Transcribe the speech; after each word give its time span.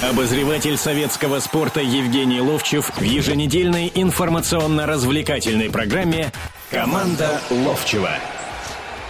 Обозреватель 0.00 0.76
советского 0.76 1.40
спорта 1.40 1.80
Евгений 1.80 2.40
Ловчев 2.40 2.92
в 2.96 3.02
еженедельной 3.02 3.90
информационно-развлекательной 3.92 5.70
программе 5.70 6.30
«Команда 6.70 7.40
Ловчева». 7.50 8.10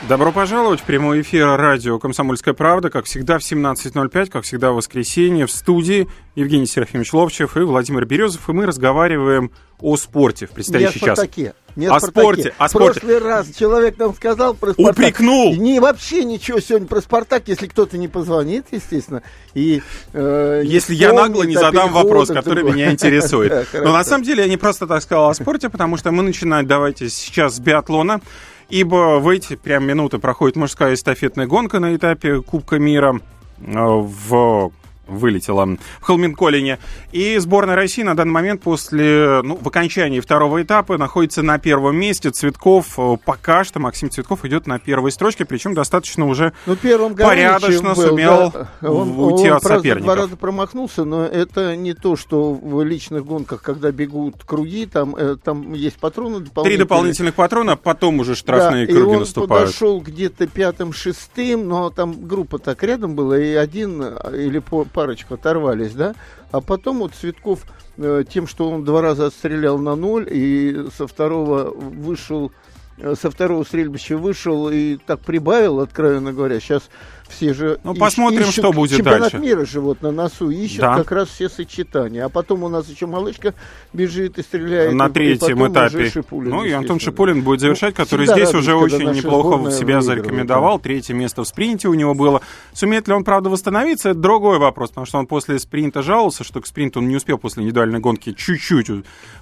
Добро 0.09 0.33
пожаловать 0.33 0.81
в 0.81 0.85
прямой 0.85 1.21
эфир 1.21 1.47
радио 1.57 1.99
«Комсомольская 1.99 2.55
правда». 2.55 2.89
Как 2.89 3.05
всегда 3.05 3.39
в 3.39 3.43
17.05, 3.43 4.31
как 4.31 4.45
всегда 4.45 4.73
в 4.73 4.77
воскресенье 4.77 5.45
в 5.45 5.51
студии 5.51 6.09
Евгений 6.37 6.67
Серафимович 6.67 7.13
Ловчев 7.13 7.59
и 7.59 7.61
Владимир 7.61 8.07
Березов. 8.07 8.49
И 8.49 8.53
мы 8.53 8.65
разговариваем 8.65 9.51
о 9.81 9.95
спорте 9.99 10.47
в 10.47 10.53
предстоящий 10.53 11.01
не 11.01 11.07
час. 11.07 11.19
Спартаке. 11.19 11.53
Не 11.79 11.87
о 11.87 12.01
спорте, 12.01 12.53
о 12.59 12.69
спорте. 12.69 12.99
В 12.99 13.03
прошлый 13.05 13.19
раз 13.21 13.51
человек 13.57 13.99
нам 13.99 14.13
сказал 14.13 14.55
про 14.55 14.73
Спартак. 14.73 14.95
Упрекнул. 14.95 15.55
Не, 15.55 15.79
вообще 15.79 16.25
ничего 16.25 16.59
сегодня 16.59 16.89
про 16.89 17.01
Спартак, 17.01 17.45
если 17.47 17.69
кто-то 17.69 17.97
не 17.97 18.09
позвонит, 18.09 18.67
естественно. 18.73 19.23
И, 19.55 19.81
э, 20.13 20.63
если 20.65 20.97
я 20.97 21.13
нагло 21.13 21.45
не 21.45 21.55
задам 21.55 21.93
вопрос, 21.93 22.31
который 22.31 22.65
меня 22.65 22.91
интересует. 22.91 23.69
Но 23.73 23.93
на 23.93 24.03
самом 24.03 24.25
деле 24.25 24.43
я 24.43 24.49
не 24.49 24.57
просто 24.57 24.89
так 24.89 25.01
сказал 25.05 25.29
о 25.29 25.35
спорте, 25.35 25.69
потому 25.69 25.97
что 25.97 26.11
мы 26.11 26.25
начинаем, 26.25 26.67
давайте 26.67 27.09
сейчас 27.09 27.55
с 27.55 27.61
биатлона. 27.61 28.21
Ибо 28.69 29.21
в 29.21 29.29
эти 29.29 29.55
прям 29.55 29.87
минуты 29.87 30.19
проходит 30.19 30.57
мужская 30.57 30.95
эстафетная 30.95 31.47
гонка 31.47 31.79
на 31.79 31.95
этапе 31.95 32.43
Кубка 32.43 32.81
мира 32.81 33.21
э, 33.61 33.73
в 33.73 34.73
вылетела 35.09 35.67
в 36.01 36.05
Холменколине. 36.05 36.79
И 37.13 37.39
сборная 37.39 37.75
России 37.75 38.03
на 38.03 38.17
данный 38.17 38.33
момент 38.33 38.63
после, 38.63 39.41
ну, 39.43 39.57
в 39.57 39.67
окончании 39.67 40.21
второго 40.21 40.63
этапа 40.63 40.99
находится 40.99 41.43
на 41.43 41.59
первом 41.59 41.97
месте. 41.97 42.31
Цветков 42.31 42.99
э, 42.99 43.17
пока 43.25 43.65
что, 43.65 43.81
Максим 43.81 44.11
Цветков 44.11 44.45
идет 44.45 44.67
на 44.67 44.79
первой 44.79 45.11
строчке, 45.11 45.45
причем 45.45 45.75
достаточно 45.75 46.27
уже 46.27 46.53
ну, 46.67 46.77
первым 46.77 47.15
порядочно 47.15 47.95
был, 47.95 48.03
сумел 48.03 48.53
да. 48.53 48.91
он, 48.91 49.19
уйти 49.19 49.51
он, 49.51 49.57
от 49.57 49.63
правда, 49.63 49.79
соперников. 49.79 50.05
два 50.05 50.15
раза 50.15 50.37
промахнулся, 50.37 51.05
но 51.05 51.25
это 51.25 51.77
не 51.77 51.95
то, 51.95 52.17
что 52.17 52.53
в 52.53 52.83
личных 52.83 53.25
гонках, 53.25 53.63
когда 53.63 53.91
бегут 53.91 54.45
круги, 54.45 54.87
там, 54.87 55.17
э, 55.17 55.37
там 55.43 55.73
есть 55.73 55.97
патроны 55.97 56.41
дополнительные. 56.41 56.65
Три 56.65 56.77
дополнительных 56.77 57.35
патрона, 57.35 57.77
потом 57.77 58.21
уже 58.21 58.35
штрафные 58.35 58.87
да, 58.87 58.93
круги 58.93 59.11
и 59.11 59.15
он 59.15 59.21
наступают. 59.21 59.67
подошел 59.67 60.01
где-то 60.01 60.47
пятым-шестым, 60.47 61.67
но 61.67 61.91
там 61.91 62.27
группа 62.27 62.59
так 62.59 62.83
рядом 62.83 63.15
была, 63.15 63.39
и 63.39 63.55
один 63.55 64.03
или 64.03 64.59
по 64.59 64.85
парочку 64.99 65.35
оторвались, 65.35 65.95
да, 65.95 66.17
а 66.51 66.61
потом 66.61 66.99
вот 66.99 67.15
Цветков 67.15 67.61
э, 67.99 68.25
тем, 68.29 68.49
что 68.49 68.69
он 68.69 68.85
два 68.85 69.01
раза 69.01 69.27
отстрелял 69.27 69.79
на 69.79 69.95
ноль 69.95 70.27
и 70.29 70.87
со 70.97 71.07
второго 71.07 71.71
вышел, 71.71 72.51
э, 72.97 73.15
со 73.15 73.31
второго 73.31 73.63
стрельбища 73.63 74.17
вышел 74.17 74.69
и 74.69 74.97
так 74.97 75.21
прибавил, 75.21 75.79
откровенно 75.79 76.33
говоря, 76.33 76.59
сейчас 76.59 76.91
все 77.29 77.55
же 77.55 77.79
ну, 77.85 77.95
посмотрим, 77.95 78.43
ищут, 78.43 78.55
что 78.55 78.73
будет 78.73 78.97
чемпионат 78.97 79.33
дальше. 79.33 79.39
мира 79.39 79.65
же 79.65 79.81
вот 79.81 80.03
на 80.03 80.11
носу 80.11 80.51
ищут 80.51 80.81
да. 80.81 80.97
как 80.97 81.13
раз 81.13 81.29
все 81.29 81.49
сочетания. 81.49 82.25
А 82.25 82.29
потом 82.29 82.65
у 82.65 82.69
нас 82.69 82.89
еще 82.89 83.07
малышка 83.07 83.55
бежит 83.93 84.39
и 84.39 84.43
стреляет. 84.43 84.93
На 84.93 85.11
третьем 85.11 85.67
этапе. 85.71 86.11
Шипулин, 86.11 86.51
ну 86.51 86.65
и 86.65 86.73
Антон 86.73 87.01
Шипулин 87.01 87.43
будет 87.43 87.61
завершать, 87.61 87.97
ну, 87.97 88.05
который 88.05 88.27
здесь 88.27 88.53
уже 88.55 88.75
очень 88.75 89.11
неплохо 89.13 89.71
себя 89.71 90.01
зарекомендовал. 90.01 90.79
Да. 90.79 90.83
Третье 90.85 91.15
место 91.15 91.43
в 91.45 91.49
спринте 91.49 91.89
у 91.89 91.95
него 91.95 92.15
было. 92.15 92.41
Сумеет 92.73 93.09
ли 93.09 93.15
он, 93.15 93.25
правда, 93.25 93.51
восстановиться, 93.51 94.11
это 94.11 94.19
другой 94.19 94.59
вопрос, 94.59 94.91
потому 94.91 95.07
что 95.07 95.19
он 95.19 95.27
после 95.27 95.59
спринта 95.59 96.03
жаловался, 96.03 96.45
что 96.45 96.61
к 96.61 96.67
спринту 96.67 97.01
он 97.01 97.09
не 97.09 97.17
успел 97.17 97.39
после 97.39 97.63
индивидуальной 97.63 98.01
гонки 98.01 98.33
чуть-чуть 98.33 98.89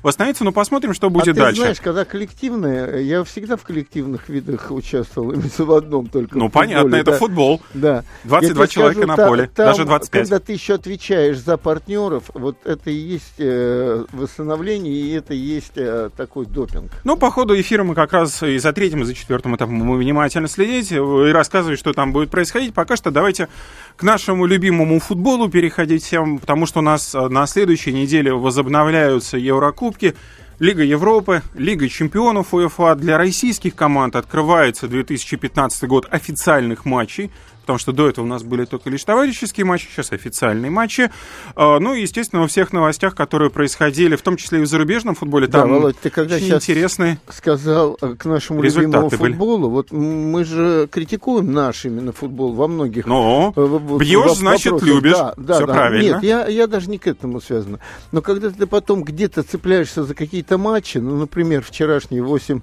восстановиться. 0.03 0.45
Но 0.45 0.53
посмотрим, 0.53 0.95
что 0.95 1.11
будет 1.11 1.29
а 1.29 1.35
ты 1.35 1.41
дальше. 1.41 1.61
знаешь, 1.61 1.81
когда 1.81 2.05
коллективные, 2.05 3.07
я 3.07 3.25
всегда 3.25 3.57
в 3.57 3.63
коллективных 3.63 4.29
видах 4.29 4.71
участвовал, 4.71 5.33
именно 5.33 5.51
в 5.57 5.73
одном 5.73 6.07
только. 6.07 6.39
Ну, 6.39 6.49
понятно, 6.49 6.97
это 6.97 7.13
футбол. 7.13 7.61
Да. 7.77 8.05
22 8.25 8.67
человека 8.67 9.01
скажу, 9.01 9.09
на 9.09 9.17
там, 9.17 9.29
поле, 9.29 9.51
там, 9.55 9.67
даже 9.67 9.85
25. 9.85 10.23
Когда 10.23 10.41
ты 10.41 10.53
еще 10.53 10.75
отвечаешь 10.75 11.39
за 11.39 11.57
партнеров, 11.57 12.25
вот 12.35 12.57
это 12.65 12.91
и 12.91 12.95
есть 12.95 13.35
э, 13.39 14.05
восстановление, 14.13 14.93
и 14.93 15.13
это 15.13 15.35
и 15.35 15.39
есть 15.39 15.73
э, 15.77 16.11
такой 16.17 16.47
допинг. 16.47 16.91
Ну, 17.05 17.17
по 17.17 17.31
ходу 17.31 17.59
эфира 17.59 17.85
мы 17.85 17.95
как 17.95 18.13
раз 18.13 18.43
и 18.43 18.59
за 18.59 18.73
третьим, 18.73 19.03
и 19.03 19.05
за 19.05 19.15
четвертым 19.15 19.57
этапом 19.57 19.75
мы 19.75 19.99
внимательно 19.99 20.49
следить 20.49 20.93
и 20.93 20.99
рассказывать, 20.99 21.79
что 21.79 21.93
там 21.93 22.13
будет 22.13 22.31
происходить. 22.31 22.75
Пока 22.75 22.97
что 22.97 23.11
давайте 23.11 23.49
к 23.97 24.03
нашему 24.03 24.47
любимому 24.47 24.99
футболу 24.99 25.49
переходить 25.49 26.03
всем, 26.03 26.39
потому 26.39 26.67
что 26.67 26.81
у 26.81 26.83
нас 26.83 27.15
э, 27.15 27.29
на 27.29 27.47
следующей 27.47 27.93
неделе 27.93 28.33
возобновляются 28.33 29.37
Еврокубки. 29.37 30.15
Лига 30.59 30.83
Европы, 30.83 31.43
Лига 31.55 31.87
чемпионов 31.89 32.55
УЕФА. 32.55 32.95
Для 32.95 33.19
российских 33.19 33.75
команд 33.75 34.17
открывается 34.17 34.89
2015 34.89 35.85
год 35.85 36.07
официальных 36.11 36.87
матчей 36.87 37.31
потому 37.67 37.81
что 37.81 37.91
до 37.91 38.09
этого 38.09 38.25
у 38.25 38.29
нас 38.29 38.45
были 38.45 38.65
только 38.65 38.89
лишь 38.91 39.03
товарищеские 39.03 39.67
матчи, 39.67 39.89
сейчас 39.91 40.13
официальные 40.13 40.71
матчи. 40.71 41.11
А, 41.57 41.81
ну 41.81 41.95
и, 41.95 42.03
естественно, 42.03 42.43
во 42.43 42.49
всех 42.49 42.73
новостях, 42.73 43.17
которые 43.17 43.51
происходили, 43.51 44.15
в 44.15 44.23
том 44.23 44.37
числе 44.37 44.61
и 44.61 44.63
в 44.63 44.67
зарубежном 44.67 45.17
футболе, 45.17 45.49
да, 45.49 45.63
там 45.63 45.73
Володь, 45.73 45.99
ты 45.99 46.11
когда 46.11 46.37
очень 46.37 46.55
интересные 46.55 47.19
сказал 47.29 47.99
э, 48.01 48.15
к 48.15 48.25
нашему 48.25 48.63
любимому 48.63 49.11
футболу, 49.11 49.69
были. 49.69 49.71
вот 49.71 49.91
мы 49.91 50.45
же 50.45 50.89
критикуем 50.91 51.53
наш 51.53 51.85
именно 51.85 52.13
футбол 52.13 52.53
во 52.53 52.69
многих 52.69 53.07
Но 53.07 53.53
э, 53.57 53.79
бьешь, 53.99 54.37
значит, 54.37 54.73
вопросах. 54.73 54.89
любишь. 54.89 55.17
Да, 55.17 55.35
да, 55.37 55.55
Все 55.57 55.67
да. 55.67 55.73
правильно. 55.73 56.15
Нет, 56.15 56.23
я, 56.23 56.47
я 56.47 56.67
даже 56.69 56.89
не 56.89 56.99
к 56.99 57.09
этому 57.09 57.41
связано. 57.41 57.81
Но 58.13 58.23
когда 58.23 58.51
ты 58.51 58.67
потом 58.67 59.03
где-то 59.03 59.43
цепляешься 59.43 60.05
за 60.05 60.15
какие-то 60.15 60.57
матчи, 60.57 60.99
ну, 60.99 61.17
например, 61.17 61.63
вчерашний 61.63 62.21
8-0 62.21 62.63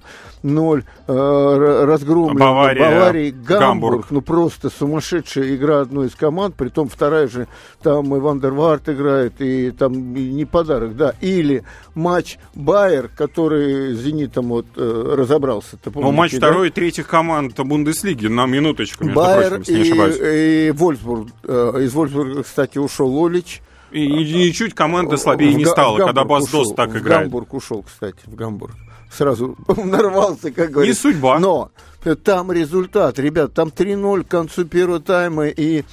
э, 1.06 1.84
разгромлен 1.84 2.38
Бавария, 2.38 2.90
Баварии, 2.90 3.30
Гамбург, 3.30 3.60
Гамбург, 3.60 4.06
ну 4.10 4.20
просто 4.22 4.70
сумасшедшая 4.94 5.56
игра 5.56 5.80
одной 5.80 6.06
из 6.06 6.14
команд, 6.14 6.54
при 6.54 6.68
том 6.68 6.88
вторая 6.88 7.26
же, 7.26 7.48
там 7.82 8.14
и 8.14 8.20
Вандерварт 8.20 8.88
играет, 8.88 9.40
и 9.40 9.70
там 9.70 10.14
и 10.14 10.28
не 10.30 10.44
подарок, 10.44 10.96
да. 10.96 11.14
Или 11.20 11.64
матч 11.94 12.38
Байер, 12.54 13.08
который 13.08 13.94
с 13.94 13.98
Зенитом 13.98 14.48
вот 14.48 14.66
э, 14.76 15.14
разобрался. 15.16 15.78
Ну, 15.94 16.12
матч 16.12 16.32
да? 16.32 16.38
второй 16.38 16.68
и 16.68 16.70
третьих 16.70 17.08
команд 17.08 17.58
Бундеслиги, 17.58 18.26
на 18.26 18.46
минуточку, 18.46 19.04
между 19.04 19.20
Байер 19.20 19.54
прочим, 19.56 19.74
если 19.74 19.74
не 19.74 19.90
ошибаюсь. 19.90 20.16
И, 20.20 20.68
и 20.68 20.70
Вольсбург. 20.70 21.28
Э, 21.44 21.80
из 21.82 21.92
Вольсбурга, 21.92 22.42
кстати, 22.42 22.78
ушел 22.78 23.24
Олич. 23.24 23.62
И 23.90 24.08
ничуть 24.08 24.74
команда 24.74 25.16
слабее 25.16 25.52
в, 25.52 25.56
не 25.56 25.64
стала, 25.64 25.98
когда 25.98 26.24
Басдос 26.24 26.74
так 26.74 26.90
играет. 26.90 27.04
В 27.04 27.30
Гамбург 27.30 27.54
ушел, 27.54 27.82
кстати, 27.82 28.18
в 28.26 28.34
Гамбург. 28.34 28.74
Сразу 29.16 29.56
нарвался, 29.76 30.50
как 30.50 30.70
говорится. 30.70 31.08
Не 31.08 31.12
судьба. 31.12 31.38
Но 31.38 31.70
там 32.24 32.52
результат, 32.52 33.18
ребят, 33.18 33.54
там 33.54 33.68
3-0 33.68 34.24
к 34.24 34.28
концу 34.28 34.64
первого 34.64 35.00
тайма, 35.00 35.46
и 35.46 35.84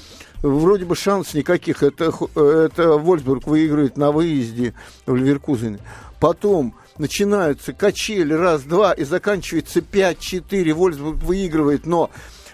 вроде 0.41 0.85
бы 0.85 0.95
шансов 0.95 1.35
никаких. 1.35 1.83
Это, 1.83 2.11
это 2.35 2.97
Вольсбург 2.97 3.47
выигрывает 3.47 3.97
на 3.97 4.11
выезде 4.11 4.73
в 5.05 5.15
Ливеркузене. 5.15 5.79
Потом 6.19 6.75
начинаются 6.97 7.73
качели 7.73 8.33
раз-два 8.33 8.93
и 8.93 9.03
заканчивается 9.03 9.79
5-4. 9.79 10.73
Вольсбург 10.73 11.17
выигрывает, 11.23 11.85
но 11.85 12.09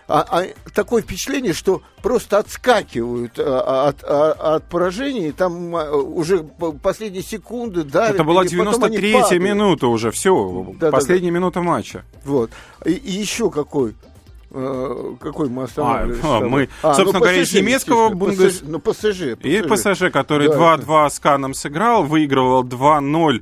а, 0.08 0.26
а, 0.30 0.46
такое 0.74 1.02
впечатление, 1.02 1.54
что 1.54 1.82
просто 2.02 2.38
отскакивают 2.38 3.34
а, 3.38 3.90
от, 3.90 4.04
от, 4.04 4.40
от 4.40 4.70
поражений, 4.70 5.32
там 5.34 5.76
а, 5.76 5.92
уже 5.92 6.44
последние 6.82 7.24
секунды 7.24 7.84
давят. 7.84 8.16
Это 8.16 8.24
была 8.24 8.46
93-я 8.46 9.40
минута 9.40 9.88
уже, 9.88 10.12
все, 10.12 10.74
да, 10.80 10.92
последняя 10.92 11.30
да, 11.30 11.34
да. 11.34 11.40
минута 11.40 11.62
матча. 11.62 12.06
Вот. 12.24 12.52
И, 12.86 12.92
и 12.92 13.12
еще 13.12 13.52
какой 13.52 13.96
э, 14.52 15.16
какой 15.20 15.50
мы 15.50 15.64
останавливались? 15.64 16.24
А, 16.24 16.40
мы, 16.40 16.70
а, 16.82 16.94
собственно 16.94 17.20
ну, 17.20 17.20
говоря, 17.20 17.42
из 17.42 17.54
немецкого 17.54 18.10
Бундес... 18.10 18.62
Ну, 18.64 18.80
ПСЖ, 18.80 19.36
ПСЖ. 19.36 19.46
И 19.46 19.62
ПСЖ, 19.62 20.12
который 20.12 20.48
да, 20.48 20.78
2-2 20.78 20.86
да. 20.86 21.10
с 21.10 21.20
Каном 21.20 21.54
сыграл, 21.54 22.04
выигрывал 22.04 22.64
2-0 22.64 23.42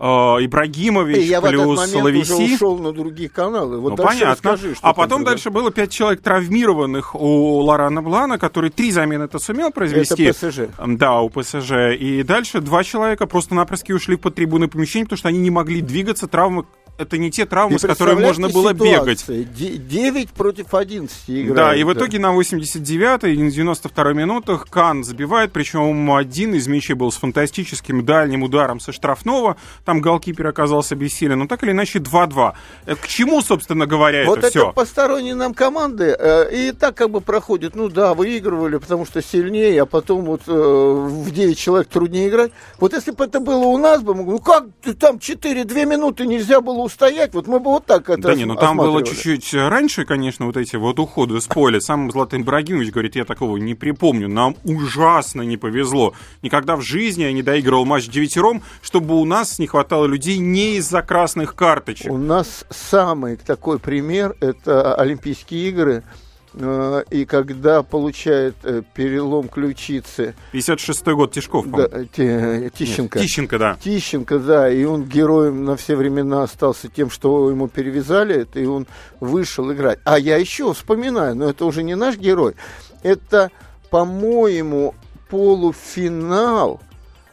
Ибрагимович 0.00 1.18
и 1.18 1.22
я 1.22 1.42
плюс 1.42 1.78
в 1.78 1.82
этот 1.82 2.02
Лависи. 2.02 2.32
уже 2.32 2.54
ушел 2.54 2.78
на 2.78 2.92
другие 2.92 3.28
каналы. 3.28 3.78
Вот 3.78 3.90
ну, 3.90 3.96
понятно. 3.96 4.30
Расскажи, 4.30 4.74
а 4.80 4.94
потом 4.94 5.18
там, 5.18 5.32
дальше 5.32 5.44
да? 5.44 5.50
было 5.50 5.70
пять 5.70 5.90
человек 5.92 6.22
травмированных 6.22 7.14
у 7.14 7.58
Лорана 7.58 8.00
Блана, 8.02 8.38
который 8.38 8.70
три 8.70 8.92
замены 8.92 9.24
это 9.24 9.38
сумел 9.38 9.70
произвести. 9.70 10.24
Это 10.24 10.38
ПСЖ. 10.38 10.60
Да, 10.86 11.20
у 11.20 11.28
ПСЖ. 11.28 11.72
И 11.98 12.22
дальше 12.22 12.60
два 12.60 12.82
человека 12.82 13.26
просто-напросто 13.26 13.92
ушли 13.92 14.16
под 14.16 14.34
трибуны 14.36 14.68
помещения, 14.68 15.04
потому 15.04 15.18
что 15.18 15.28
они 15.28 15.38
не 15.38 15.50
могли 15.50 15.82
двигаться. 15.82 16.26
Травмы 16.28 16.64
это 17.00 17.18
не 17.18 17.30
те 17.30 17.46
травмы, 17.46 17.78
с 17.78 17.82
которыми 17.82 18.20
можно 18.20 18.48
было 18.48 18.72
бегать. 18.72 19.24
9 19.26 20.30
против 20.30 20.74
11 20.74 21.18
играют. 21.28 21.56
Да, 21.56 21.74
и 21.74 21.82
в 21.82 21.92
итоге 21.92 22.18
да. 22.18 22.30
на 22.30 22.38
89-й 22.38 23.34
и 23.34 23.42
на 23.42 23.48
92-й 23.48 24.14
минутах 24.14 24.68
Кан 24.68 25.02
забивает, 25.02 25.52
причем 25.52 26.12
один 26.12 26.54
из 26.54 26.66
мячей 26.66 26.94
был 26.94 27.10
с 27.10 27.16
фантастическим 27.16 28.04
дальним 28.04 28.42
ударом 28.42 28.80
со 28.80 28.92
штрафного, 28.92 29.56
там 29.84 30.00
голкипер 30.00 30.48
оказался 30.48 30.94
бессилен, 30.94 31.38
но 31.38 31.46
так 31.46 31.62
или 31.62 31.72
иначе 31.72 31.98
2-2. 31.98 32.52
Это 32.86 33.00
к 33.00 33.08
чему, 33.08 33.40
собственно 33.40 33.86
говоря, 33.86 34.26
вот 34.26 34.38
это, 34.38 34.48
это 34.48 34.58
все? 34.58 34.72
посторонние 34.72 35.34
нам 35.34 35.54
команды, 35.54 36.14
э, 36.18 36.68
и 36.68 36.72
так 36.72 36.94
как 36.94 37.10
бы 37.10 37.20
проходит, 37.20 37.74
ну 37.74 37.88
да, 37.88 38.14
выигрывали, 38.14 38.76
потому 38.76 39.06
что 39.06 39.22
сильнее, 39.22 39.82
а 39.82 39.86
потом 39.86 40.24
вот 40.24 40.42
э, 40.46 40.52
в 40.52 41.30
9 41.30 41.58
человек 41.58 41.88
труднее 41.88 42.28
играть. 42.28 42.52
Вот 42.78 42.92
если 42.92 43.12
бы 43.12 43.24
это 43.24 43.40
было 43.40 43.64
у 43.64 43.78
нас, 43.78 44.02
бы, 44.02 44.14
ну 44.14 44.38
как 44.38 44.64
там 44.98 45.16
4-2 45.16 45.86
минуты 45.86 46.26
нельзя 46.26 46.60
было 46.60 46.78
устоять. 46.90 47.32
Вот 47.34 47.46
мы 47.46 47.60
бы 47.60 47.70
вот 47.70 47.86
так 47.86 48.10
это 48.10 48.22
Да 48.22 48.34
не, 48.34 48.44
ну 48.44 48.56
там 48.56 48.76
было 48.76 49.02
чуть-чуть 49.02 49.54
раньше, 49.54 50.04
конечно, 50.04 50.46
вот 50.46 50.56
эти 50.56 50.76
вот 50.76 50.98
уходы 50.98 51.40
с 51.40 51.46
поля. 51.46 51.80
Сам 51.80 52.10
Златан 52.10 52.42
Ибрагимович 52.42 52.90
говорит, 52.90 53.16
я 53.16 53.24
такого 53.24 53.56
не 53.56 53.74
припомню. 53.74 54.28
Нам 54.28 54.56
ужасно 54.64 55.42
не 55.42 55.56
повезло. 55.56 56.14
Никогда 56.42 56.76
в 56.76 56.82
жизни 56.82 57.22
я 57.22 57.32
не 57.32 57.42
доигрывал 57.42 57.84
матч 57.84 58.08
девятером, 58.08 58.62
чтобы 58.82 59.14
у 59.20 59.24
нас 59.24 59.58
не 59.58 59.66
хватало 59.66 60.06
людей 60.06 60.38
не 60.38 60.76
из-за 60.76 61.02
красных 61.02 61.54
карточек. 61.54 62.10
У 62.12 62.18
нас 62.18 62.64
самый 62.70 63.36
такой 63.36 63.78
пример– 63.78 64.34
это 64.40 64.94
Олимпийские 64.94 65.68
игры– 65.68 66.02
Э, 66.12 66.29
и 66.54 67.24
когда 67.26 67.82
получает 67.82 68.56
э, 68.64 68.82
перелом 68.94 69.48
ключицы... 69.48 70.34
56-й 70.52 71.14
год, 71.14 71.32
Тишков, 71.32 71.66
да, 71.70 71.88
Тищенко. 71.88 73.18
Нет, 73.18 73.28
Тищенко, 73.28 73.58
да. 73.58 73.78
Тищенко, 73.80 74.38
да, 74.40 74.70
и 74.70 74.84
он 74.84 75.04
героем 75.04 75.64
на 75.64 75.76
все 75.76 75.94
времена 75.94 76.42
остался 76.42 76.88
тем, 76.88 77.10
что 77.10 77.50
ему 77.50 77.68
перевязали 77.68 78.34
это, 78.42 78.58
и 78.58 78.66
он 78.66 78.86
вышел 79.20 79.72
играть. 79.72 80.00
А 80.04 80.18
я 80.18 80.36
еще 80.38 80.72
вспоминаю, 80.74 81.36
но 81.36 81.50
это 81.50 81.64
уже 81.64 81.82
не 81.84 81.94
наш 81.94 82.16
герой, 82.16 82.54
это, 83.02 83.50
по-моему, 83.90 84.94
полуфинал 85.28 86.80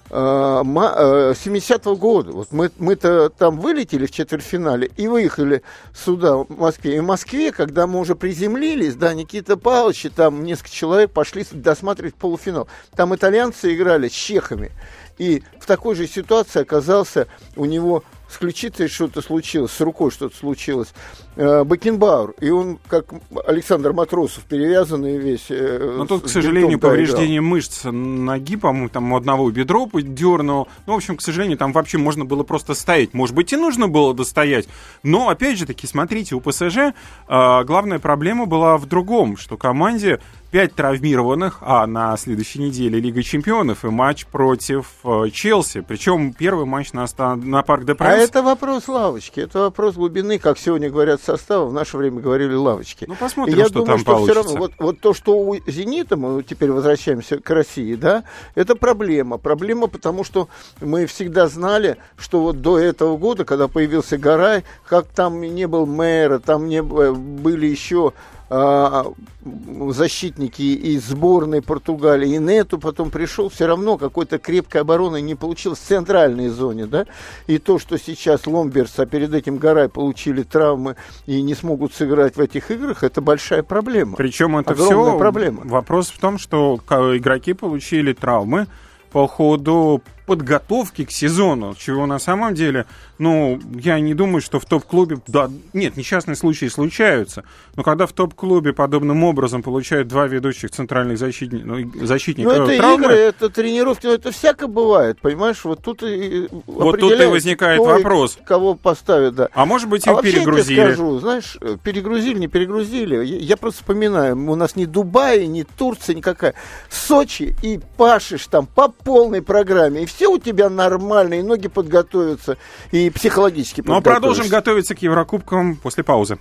70-го 0.10 1.94
э, 1.94 1.96
года. 1.96 2.32
Вот 2.32 2.52
мы, 2.52 2.72
мы-то 2.78 3.30
там 3.30 3.60
вылетели 3.60 4.06
в 4.06 4.12
четвертьфинале 4.12 4.90
и 4.98 5.08
выехали 5.08 5.64
сюда, 5.94 6.38
в 6.38 6.50
Москве. 6.50 6.96
И 6.96 7.00
в 7.00 7.04
Москве, 7.04 7.52
когда 7.52 7.88
мы 7.88 8.00
уже 8.00 8.16
приземлились, 8.16 8.96
да, 8.96 9.14
Никита 9.14 9.58
Павлович 9.58 10.06
и 10.06 10.10
там 10.10 10.44
несколько 10.44 10.72
человек 10.72 11.12
пошли 11.12 11.46
досматривать 11.52 12.16
полуфинал. 12.16 12.68
Там 12.96 13.14
итальянцы 13.16 13.74
играли 13.74 14.08
с 14.08 14.14
чехами. 14.14 14.72
И 15.18 15.44
в 15.60 15.66
такой 15.66 15.96
же 15.96 16.08
ситуации 16.08 16.62
оказался 16.62 17.28
у 17.56 17.66
него 17.66 18.04
с 18.30 18.38
ключицей 18.38 18.88
что-то 18.88 19.22
случилось, 19.22 19.72
с 19.72 19.82
рукой 19.82 20.12
что-то 20.12 20.36
случилось. 20.36 20.94
Э, 21.36 21.64
Бакенбауэр, 21.64 22.32
и 22.40 22.50
он, 22.50 22.80
как 22.88 23.14
Александр 23.46 23.94
Матросов, 23.94 24.44
перевязанный 24.44 25.18
весь. 25.18 25.46
Э, 25.50 25.96
Но 25.98 26.06
тут, 26.06 26.24
к 26.24 26.30
сожалению, 26.30 26.80
повреждение 26.80 27.42
мышц 27.42 27.84
ноги, 27.84 28.56
по-моему, 28.56 28.90
там 28.90 29.12
у 29.14 29.18
одного 29.18 29.50
бедро 29.52 29.88
дернул. 29.94 30.68
Ну, 30.86 30.94
в 30.94 30.96
общем, 30.98 31.18
к 31.18 31.22
сожалению, 31.22 31.58
там 31.58 31.72
вообще 31.72 31.98
можно 31.98 32.26
было 32.26 32.44
просто 32.44 32.74
стоять. 32.74 33.14
Может 33.14 33.36
быть, 33.36 33.54
и 33.54 33.56
нужно 33.56 33.88
было 33.88 34.14
достоять. 34.14 34.68
Но, 35.04 35.30
опять 35.30 35.58
же 35.58 35.66
таки, 35.66 35.88
смотрите, 35.88 36.36
у 36.36 36.42
ПСЖ 36.42 36.78
э, 36.78 36.94
главная 37.28 38.00
проблема 38.00 38.46
была 38.46 38.78
в 38.78 38.86
другом, 38.86 39.38
что 39.38 39.58
команде 39.58 40.20
5 40.52 40.76
травмированных, 40.76 41.58
а 41.62 41.86
на 41.88 42.16
следующей 42.16 42.60
неделе 42.60 43.00
Лига 43.00 43.22
Чемпионов 43.22 43.84
и 43.84 43.90
матч 43.90 44.26
против 44.26 44.94
э, 45.04 45.30
Челси. 45.32 45.82
Причем 45.82 46.34
первый 46.34 46.66
матч 46.66 46.94
на, 46.94 47.06
на 47.36 47.64
Парк 47.64 47.84
де 47.86 47.96
Пренс. 47.96 48.10
А 48.10 48.18
это 48.18 48.42
вопрос 48.42 48.88
лавочки, 48.88 49.42
это 49.42 49.60
вопрос 49.60 49.96
глубины, 49.96 50.40
как 50.40 50.58
сегодня 50.58 50.90
говорят 50.90 51.22
состава, 51.22 51.66
в 51.66 51.74
наше 51.74 51.98
время 51.98 52.22
говорили 52.22 52.54
лавочки. 52.54 53.06
Ну, 53.08 53.16
посмотрим, 53.16 53.56
и 53.56 53.58
я 53.58 53.66
что 53.66 53.74
думаю, 53.74 53.88
там 53.88 54.00
что 54.00 54.12
получится. 54.12 54.42
Все 54.42 54.50
равно, 54.50 54.60
вот, 54.60 54.74
вот 54.80 55.00
то, 55.02 55.14
что 55.14 55.38
у 55.38 55.56
«Зенита», 55.68 56.16
мы 56.16 56.42
теперь 56.44 56.72
возвращаемся 56.72 57.40
к 57.40 57.50
России, 57.50 57.96
да, 57.96 58.24
это 58.56 58.76
проблема. 58.76 59.38
Проблема, 59.38 59.88
потому 59.88 60.24
что 60.24 60.48
мы 60.80 61.08
всегда 61.08 61.48
знали, 61.48 61.98
что 62.18 62.42
вот 62.42 62.62
до 62.62 62.80
этого 62.80 63.18
года, 63.18 63.44
когда 63.44 63.68
появился 63.68 64.18
Гарай, 64.18 64.64
как 64.88 65.08
там 65.08 65.42
не 65.42 65.68
был 65.68 65.86
мэра, 65.86 66.40
там 66.40 66.68
не 66.68 66.82
были 66.82 67.68
еще 67.68 68.14
защитники 68.50 70.62
из 70.62 71.06
сборной 71.06 71.62
Португалии, 71.62 72.36
и 72.36 72.38
Нету 72.38 72.80
потом 72.80 73.12
пришел, 73.12 73.50
все 73.50 73.68
равно 73.68 73.98
какой-то 73.98 74.38
крепкой 74.38 74.82
обороны 74.82 75.22
не 75.22 75.36
получилось 75.36 75.80
в 75.80 75.86
центральной 75.86 76.48
зоне, 76.48 76.86
да, 76.86 77.06
и 77.48 77.58
то, 77.58 77.78
что 77.78 77.98
сейчас 77.98 78.48
Ломберс, 78.48 79.00
а 79.00 79.06
перед 79.06 79.34
этим 79.34 79.58
Гарай 79.58 79.90
получили 79.90 80.44
травмы 80.44 80.96
и 81.26 81.42
не 81.42 81.56
смогут 81.56 81.94
сыграть 81.94 82.38
в 82.38 82.40
этих 82.40 82.72
играх, 82.72 83.04
это 83.04 83.22
большая 83.22 83.64
проблема. 83.64 84.16
Причем 84.16 84.58
это 84.58 84.76
все 84.76 85.18
проблема. 85.18 85.64
Вопрос 85.66 86.10
в 86.10 86.20
том, 86.20 86.38
что 86.38 86.80
игроки 86.88 87.54
получили 87.54 88.14
травмы 88.14 88.68
по 89.12 89.28
ходу 89.28 90.02
подготовки 90.28 91.06
к 91.06 91.12
сезону, 91.12 91.74
чего 91.76 92.06
на 92.06 92.20
самом 92.20 92.54
деле, 92.54 92.86
ну, 93.18 93.60
я 93.80 93.98
не 94.02 94.14
думаю, 94.14 94.42
что 94.42 94.60
в 94.60 94.66
топ-клубе, 94.66 95.20
да, 95.26 95.50
нет, 95.72 95.96
несчастные 95.96 96.36
случаи 96.36 96.66
случаются, 96.66 97.46
но 97.76 97.84
когда 97.84 98.06
в 98.06 98.12
топ-клубе 98.12 98.74
подобным 98.74 99.24
образом 99.24 99.64
получают 99.64 100.10
два 100.10 100.28
ведущих 100.28 100.72
центральных 100.72 101.18
защитни, 101.18 101.64
ну, 101.64 102.06
защитника 102.06 102.50
Ну, 102.50 102.66
это 102.66 102.78
травмы, 102.78 103.06
игры, 103.06 103.16
это 103.16 103.50
тренировки, 103.50 104.06
это 104.06 104.32
всяко 104.32 104.68
бывает, 104.68 105.18
понимаешь, 105.22 105.64
вот 105.64 105.82
тут 105.82 106.04
и 106.04 106.50
Вот 106.68 107.00
тут 107.00 107.20
и 107.20 107.26
возникает 107.26 107.80
вопрос. 107.80 108.38
Кого 108.46 108.76
поставят, 108.76 109.36
да. 109.36 109.50
А 109.54 109.66
может 109.66 109.88
быть, 109.88 110.06
их 110.06 110.14
а 110.14 110.22
перегрузили? 110.22 110.80
Я 110.80 110.88
скажу, 110.88 111.20
знаешь, 111.20 111.58
перегрузили, 111.84 112.38
не 112.38 112.48
перегрузили. 112.48 113.24
Я, 113.24 113.56
просто 113.56 113.80
вспоминаю, 113.80 114.36
у 114.36 114.56
нас 114.56 114.76
ни 114.76 114.84
Дубай, 114.84 115.48
ни 115.48 115.64
Турция 115.64 116.16
никакая. 116.16 116.54
Сочи 116.90 117.56
и 117.64 117.80
пашешь 117.96 118.46
там 118.48 118.66
по 118.66 118.90
полной 118.90 119.42
программе, 119.42 120.04
и 120.04 120.06
все 120.06 120.17
все 120.18 120.30
у 120.30 120.40
тебя 120.40 120.68
нормально, 120.68 121.36
и 121.36 121.44
ноги 121.44 121.68
подготовятся, 121.68 122.58
и 122.92 123.12
психологически 123.12 123.84
Ну, 123.86 123.96
а 123.96 124.02
продолжим 124.02 124.48
готовиться 124.48 124.96
к 124.96 125.02
Еврокубкам 125.04 125.76
после 125.76 126.04
паузы. 126.04 126.40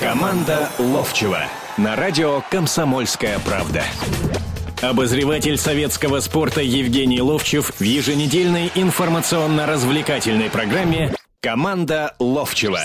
Команда 0.00 0.68
Ловчева 0.78 1.42
на 1.76 1.94
радио 1.94 2.42
«Комсомольская 2.50 3.38
правда». 3.38 3.84
Обозреватель 4.82 5.58
советского 5.58 6.18
спорта 6.20 6.60
Евгений 6.60 7.20
Ловчев 7.20 7.72
в 7.78 7.82
еженедельной 7.82 8.72
информационно-развлекательной 8.74 10.50
программе 10.50 11.14
«Команда 11.40 12.14
Ловчева». 12.18 12.80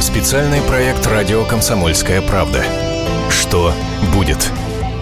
Специальный 0.00 0.60
проект 0.62 1.06
«Радио 1.06 1.44
Комсомольская 1.44 2.20
правда». 2.22 2.64
Что 3.30 3.72
будет? 4.12 4.50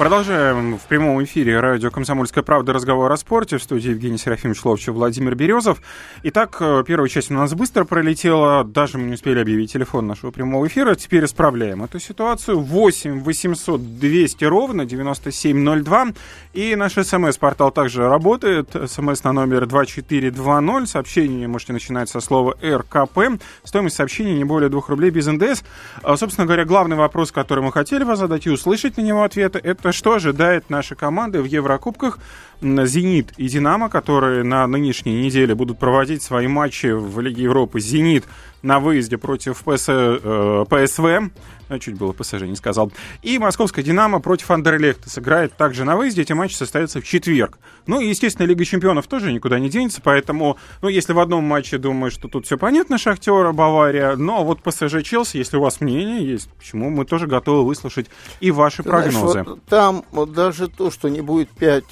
Продолжаем 0.00 0.78
в 0.78 0.84
прямом 0.84 1.22
эфире 1.24 1.60
радио 1.60 1.90
«Комсомольская 1.90 2.42
правда» 2.42 2.72
разговор 2.72 3.12
о 3.12 3.18
спорте. 3.18 3.58
В 3.58 3.62
студии 3.62 3.90
Евгений 3.90 4.16
Серафимович 4.16 4.64
Ловчев, 4.64 4.94
Владимир 4.94 5.34
Березов. 5.34 5.82
Итак, 6.22 6.56
э, 6.60 6.82
первая 6.86 7.10
часть 7.10 7.30
у 7.30 7.34
нас 7.34 7.52
быстро 7.52 7.84
пролетела. 7.84 8.64
Даже 8.64 8.96
мы 8.96 9.08
не 9.08 9.12
успели 9.12 9.38
объявить 9.40 9.74
телефон 9.74 10.06
нашего 10.06 10.30
прямого 10.30 10.66
эфира. 10.66 10.94
Теперь 10.94 11.26
исправляем 11.26 11.84
эту 11.84 12.00
ситуацию. 12.00 12.60
8 12.60 13.20
800 13.20 13.98
200 13.98 14.44
ровно 14.46 14.86
9702. 14.86 16.06
И 16.54 16.74
наш 16.76 16.94
смс-портал 16.94 17.70
также 17.70 18.08
работает. 18.08 18.74
СМС 18.86 19.22
на 19.22 19.32
номер 19.32 19.66
2420. 19.66 20.88
Сообщение 20.88 21.46
можете 21.46 21.74
начинать 21.74 22.08
со 22.08 22.20
слова 22.20 22.56
РКП. 22.64 23.38
Стоимость 23.64 23.96
сообщения 23.96 24.32
не 24.32 24.44
более 24.44 24.70
2 24.70 24.80
рублей 24.88 25.10
без 25.10 25.26
НДС. 25.26 25.62
А, 26.02 26.16
собственно 26.16 26.46
говоря, 26.46 26.64
главный 26.64 26.96
вопрос, 26.96 27.32
который 27.32 27.62
мы 27.62 27.70
хотели 27.70 28.02
вас 28.02 28.18
задать 28.18 28.46
и 28.46 28.50
услышать 28.50 28.96
на 28.96 29.02
него 29.02 29.24
ответы, 29.24 29.60
это 29.62 29.89
что 29.92 30.14
ожидает 30.14 30.70
наши 30.70 30.94
команды 30.94 31.40
в 31.40 31.44
Еврокубках? 31.44 32.18
«Зенит» 32.60 33.32
и 33.36 33.48
«Динамо», 33.48 33.88
которые 33.88 34.44
на 34.44 34.66
нынешней 34.66 35.22
неделе 35.22 35.54
будут 35.54 35.78
проводить 35.78 36.22
свои 36.22 36.46
матчи 36.46 36.86
в 36.86 37.20
Лиге 37.20 37.44
Европы. 37.44 37.80
«Зенит» 37.80 38.24
на 38.62 38.80
выезде 38.80 39.16
против 39.18 39.62
ПС, 39.64 39.86
э, 39.88 40.64
ПСВ, 40.68 41.30
чуть 41.78 41.94
было 41.94 42.12
ПСЖ 42.12 42.42
не 42.42 42.56
сказал, 42.56 42.92
и 43.22 43.38
московская 43.38 43.82
«Динамо» 43.82 44.20
против 44.20 44.50
Андерлехта 44.50 45.08
сыграет 45.08 45.56
также 45.56 45.84
на 45.84 45.96
выезде. 45.96 46.22
Эти 46.22 46.32
матчи 46.32 46.54
состоятся 46.54 47.00
в 47.00 47.04
четверг. 47.04 47.58
Ну 47.86 48.00
и, 48.00 48.08
естественно, 48.08 48.46
Лига 48.46 48.64
Чемпионов 48.64 49.06
тоже 49.06 49.32
никуда 49.32 49.58
не 49.58 49.70
денется, 49.70 50.00
поэтому, 50.02 50.56
ну, 50.82 50.88
если 50.88 51.12
в 51.12 51.20
одном 51.20 51.44
матче 51.44 51.78
думаю, 51.78 52.10
что 52.10 52.28
тут 52.28 52.46
все 52.46 52.58
понятно, 52.58 52.98
Шахтера, 52.98 53.52
Бавария, 53.52 54.16
но 54.16 54.44
вот 54.44 54.62
ПСЖ 54.62 55.02
Челси, 55.02 55.38
если 55.38 55.56
у 55.56 55.60
вас 55.60 55.80
мнение 55.80 56.26
есть, 56.26 56.50
почему 56.52 56.90
мы 56.90 57.04
тоже 57.04 57.26
готовы 57.26 57.64
выслушать 57.64 58.06
и 58.40 58.50
ваши 58.50 58.82
Ты 58.82 58.88
прогнозы. 58.88 59.32
Знаешь, 59.32 59.46
вот 59.46 59.64
там 59.64 60.04
вот 60.10 60.32
даже 60.32 60.68
то, 60.68 60.90
что 60.90 61.08
не 61.08 61.20
будет 61.20 61.50
5 61.50 61.84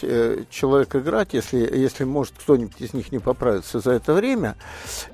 человек 0.58 0.96
играть, 0.96 1.28
если, 1.32 1.58
если 1.58 2.04
может 2.04 2.34
кто-нибудь 2.38 2.80
из 2.80 2.92
них 2.92 3.12
не 3.12 3.18
поправиться 3.18 3.78
за 3.80 3.92
это 3.92 4.12
время, 4.12 4.56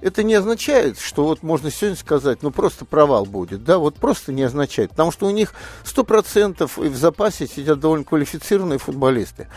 это 0.00 0.22
не 0.22 0.34
означает, 0.34 0.98
что 0.98 1.24
вот 1.24 1.42
можно 1.42 1.70
сегодня 1.70 1.96
сказать, 1.96 2.42
ну 2.42 2.50
просто 2.50 2.84
провал 2.84 3.26
будет, 3.26 3.64
да, 3.64 3.78
вот 3.78 3.96
просто 3.96 4.32
не 4.32 4.42
означает, 4.42 4.90
потому 4.90 5.12
что 5.12 5.26
у 5.26 5.30
них 5.30 5.52
100% 5.84 6.86
и 6.86 6.88
в 6.88 6.96
запасе 6.96 7.46
сидят 7.46 7.80
довольно 7.80 8.04
квалифицированные 8.04 8.78
футболисты. 8.78 9.48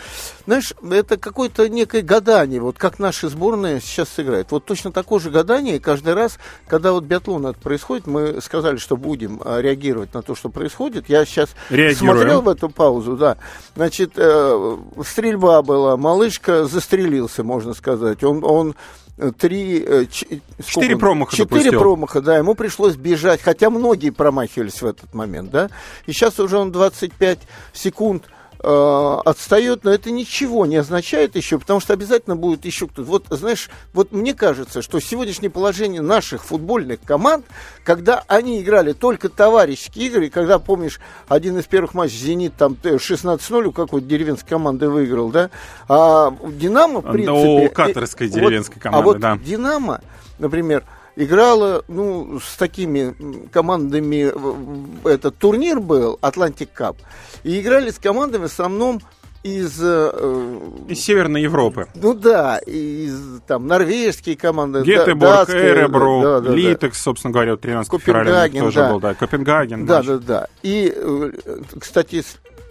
Знаешь, 0.46 0.74
это 0.91 1.17
какое-то 1.17 1.70
некое 1.70 2.01
гадание, 2.01 2.60
вот 2.60 2.77
как 2.77 3.00
наши 3.00 3.29
сборные 3.29 3.79
сейчас 3.79 4.10
сыграют. 4.10 4.51
Вот 4.51 4.65
точно 4.65 4.91
такое 4.91 5.20
же 5.20 5.29
гадание 5.29 5.79
каждый 5.79 6.13
раз, 6.13 6.38
когда 6.67 6.91
вот 6.91 7.06
биатлон 7.06 7.48
это 7.48 7.60
происходит, 7.60 8.08
мы 8.08 8.41
сказали, 8.41 8.77
что 8.77 8.98
будем 8.98 9.41
а, 9.44 9.62
реагировать 9.62 10.13
на 10.13 10.22
то, 10.22 10.36
что 10.36 10.50
происходит. 10.50 11.10
Я 11.10 11.25
сейчас 11.25 11.50
Реагируем. 11.70 11.98
смотрел 11.98 12.41
в 12.41 12.50
эту 12.50 12.70
паузу, 12.70 13.15
да. 13.15 13.38
Значит, 13.75 14.13
э, 14.15 14.77
стрельба 15.06 15.62
была, 15.62 15.76
малышка 15.98 16.65
застрелился, 16.65 17.43
можно 17.43 17.74
сказать. 17.74 18.24
Он, 18.24 18.43
он 18.43 18.75
три... 19.38 19.84
Э, 19.86 20.05
четыре 20.65 20.98
промаха 20.98 21.36
Четыре 21.36 21.63
допустил. 21.63 21.79
промаха, 21.79 22.22
да, 22.22 22.38
ему 22.38 22.55
пришлось 22.55 22.96
бежать, 22.96 23.41
хотя 23.41 23.69
многие 23.69 24.12
промахивались 24.12 24.81
в 24.81 24.86
этот 24.86 25.13
момент, 25.13 25.51
да. 25.51 25.69
И 26.05 26.12
сейчас 26.12 26.39
уже 26.39 26.57
он 26.57 26.72
25 26.72 27.39
секунд 27.74 28.24
э, 28.25 28.37
отстает, 28.67 29.83
но 29.83 29.91
это 29.91 30.12
ничего 30.12 30.65
не 30.65 30.75
означает 30.77 31.36
еще, 31.36 31.57
потому 31.59 31.79
что 31.79 31.93
обязательно 31.93 32.36
будет 32.36 32.65
еще 32.65 32.88
кто-то. 32.88 33.07
Вот, 33.07 33.25
знаешь, 33.29 33.69
вот 33.93 34.12
мне 34.12 34.33
кажется, 34.33 34.81
что 34.81 35.00
сегодняшнее 35.00 35.50
положение 35.50 36.01
наших 36.01 36.43
футбольных 36.43 37.01
команд, 37.01 37.45
когда 37.83 38.24
они 38.27 38.62
играли 38.62 38.93
только 38.93 39.29
товарищеские 39.29 40.07
игры, 40.07 40.27
и 40.27 40.29
когда, 40.29 40.59
помнишь, 40.59 41.00
один 41.27 41.57
из 41.57 41.65
первых 41.65 41.93
матчей 41.93 42.17
«Зенит» 42.17 42.55
там 42.57 42.74
16-0 42.74 43.65
у 43.65 43.71
какой-то 43.71 44.05
деревенской 44.05 44.50
команды 44.50 44.89
выиграл, 44.89 45.29
да, 45.29 45.50
а 45.88 46.36
«Динамо», 46.43 47.00
в 47.01 47.12
принципе... 47.12 47.67
У 47.67 47.69
катарской 47.69 48.27
деревенской 48.27 48.81
команды, 48.81 49.01
а 49.01 49.05
вот 49.05 49.19
да. 49.19 49.38
«Динамо», 49.38 50.01
например, 50.39 50.83
играла 51.17 51.83
ну, 51.88 52.39
с 52.39 52.55
такими 52.55 53.13
командами, 53.50 54.31
этот 55.07 55.38
турнир 55.38 55.79
был, 55.79 56.17
Atlantic 56.21 56.71
Cup, 56.71 56.97
и 57.43 57.59
играли 57.59 57.89
с 57.89 58.00
командами 58.00 58.43
в 58.43 58.45
основном 58.45 59.01
из... 59.43 59.77
Э, 59.81 60.59
из 60.88 61.00
Северной 61.01 61.41
Европы. 61.41 61.88
Ну 61.95 62.13
да, 62.13 62.59
из 62.59 63.41
там 63.47 63.67
норвежские 63.67 64.38
команды. 64.38 64.83
Гетеборг, 64.83 65.50
Эребру, 65.50 66.21
да, 66.21 66.39
да, 66.41 66.51
Литекс, 66.51 67.01
собственно 67.01 67.33
говоря, 67.33 67.57
13 67.57 68.01
февраля 68.01 68.50
тоже 68.50 68.79
да. 68.79 68.91
был, 68.91 69.00
да, 69.00 69.13
Копенгаген. 69.13 69.86
Да, 69.86 70.03
да, 70.03 70.17
да. 70.17 70.47
И, 70.63 70.93
э, 70.95 71.31
кстати, 71.79 72.24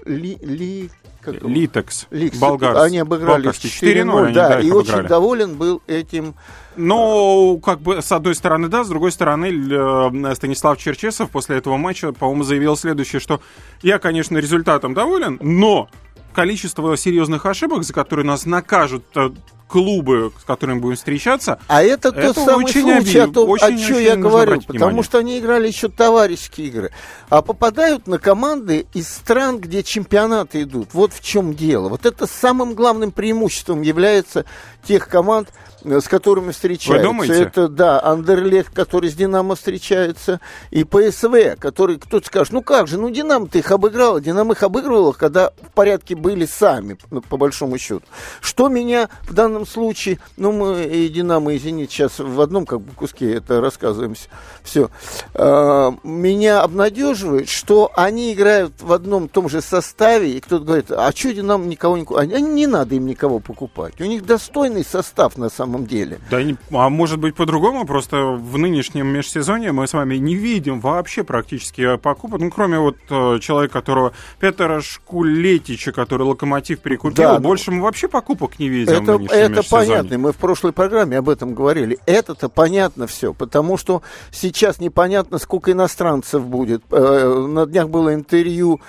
Ли, 0.05 0.37
Ли, 0.41 0.91
Литекс, 1.26 2.06
Ликс, 2.11 2.38
болгарский. 2.38 2.87
Они 2.87 2.99
обыграли 2.99 3.50
4-0, 3.50 4.33
да, 4.33 4.61
и 4.61 4.71
очень 4.71 5.02
доволен 5.06 5.54
был 5.56 5.83
этим. 5.87 6.35
Но, 6.76 7.56
как 7.59 7.80
бы, 7.80 8.02
с 8.02 8.12
одной 8.12 8.35
стороны, 8.35 8.68
да, 8.68 8.85
с 8.85 8.88
другой 8.88 9.11
стороны, 9.11 9.47
э, 9.47 10.35
Станислав 10.35 10.78
Черчесов 10.78 11.30
после 11.30 11.56
этого 11.56 11.78
матча, 11.78 12.12
по-моему, 12.12 12.42
заявил 12.42 12.76
следующее, 12.76 13.18
что 13.18 13.40
я, 13.83 13.99
конечно, 13.99 14.37
результатом 14.37 14.92
доволен, 14.92 15.38
но 15.40 15.88
количество 16.35 16.95
серьезных 16.99 17.47
ошибок, 17.47 17.83
за 17.83 17.95
которые 17.95 18.26
нас 18.26 18.45
накажут 18.45 19.04
э, 19.14 19.30
клубы, 19.69 20.33
с 20.41 20.45
которыми 20.45 20.79
будем 20.79 20.97
встречаться. 20.97 21.59
А 21.67 21.83
это, 21.83 22.09
это 22.09 22.35
тот 22.35 22.45
самый 22.45 22.69
случай, 22.69 23.19
обид... 23.19 23.31
о, 23.31 23.33
том, 23.33 23.51
очень, 23.51 23.67
о 23.67 23.79
чем 23.79 23.99
я 23.99 24.17
говорю, 24.17 24.61
потому 24.61 24.79
внимание. 24.79 25.03
что 25.03 25.19
они 25.19 25.39
играли 25.39 25.67
еще 25.67 25.89
товарищеские 25.89 26.69
игры, 26.69 26.93
а 27.29 27.43
попадают 27.43 28.07
на 28.07 28.19
команды 28.19 28.87
из 28.95 29.09
стран, 29.09 29.59
где 29.59 29.83
чемпионаты 29.83 30.63
идут. 30.63 30.91
Вот 30.93 31.13
в 31.13 31.23
чем 31.23 31.55
дело. 31.55 31.89
Вот 31.89 32.07
это 32.07 32.27
самым 32.27 32.75
главным 32.75 33.11
преимуществом 33.11 33.83
является 33.83 34.45
тех 34.87 35.09
команд, 35.09 35.49
с 35.87 36.09
которыми 36.09 36.52
встречаются. 36.52 37.07
Вы 37.07 37.12
думаете? 37.12 37.43
Это, 37.43 37.69
да, 37.69 38.02
Андерлех, 38.02 38.73
который 38.73 39.11
с 39.11 39.14
Динамо 39.14 39.55
встречается, 39.55 40.40
и 40.71 40.85
ПСВ, 40.85 41.57
который 41.59 41.99
кто-то 41.99 42.26
скажет, 42.26 42.52
ну 42.52 42.62
как 42.62 42.88
же, 42.88 42.99
ну 42.99 43.11
Динамо 43.11 43.47
ты 43.47 43.61
их 43.61 43.71
обыграла, 43.71 44.21
Динамо 44.21 44.55
их 44.55 44.62
обыгрывала, 44.62 45.12
когда 45.12 45.50
в 45.62 45.73
порядке 45.73 46.14
были 46.16 46.47
сами, 46.47 46.99
ну, 47.11 47.21
по 47.21 47.37
большому 47.37 47.78
счету. 47.78 48.02
Что 48.40 48.69
меня 48.69 49.09
в 49.23 49.35
данном 49.35 49.66
случае, 49.66 50.19
ну 50.37 50.52
мы 50.52 50.85
и 50.85 51.09
Динамо, 51.09 51.55
и 51.55 51.59
Зенит 51.59 51.90
сейчас 51.90 52.19
в 52.19 52.40
одном 52.40 52.66
как 52.66 52.81
бы 52.81 52.93
куске 52.93 53.35
это 53.35 53.61
рассказываемся, 53.61 54.28
все, 54.62 54.90
а, 55.35 55.95
меня 56.02 56.62
обнадеживает, 56.62 57.49
что 57.49 57.90
они 57.95 58.33
играют 58.33 58.73
в 58.81 58.93
одном 58.93 59.28
том 59.28 59.49
же 59.49 59.61
составе, 59.61 60.33
и 60.33 60.40
кто-то 60.40 60.64
говорит, 60.64 60.90
а 60.90 61.11
что 61.12 61.33
Динамо 61.33 61.66
никого 61.66 61.97
не? 61.97 62.07
А 62.16 62.25
не 62.25 62.66
надо 62.66 62.95
им 62.95 63.07
никого 63.07 63.38
покупать. 63.38 64.00
У 64.00 64.05
них 64.05 64.25
достойный 64.25 64.85
состав 64.85 65.37
на 65.37 65.49
самом 65.50 65.75
самом 65.76 65.87
деле. 65.87 66.18
Да, 66.30 66.38
а 66.73 66.88
может 66.88 67.18
быть 67.18 67.35
по-другому, 67.35 67.85
просто 67.85 68.16
в 68.16 68.59
нынешнем 68.59 69.06
межсезонье 69.09 69.73
мы 69.73 69.87
с 69.87 69.92
вами 69.92 70.16
не 70.16 70.35
видим 70.35 70.80
вообще 70.80 71.23
практически 71.25 71.97
покупок, 71.97 72.40
ну, 72.40 72.50
кроме 72.50 72.78
вот 72.78 72.97
э, 73.11 73.38
человека, 73.40 73.75
которого 73.75 74.12
Петра 74.40 74.80
Шкулетича, 74.80 75.92
который 75.92 76.23
Локомотив 76.23 76.80
перекупил, 76.80 77.16
да, 77.16 77.38
больше 77.38 77.71
мы 77.71 77.83
вообще 77.83 78.09
покупок 78.09 78.59
не 78.59 78.68
видим 78.68 78.92
это, 78.92 79.35
Это 79.35 79.62
понятно, 79.68 80.18
мы 80.18 80.33
в 80.33 80.37
прошлой 80.37 80.73
программе 80.73 81.18
об 81.18 81.28
этом 81.28 81.54
говорили. 81.54 81.99
Это-то 82.06 82.49
понятно 82.49 83.06
все, 83.06 83.33
потому 83.35 83.76
что 83.76 84.02
сейчас 84.30 84.80
непонятно, 84.80 85.38
сколько 85.38 85.73
иностранцев 85.73 86.45
будет. 86.45 86.83
Э, 86.90 87.47
на 87.47 87.66
днях 87.66 87.88
было 87.88 88.14
интервью 88.14 88.80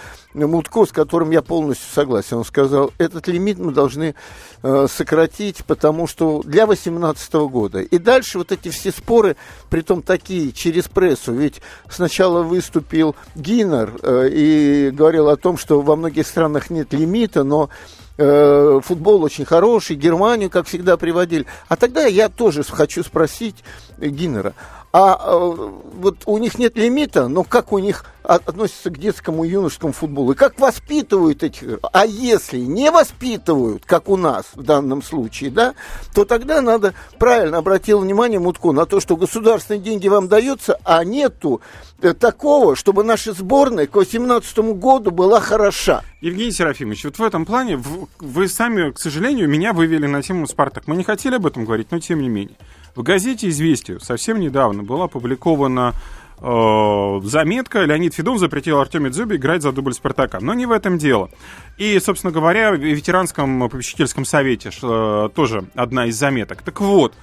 Мутко, 0.46 0.86
с 0.86 0.92
которым 0.92 1.32
я 1.32 1.42
полностью 1.42 1.88
согласен. 1.92 2.38
Он 2.38 2.46
сказал, 2.46 2.92
этот 2.98 3.28
лимит 3.28 3.58
мы 3.58 3.72
должны 3.72 4.16
э, 4.62 4.88
сократить, 4.90 5.66
потому 5.66 6.08
что 6.08 6.42
для 6.44 6.66
2018 6.66 7.34
года. 7.50 7.82
И 7.82 7.98
дальше 7.98 8.38
вот 8.38 8.52
эти 8.52 8.70
все 8.70 8.92
споры, 8.92 9.36
притом 9.70 10.02
такие, 10.02 10.52
через 10.52 10.88
прессу. 10.88 11.34
Ведь 11.34 11.62
сначала 11.90 12.44
выступил 12.44 13.16
Гиннер 13.36 13.94
э, 14.02 14.30
и 14.32 14.92
говорил 14.92 15.30
о 15.30 15.38
том, 15.38 15.58
что 15.58 15.82
во 15.82 15.96
многих 15.96 16.28
странах 16.28 16.70
нет 16.70 16.94
лимита, 16.94 17.44
но 17.44 17.70
э, 18.18 18.80
футбол 18.84 19.24
очень 19.24 19.46
хороший, 19.46 19.96
Германию, 19.96 20.50
как 20.50 20.68
всегда, 20.68 20.98
приводили. 20.98 21.46
А 21.68 21.76
тогда 21.76 22.06
я 22.06 22.30
тоже 22.30 22.64
хочу 22.64 23.04
спросить 23.04 23.64
Гиннера, 23.98 24.54
а 24.94 25.20
э, 25.20 25.70
вот 25.96 26.24
у 26.26 26.38
них 26.38 26.58
нет 26.58 26.78
лимита, 26.78 27.28
но 27.28 27.44
как 27.44 27.74
у 27.74 27.78
них 27.78 28.06
относятся 28.24 28.90
к 28.90 28.98
детскому 28.98 29.44
и 29.44 29.50
юношескому 29.50 29.94
футболу? 29.94 30.32
И 30.32 30.36
как 30.36 30.60
воспитывают 30.60 31.44
этих? 31.44 31.80
А 31.92 32.06
если 32.06 32.60
не 32.60 32.90
воспитывают, 32.90 33.86
как 33.86 34.10
у 34.10 34.18
нас 34.18 34.46
в 34.54 34.64
данном 34.64 35.02
случае, 35.02 35.52
да, 35.52 35.76
то 36.16 36.26
тогда 36.26 36.62
надо, 36.62 36.94
правильно 37.20 37.58
обратил 37.58 38.00
внимание 38.00 38.40
Мутко, 38.40 38.72
на 38.72 38.86
то, 38.86 39.00
что 39.00 39.18
государственные 39.18 39.82
деньги 39.82 40.08
вам 40.08 40.30
даются, 40.30 40.80
а 40.84 41.04
нету 41.04 41.62
э, 42.02 42.14
такого, 42.14 42.76
чтобы 42.76 43.04
наша 43.04 43.34
сборная 43.34 43.88
к 43.88 43.92
2018 43.92 44.58
году 44.80 45.12
была 45.12 45.42
хороша. 45.42 46.02
Евгений 46.22 46.52
Серафимович, 46.52 47.06
вот 47.06 47.20
в 47.20 47.24
этом 47.24 47.46
плане 47.46 47.82
вы 48.20 48.48
сами, 48.48 48.92
к 48.92 49.00
сожалению, 49.00 49.50
меня 49.50 49.74
вывели 49.74 50.08
на 50.08 50.22
тему 50.22 50.48
«Спартак». 50.48 50.88
Мы 50.88 50.96
не 50.96 51.04
хотели 51.04 51.36
об 51.36 51.46
этом 51.46 51.66
говорить, 51.66 51.92
но 51.92 52.00
тем 52.00 52.22
не 52.22 52.30
менее. 52.30 52.56
В 52.98 53.04
газете 53.04 53.48
«Известия» 53.50 54.00
совсем 54.00 54.40
недавно 54.40 54.82
была 54.82 55.06
опубликована 55.06 55.94
э, 56.42 57.20
заметка 57.24 57.84
«Леонид 57.84 58.16
Федун 58.16 58.40
запретил 58.40 58.80
Артеме 58.80 59.12
Дзюбе 59.12 59.36
играть 59.36 59.62
за 59.62 59.72
дубль 59.72 59.94
Спартака». 59.94 60.40
Но 60.42 60.56
не 60.56 60.66
в 60.66 60.72
этом 60.72 60.98
дело. 60.98 61.30
И, 61.78 62.00
собственно 62.00 62.34
говоря, 62.34 62.72
в 62.72 62.78
ветеранском 62.78 63.70
попечительском 63.70 64.26
совете 64.26 64.72
э, 64.82 65.30
тоже 65.36 65.66
одна 65.76 66.08
из 66.08 66.18
заметок. 66.18 66.64
Так 66.64 66.82
вот, 66.82 67.14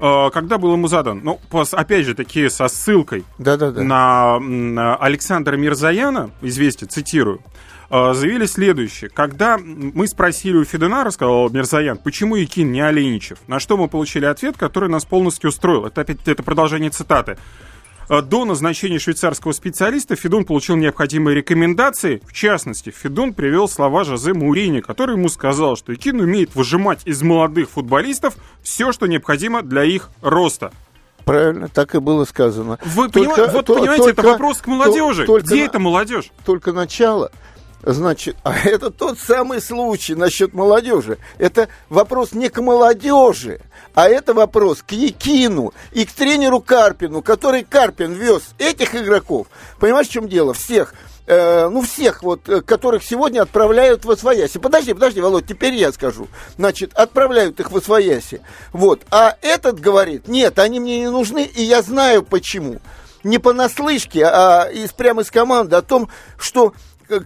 э, 0.00 0.30
когда 0.32 0.58
был 0.58 0.72
ему 0.72 0.88
задан, 0.88 1.20
ну, 1.22 1.38
опять 1.70 2.06
же 2.06 2.16
таки 2.16 2.48
со 2.48 2.66
ссылкой 2.66 3.22
да 3.38 3.54
-да 3.54 3.72
-да. 3.72 3.82
На, 3.84 4.40
на 4.40 4.96
Александра 4.96 5.56
Мирзаяна, 5.56 6.32
известие, 6.42 6.88
цитирую, 6.88 7.40
заявили 7.94 8.46
следующее. 8.46 9.08
Когда 9.08 9.56
мы 9.56 10.08
спросили 10.08 10.56
у 10.56 10.64
Федуна, 10.64 11.04
рассказал 11.04 11.48
Мирзаян, 11.50 11.96
почему 11.96 12.34
Якин 12.34 12.72
не 12.72 12.80
Оленичев, 12.80 13.38
на 13.46 13.60
что 13.60 13.76
мы 13.76 13.88
получили 13.88 14.24
ответ, 14.24 14.56
который 14.56 14.88
нас 14.88 15.04
полностью 15.04 15.50
устроил. 15.50 15.86
Это 15.86 16.00
опять 16.00 16.18
это 16.26 16.42
продолжение 16.42 16.90
цитаты. 16.90 17.36
А, 18.08 18.20
до 18.20 18.44
назначения 18.44 18.98
швейцарского 18.98 19.52
специалиста 19.52 20.16
Федун 20.16 20.44
получил 20.44 20.76
необходимые 20.76 21.36
рекомендации. 21.36 22.20
В 22.26 22.32
частности, 22.32 22.90
Федун 22.90 23.32
привел 23.32 23.68
слова 23.68 24.04
Жозе 24.04 24.34
Мурини, 24.34 24.80
который 24.80 25.16
ему 25.16 25.28
сказал, 25.28 25.76
что 25.76 25.94
Икин 25.94 26.20
умеет 26.20 26.54
выжимать 26.54 27.06
из 27.06 27.22
молодых 27.22 27.70
футболистов 27.70 28.34
все, 28.62 28.92
что 28.92 29.06
необходимо 29.06 29.62
для 29.62 29.84
их 29.84 30.10
роста. 30.20 30.72
Правильно, 31.24 31.68
так 31.68 31.94
и 31.94 32.00
было 32.00 32.24
сказано. 32.24 32.78
Вы 32.84 33.08
только, 33.08 33.36
поним... 33.36 33.52
вот 33.52 33.66
то, 33.66 33.74
понимаете, 33.74 34.04
только, 34.04 34.20
это 34.20 34.30
вопрос 34.30 34.58
к 34.58 34.66
молодежи. 34.66 35.24
То, 35.24 35.38
Где 35.38 35.62
на... 35.62 35.66
это 35.66 35.78
молодежь? 35.78 36.30
Только 36.44 36.72
начало. 36.72 37.30
Значит, 37.86 38.36
а 38.42 38.56
это 38.56 38.90
тот 38.90 39.18
самый 39.18 39.60
случай 39.60 40.14
насчет 40.14 40.54
молодежи. 40.54 41.18
Это 41.38 41.68
вопрос 41.90 42.32
не 42.32 42.48
к 42.48 42.60
молодежи, 42.62 43.60
а 43.94 44.08
это 44.08 44.32
вопрос 44.32 44.82
к 44.82 44.92
Якину 44.92 45.74
и 45.92 46.06
к 46.06 46.12
тренеру 46.12 46.60
Карпину, 46.60 47.20
который 47.20 47.62
Карпин 47.62 48.12
вез 48.12 48.42
этих 48.58 48.94
игроков. 48.94 49.48
Понимаешь, 49.78 50.08
в 50.08 50.12
чем 50.12 50.28
дело? 50.28 50.54
Всех 50.54 50.94
э, 51.26 51.68
ну, 51.68 51.82
всех 51.82 52.22
вот, 52.22 52.48
э, 52.48 52.62
которых 52.62 53.04
сегодня 53.04 53.42
отправляют 53.42 54.06
в 54.06 54.10
Освояси. 54.10 54.58
Подожди, 54.58 54.94
подожди, 54.94 55.20
Володь, 55.20 55.46
теперь 55.46 55.74
я 55.74 55.92
скажу. 55.92 56.28
Значит, 56.56 56.94
отправляют 56.94 57.60
их 57.60 57.70
в 57.70 57.76
Освояси. 57.76 58.40
Вот. 58.72 59.02
А 59.10 59.36
этот 59.42 59.78
говорит, 59.78 60.26
нет, 60.26 60.58
они 60.58 60.80
мне 60.80 61.00
не 61.00 61.10
нужны, 61.10 61.44
и 61.44 61.62
я 61.62 61.82
знаю 61.82 62.22
почему. 62.22 62.80
Не 63.24 63.38
понаслышке, 63.38 64.24
а 64.26 64.68
из, 64.70 64.92
прямо 64.92 65.22
из 65.22 65.30
команды 65.30 65.76
о 65.76 65.82
том, 65.82 66.10
что 66.38 66.74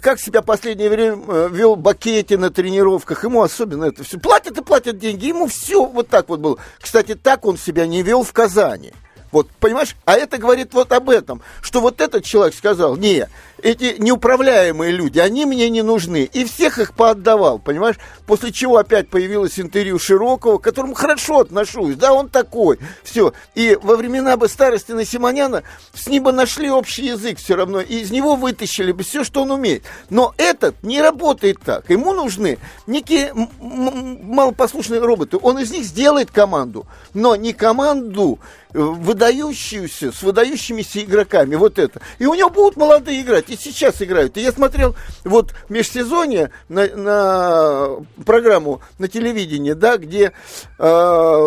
как 0.01 0.21
себя 0.21 0.43
последнее 0.43 0.91
время 0.91 1.19
э, 1.29 1.49
вел 1.51 1.77
Бакетти 1.77 2.37
на 2.37 2.51
тренировках, 2.51 3.25
ему 3.25 3.43
особенно 3.43 3.85
это 3.85 4.05
все. 4.05 4.19
Платят 4.19 4.59
и 4.59 4.63
платят 4.63 4.99
деньги, 4.99 5.27
ему 5.27 5.47
все 5.47 5.85
вот 5.85 6.09
так 6.09 6.29
вот 6.29 6.41
было. 6.41 6.59
Кстати, 6.81 7.15
так 7.15 7.45
он 7.45 7.57
себя 7.57 7.87
не 7.87 8.03
вел 8.03 8.23
в 8.23 8.33
Казани. 8.33 8.93
Вот, 9.31 9.51
понимаешь? 9.61 9.95
А 10.05 10.15
это 10.15 10.39
говорит 10.39 10.73
вот 10.73 10.93
об 10.93 11.11
этом, 11.11 11.43
что 11.61 11.81
вот 11.81 12.01
этот 12.01 12.25
человек 12.25 12.55
сказал, 12.55 12.97
не, 12.97 13.29
эти 13.63 13.97
неуправляемые 13.99 14.93
люди, 14.93 15.19
они 15.19 15.47
мне 15.47 15.69
не 15.69 15.83
нужны. 15.83 16.29
И 16.33 16.45
всех 16.45 16.79
их 16.79 16.95
поотдавал, 16.95 17.59
понимаешь? 17.59 17.97
После 18.27 18.53
чего 18.53 18.77
опять 18.77 19.09
появилось 19.09 19.59
интервью 19.59 19.99
Широкого, 19.99 20.59
к 20.59 20.63
которому 20.63 20.95
хорошо 20.95 21.41
отношусь, 21.41 21.97
да, 21.97 22.13
он 22.13 22.29
такой. 22.29 22.79
Все. 23.03 23.33
И 23.55 23.79
во 23.83 23.97
времена 23.97 24.37
бы 24.37 24.49
старости 24.49 24.93
на 24.93 25.05
Симоняна 25.05 25.63
с 25.95 26.09
ним 26.09 26.25
бы 26.25 26.33
нашли 26.33 26.71
общий 26.71 27.07
язык 27.07 27.39
все 27.39 27.57
равно, 27.57 27.81
и 27.81 28.01
из 28.01 28.11
него 28.11 28.37
вытащили 28.37 28.93
бы 28.93 29.03
все, 29.03 29.25
что 29.25 29.43
он 29.43 29.51
умеет. 29.51 29.85
Но 30.11 30.35
этот 30.37 30.83
не 30.83 31.01
работает 31.01 31.61
так. 31.65 31.91
Ему 31.91 32.13
нужны 32.13 32.59
некие 32.87 33.33
малопослушные 33.61 35.01
роботы. 35.01 35.39
Он 35.41 35.59
из 35.59 35.71
них 35.71 35.85
сделает 35.85 36.31
команду, 36.31 36.87
но 37.15 37.37
не 37.37 37.53
команду 37.53 38.39
э, 38.73 38.79
выдающуюся, 38.79 40.13
с 40.13 40.23
выдающимися 40.23 41.03
игроками. 41.03 41.55
Вот 41.57 41.79
это. 41.79 42.01
И 42.19 42.27
у 42.27 42.35
него 42.35 42.51
будут 42.51 42.77
молодые 42.77 43.23
играть 43.23 43.48
и 43.51 43.57
сейчас 43.57 44.01
играют. 44.03 44.37
И 44.37 44.41
я 44.41 44.53
смотрел 44.53 44.95
вот 45.25 45.55
межсезонье 45.69 46.51
на, 46.69 46.87
на 46.97 47.89
программу 48.25 48.81
на 48.99 49.09
телевидении, 49.09 49.73
да, 49.73 49.97
где 49.97 50.33
э, 50.79 51.47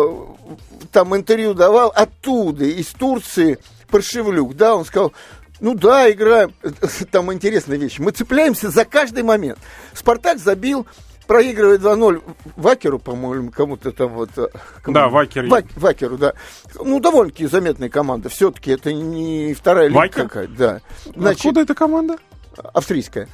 там 0.92 1.16
интервью 1.16 1.54
давал 1.54 1.92
оттуда, 1.94 2.64
из 2.64 2.88
Турции, 2.88 3.58
Паршевлюк, 3.90 4.56
да, 4.56 4.74
он 4.74 4.84
сказал, 4.84 5.12
ну 5.60 5.74
да, 5.74 6.10
играем. 6.10 6.52
Там 7.12 7.32
интересная 7.32 7.78
вещь. 7.78 7.98
Мы 7.98 8.10
цепляемся 8.10 8.70
за 8.70 8.84
каждый 8.84 9.22
момент. 9.22 9.58
Спартак 9.94 10.38
забил 10.38 10.86
проигрывает 11.26 11.80
2-0 11.80 12.22
Вакеру, 12.56 12.98
по-моему, 12.98 13.50
кому-то 13.50 13.92
там 13.92 14.08
вот... 14.08 14.30
Э, 14.36 14.48
кому 14.82 14.94
да, 14.94 15.08
Вакер. 15.08 15.46
Вак, 15.46 15.64
Вакеру, 15.76 16.18
да. 16.18 16.34
Ну, 16.74 17.00
довольно-таки 17.00 17.46
заметная 17.46 17.88
команда. 17.88 18.28
Все-таки 18.28 18.70
это 18.70 18.92
не 18.92 19.54
вторая 19.54 19.88
лига 19.88 20.08
какая-то. 20.08 20.52
Да. 20.54 20.80
Значит, 21.16 21.40
Откуда 21.40 21.60
эта 21.62 21.74
команда? 21.74 22.18
Австрийская. 22.74 23.28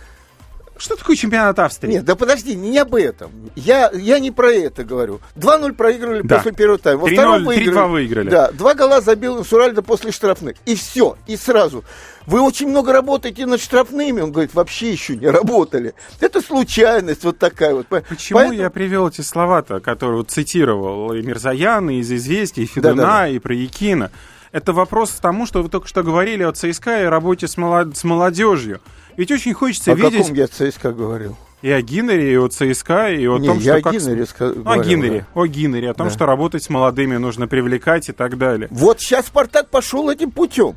Что 0.78 0.96
такое 0.96 1.16
чемпионат 1.16 1.58
Австрии? 1.58 1.90
Нет, 1.90 2.04
да 2.04 2.14
подожди, 2.14 2.54
не 2.54 2.78
об 2.78 2.94
этом. 2.94 3.32
Я, 3.56 3.90
я 3.92 4.20
не 4.20 4.30
про 4.30 4.52
это 4.52 4.84
говорю. 4.84 5.20
2-0 5.36 5.72
проигрывали 5.74 6.22
да. 6.22 6.36
после 6.36 6.52
первого 6.52 6.78
тайма. 6.78 7.00
Во 7.00 7.08
втором 7.08 7.44
выиграли. 7.44 7.88
выиграли. 7.88 8.30
Да, 8.30 8.50
два 8.52 8.74
гола 8.74 9.00
забил 9.00 9.44
Суральда 9.44 9.82
после 9.82 10.12
штрафных. 10.12 10.56
И 10.66 10.76
все, 10.76 11.16
и 11.26 11.36
сразу. 11.36 11.84
Вы 12.26 12.42
очень 12.42 12.68
много 12.68 12.92
работаете 12.92 13.46
над 13.46 13.60
штрафными. 13.60 14.20
Он 14.20 14.30
говорит, 14.30 14.54
вообще 14.54 14.92
еще 14.92 15.16
не 15.16 15.26
работали. 15.28 15.94
Это 16.20 16.40
случайность 16.40 17.24
вот 17.24 17.38
такая 17.38 17.74
вот. 17.74 17.86
Почему 17.88 18.38
Поэтому... 18.38 18.60
я 18.60 18.70
привел 18.70 19.08
эти 19.08 19.22
слова-то, 19.22 19.80
которые 19.80 20.18
вот 20.18 20.30
цитировал 20.30 21.12
и 21.14 21.22
Мирзаян, 21.22 21.90
и 21.90 21.96
из 21.96 22.12
«Известий», 22.12 22.64
и 22.64 22.66
Федуна, 22.66 22.94
да, 22.94 23.02
да, 23.02 23.18
да. 23.20 23.28
и 23.28 23.38
про 23.38 23.54
Якина? 23.54 24.10
Это 24.52 24.72
вопрос 24.72 25.10
к 25.12 25.20
тому, 25.20 25.46
что 25.46 25.62
вы 25.62 25.68
только 25.68 25.86
что 25.88 26.02
говорили 26.02 26.42
о 26.42 26.52
ЦСКА 26.52 27.02
и 27.02 27.04
работе 27.06 27.48
с, 27.48 27.56
молод... 27.56 27.96
с 27.96 28.04
молодежью. 28.04 28.80
Ведь 29.16 29.30
очень 29.30 29.52
хочется 29.52 29.92
о 29.92 29.94
видеть... 29.94 30.14
О 30.14 30.18
каком 30.18 30.34
я 30.34 30.46
ЦСКА 30.46 30.92
говорил? 30.92 31.36
И 31.60 31.70
о 31.70 31.82
Гиннере, 31.82 32.32
и 32.32 32.36
о 32.36 32.48
ЦСКА, 32.48 33.10
и 33.10 33.26
о 33.26 33.38
Не, 33.38 33.48
том, 33.48 33.58
я 33.58 33.78
что... 33.78 33.88
о 33.88 33.92
Гиннере 33.92 34.20
как... 34.20 34.28
ска... 34.28 34.46
О 34.64 34.78
Гиннере, 34.78 35.26
да. 35.34 35.40
о 35.40 35.46
Гиннере, 35.46 35.90
о 35.90 35.94
том, 35.94 36.06
да. 36.06 36.14
что 36.14 36.26
работать 36.26 36.62
с 36.62 36.70
молодыми 36.70 37.16
нужно 37.16 37.48
привлекать 37.48 38.08
и 38.08 38.12
так 38.12 38.38
далее. 38.38 38.68
Вот 38.70 39.00
сейчас 39.00 39.26
Спартак 39.26 39.68
пошел 39.68 40.08
этим 40.08 40.30
путем. 40.30 40.76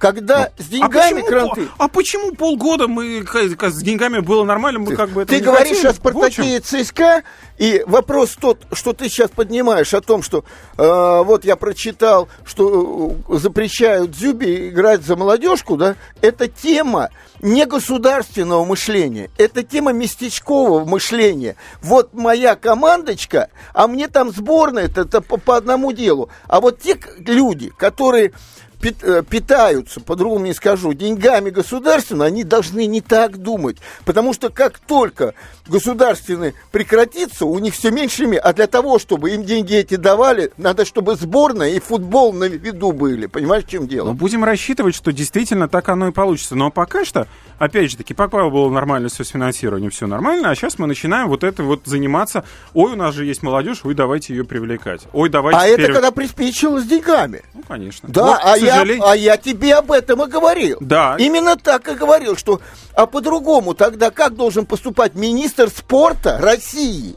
Когда 0.00 0.50
ну, 0.58 0.64
с 0.64 0.66
а 0.66 0.70
деньгами 0.70 1.20
а 1.20 1.26
кранты... 1.26 1.68
А 1.76 1.86
почему 1.86 2.32
полгода 2.32 2.88
мы 2.88 3.22
с 3.22 3.82
деньгами 3.82 4.20
было 4.20 4.44
нормально, 4.44 4.78
мы 4.78 4.96
как 4.96 5.10
бы 5.10 5.22
это 5.22 5.34
Ты 5.34 5.40
говоришь 5.40 5.76
хотели? 5.76 5.88
о 5.88 5.92
Спартаке 5.92 6.56
и 6.56 6.58
ЦСКА, 6.58 7.22
и 7.58 7.84
вопрос 7.86 8.30
тот, 8.40 8.66
что 8.72 8.94
ты 8.94 9.10
сейчас 9.10 9.30
поднимаешь 9.30 9.92
о 9.92 10.00
том, 10.00 10.22
что 10.22 10.42
э, 10.78 11.22
вот 11.22 11.44
я 11.44 11.54
прочитал, 11.56 12.30
что 12.46 13.14
э, 13.28 13.36
запрещают 13.36 14.16
Зюби 14.16 14.70
играть 14.70 15.02
за 15.02 15.16
молодежку, 15.16 15.76
да, 15.76 15.96
это 16.22 16.48
тема 16.48 17.10
не 17.42 17.66
государственного 17.66 18.64
мышления, 18.64 19.28
это 19.36 19.62
тема 19.62 19.92
местечкового 19.92 20.86
мышления. 20.86 21.56
Вот 21.82 22.14
моя 22.14 22.56
командочка, 22.56 23.50
а 23.74 23.86
мне 23.86 24.08
там 24.08 24.30
сборная, 24.30 24.84
это, 24.84 25.02
это 25.02 25.20
по, 25.20 25.36
по 25.36 25.58
одному 25.58 25.92
делу. 25.92 26.30
А 26.48 26.62
вот 26.62 26.80
те 26.80 26.98
люди, 27.18 27.70
которые 27.76 28.32
питаются, 28.80 30.00
по-другому 30.00 30.46
не 30.46 30.54
скажу, 30.54 30.92
деньгами 30.92 31.50
государственными, 31.50 32.26
они 32.26 32.44
должны 32.44 32.86
не 32.86 33.00
так 33.00 33.36
думать. 33.36 33.76
Потому 34.04 34.32
что 34.32 34.48
как 34.48 34.78
только 34.78 35.34
государственный 35.68 36.54
прекратится, 36.72 37.44
у 37.46 37.58
них 37.58 37.74
все 37.74 37.90
меньше, 37.90 38.20
а 38.36 38.52
для 38.52 38.66
того, 38.66 38.98
чтобы 38.98 39.30
им 39.30 39.44
деньги 39.44 39.74
эти 39.74 39.96
давали, 39.96 40.52
надо, 40.56 40.84
чтобы 40.84 41.14
сборная 41.16 41.70
и 41.70 41.80
футбол 41.80 42.32
на 42.32 42.44
виду 42.44 42.92
были. 42.92 43.26
Понимаешь, 43.26 43.64
в 43.64 43.68
чем 43.68 43.86
дело? 43.86 44.08
Ну, 44.08 44.14
будем 44.14 44.44
рассчитывать, 44.44 44.94
что 44.94 45.12
действительно 45.12 45.68
так 45.68 45.88
оно 45.88 46.08
и 46.08 46.12
получится. 46.12 46.54
Но 46.56 46.70
пока 46.70 47.04
что, 47.04 47.28
опять 47.58 47.90
же 47.90 47.96
таки, 47.96 48.14
пока 48.14 48.48
было 48.48 48.68
нормально 48.68 49.08
все 49.08 49.24
с 49.24 49.28
финансированием, 49.28 49.90
все 49.90 50.06
нормально, 50.06 50.50
а 50.50 50.54
сейчас 50.54 50.78
мы 50.78 50.86
начинаем 50.86 51.28
вот 51.28 51.44
это 51.44 51.62
вот 51.62 51.82
заниматься. 51.84 52.44
Ой, 52.74 52.92
у 52.92 52.96
нас 52.96 53.14
же 53.14 53.24
есть 53.24 53.42
молодежь, 53.42 53.80
вы 53.84 53.94
давайте 53.94 54.34
ее 54.34 54.44
привлекать. 54.44 55.02
Ой, 55.12 55.28
давайте 55.28 55.58
А 55.58 55.68
теперь... 55.68 55.84
это 55.84 55.92
когда 55.92 56.10
приспичило 56.10 56.80
с 56.80 56.84
деньгами. 56.84 57.42
Ну, 57.54 57.62
конечно. 57.66 58.08
Да, 58.08 58.24
вот, 58.24 58.40
а 58.42 58.56
я 58.56 58.69
сожалению... 58.72 59.06
а 59.06 59.16
я 59.16 59.36
тебе 59.36 59.74
об 59.74 59.92
этом 59.92 60.22
и 60.22 60.26
говорил. 60.26 60.78
Да. 60.80 61.16
Именно 61.18 61.56
так 61.56 61.88
и 61.88 61.94
говорил, 61.94 62.36
что... 62.36 62.60
А 62.94 63.06
по-другому 63.06 63.74
тогда 63.74 64.10
как 64.10 64.34
должен 64.34 64.66
поступать 64.66 65.14
министр 65.14 65.68
спорта 65.68 66.38
России? 66.38 67.16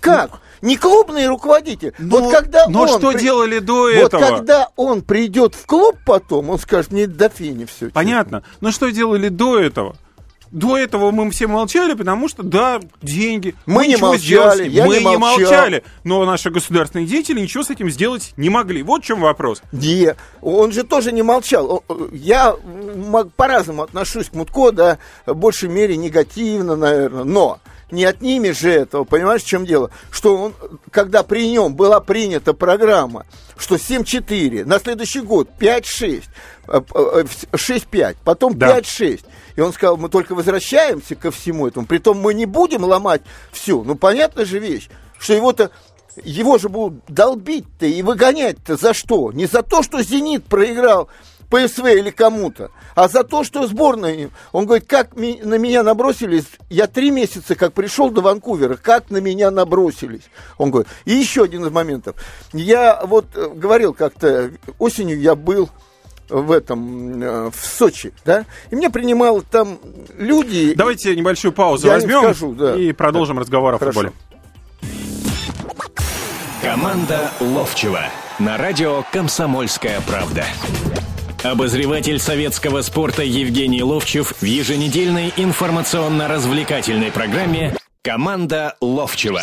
Как? 0.00 0.30
Ну, 0.30 0.36
не 0.62 0.76
клубный 0.76 1.26
руководитель. 1.26 1.92
Но, 1.98 2.18
вот 2.18 2.32
когда 2.32 2.66
но 2.68 2.82
он 2.82 2.88
что 2.88 3.12
при... 3.12 3.20
делали 3.20 3.58
до 3.58 3.82
вот 3.82 3.90
этого? 3.90 4.20
Вот 4.20 4.30
когда 4.36 4.68
он 4.76 5.02
придет 5.02 5.54
в 5.54 5.66
клуб 5.66 5.96
потом, 6.06 6.50
он 6.50 6.58
скажет, 6.58 6.92
не 6.92 7.06
до 7.06 7.28
фини 7.28 7.64
все. 7.64 7.90
Понятно. 7.90 8.44
Но 8.60 8.70
что 8.70 8.90
делали 8.90 9.28
до 9.28 9.58
этого? 9.58 9.96
До 10.52 10.76
этого 10.76 11.10
мы 11.10 11.30
все 11.30 11.46
молчали, 11.46 11.94
потому 11.94 12.28
что, 12.28 12.42
да, 12.42 12.78
деньги. 13.00 13.54
Мы, 13.64 13.74
мы 13.74 13.86
не 13.86 13.96
молчали, 13.96 14.68
я 14.68 14.84
мы 14.84 14.98
не, 14.98 15.04
не 15.04 15.16
молчали, 15.16 15.82
но 16.04 16.24
наши 16.26 16.50
государственные 16.50 17.06
деятели 17.06 17.40
ничего 17.40 17.64
с 17.64 17.70
этим 17.70 17.88
сделать 17.90 18.34
не 18.36 18.50
могли. 18.50 18.82
Вот 18.82 19.02
в 19.02 19.06
чем 19.06 19.22
вопрос. 19.22 19.62
Не, 19.72 20.14
он 20.42 20.72
же 20.72 20.84
тоже 20.84 21.10
не 21.10 21.22
молчал. 21.22 21.82
Я 22.12 22.54
по-разному 23.36 23.82
отношусь 23.82 24.28
к 24.28 24.34
Мутко, 24.34 24.72
да, 24.72 24.98
в 25.24 25.34
большей 25.34 25.70
мере 25.70 25.96
негативно, 25.96 26.76
наверное, 26.76 27.24
но 27.24 27.58
не 27.90 28.04
отними 28.04 28.50
же 28.50 28.70
этого, 28.70 29.04
понимаешь, 29.04 29.42
в 29.42 29.46
чем 29.46 29.64
дело? 29.64 29.90
Что 30.10 30.36
он, 30.36 30.54
когда 30.90 31.22
при 31.22 31.48
нем 31.48 31.74
была 31.74 32.00
принята 32.00 32.52
программа, 32.54 33.26
что 33.56 33.76
7-4, 33.76 34.64
на 34.64 34.78
следующий 34.80 35.20
год 35.20 35.48
5-6, 35.58 36.24
6-5, 36.66 37.84
э, 37.92 38.10
э, 38.10 38.14
потом 38.24 38.58
да. 38.58 38.78
5-6. 38.80 39.24
И 39.56 39.60
он 39.60 39.72
сказал, 39.72 39.96
мы 39.96 40.08
только 40.08 40.34
возвращаемся 40.34 41.14
ко 41.14 41.30
всему 41.30 41.66
этому, 41.66 41.86
притом 41.86 42.18
мы 42.18 42.34
не 42.34 42.46
будем 42.46 42.84
ломать 42.84 43.22
все. 43.50 43.82
Ну, 43.82 43.94
понятная 43.94 44.44
же 44.44 44.58
вещь, 44.58 44.88
что 45.18 45.34
его-то 45.34 45.70
его 46.24 46.58
же 46.58 46.68
будут 46.68 47.02
долбить-то 47.08 47.86
и 47.86 48.02
выгонять-то 48.02 48.76
за 48.76 48.92
что? 48.94 49.32
Не 49.32 49.46
за 49.46 49.62
то, 49.62 49.82
что 49.82 50.02
«Зенит» 50.02 50.44
проиграл 50.44 51.08
ПСВ 51.52 51.84
или 51.84 52.10
кому-то, 52.10 52.70
а 52.94 53.08
за 53.08 53.24
то, 53.24 53.44
что 53.44 53.66
сборная... 53.66 54.30
Он 54.52 54.64
говорит, 54.64 54.86
как 54.88 55.14
на 55.14 55.58
меня 55.58 55.82
набросились, 55.82 56.46
я 56.70 56.86
три 56.86 57.10
месяца 57.10 57.54
как 57.54 57.74
пришел 57.74 58.10
до 58.10 58.22
Ванкувера, 58.22 58.76
как 58.76 59.10
на 59.10 59.18
меня 59.18 59.50
набросились. 59.50 60.22
Он 60.56 60.70
говорит, 60.70 60.90
и 61.04 61.12
еще 61.12 61.42
один 61.42 61.66
из 61.66 61.70
моментов. 61.70 62.16
Я 62.54 63.02
вот 63.04 63.26
э, 63.34 63.50
говорил 63.54 63.92
как-то, 63.92 64.50
осенью 64.78 65.20
я 65.20 65.34
был 65.34 65.68
в 66.32 66.50
этом, 66.50 67.22
э, 67.22 67.50
в 67.50 67.66
Сочи, 67.66 68.12
да, 68.24 68.44
и 68.70 68.74
меня 68.74 68.90
принимал 68.90 69.42
там 69.42 69.78
люди... 70.16 70.74
Давайте 70.74 71.14
небольшую 71.14 71.52
паузу 71.52 71.86
я 71.86 71.94
возьмем 71.94 72.22
скажу, 72.22 72.54
да. 72.54 72.76
и 72.76 72.92
продолжим 72.92 73.36
да. 73.36 73.42
разговор 73.42 73.74
о 73.74 73.78
Хорошо. 73.78 74.00
футболе. 74.00 74.12
Команда 76.62 77.30
Ловчева 77.40 78.04
на 78.38 78.56
радио 78.56 79.04
«Комсомольская 79.12 80.00
правда». 80.00 80.44
Обозреватель 81.42 82.20
советского 82.20 82.82
спорта 82.82 83.24
Евгений 83.24 83.82
Ловчев 83.82 84.32
в 84.40 84.44
еженедельной 84.44 85.32
информационно-развлекательной 85.36 87.10
программе 87.10 87.76
«Команда 88.02 88.76
Ловчева». 88.80 89.42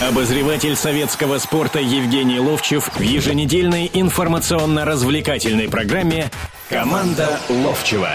Обозреватель 0.00 0.76
советского 0.76 1.36
спорта 1.36 1.78
Евгений 1.78 2.40
Ловчев 2.40 2.88
в 2.94 3.00
еженедельной 3.02 3.90
информационно-развлекательной 3.92 5.68
программе 5.68 6.30
«Команда 6.70 7.38
Ловчева». 7.50 8.08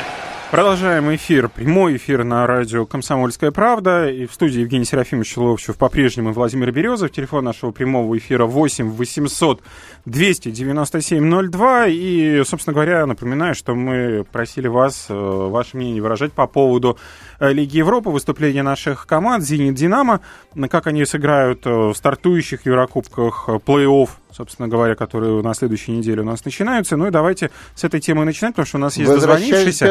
Продолжаем 0.50 1.14
эфир, 1.14 1.50
прямой 1.50 1.98
эфир 1.98 2.24
на 2.24 2.48
радио 2.48 2.86
«Комсомольская 2.86 3.52
правда». 3.52 4.10
И 4.10 4.26
в 4.26 4.34
студии 4.34 4.62
Евгений 4.62 4.86
Серафимович 4.86 5.36
Ловчев 5.38 5.76
по-прежнему 5.76 6.34
Владимир 6.34 6.72
Березов. 6.72 7.12
Телефон 7.12 7.44
нашего 7.44 7.72
прямого 7.72 8.18
эфира 8.18 8.46
8 8.46 8.92
800 8.92 9.62
297 10.06 11.50
02. 11.52 11.88
И, 11.88 12.44
собственно 12.46 12.74
говоря, 12.74 13.06
напоминаю, 13.06 13.54
что 13.54 13.76
мы 13.76 14.24
просили 14.32 14.68
вас, 14.68 15.08
э, 15.10 15.14
ваше 15.14 15.78
мнение 15.78 16.02
выражать 16.02 16.32
по 16.32 16.48
поводу 16.48 16.98
Лиги 17.40 17.78
Европы, 17.78 18.10
выступления 18.10 18.64
наших 18.64 19.08
команд 19.08 19.44
«Зенит», 19.44 19.76
«Динамо», 19.76 20.22
как 20.70 20.88
они 20.88 21.06
сыграют 21.06 21.66
э, 21.66 21.70
в 21.70 21.94
стартующих 21.94 22.66
Еврокубках 22.66 23.50
плей-офф 23.66 24.10
собственно 24.36 24.68
говоря, 24.68 24.96
которые 24.96 25.42
на 25.42 25.54
следующей 25.54 25.94
неделе 25.94 26.22
у 26.22 26.26
нас 26.26 26.44
начинаются. 26.44 26.98
Ну 26.98 27.08
и 27.08 27.10
давайте 27.10 27.52
с 27.74 27.86
этой 27.86 28.02
темы 28.02 28.26
начинать, 28.26 28.54
потому 28.54 28.66
что 28.66 28.78
у 28.78 28.82
нас 28.82 28.98
есть 28.98 29.10
дозвонившийся. 29.10 29.86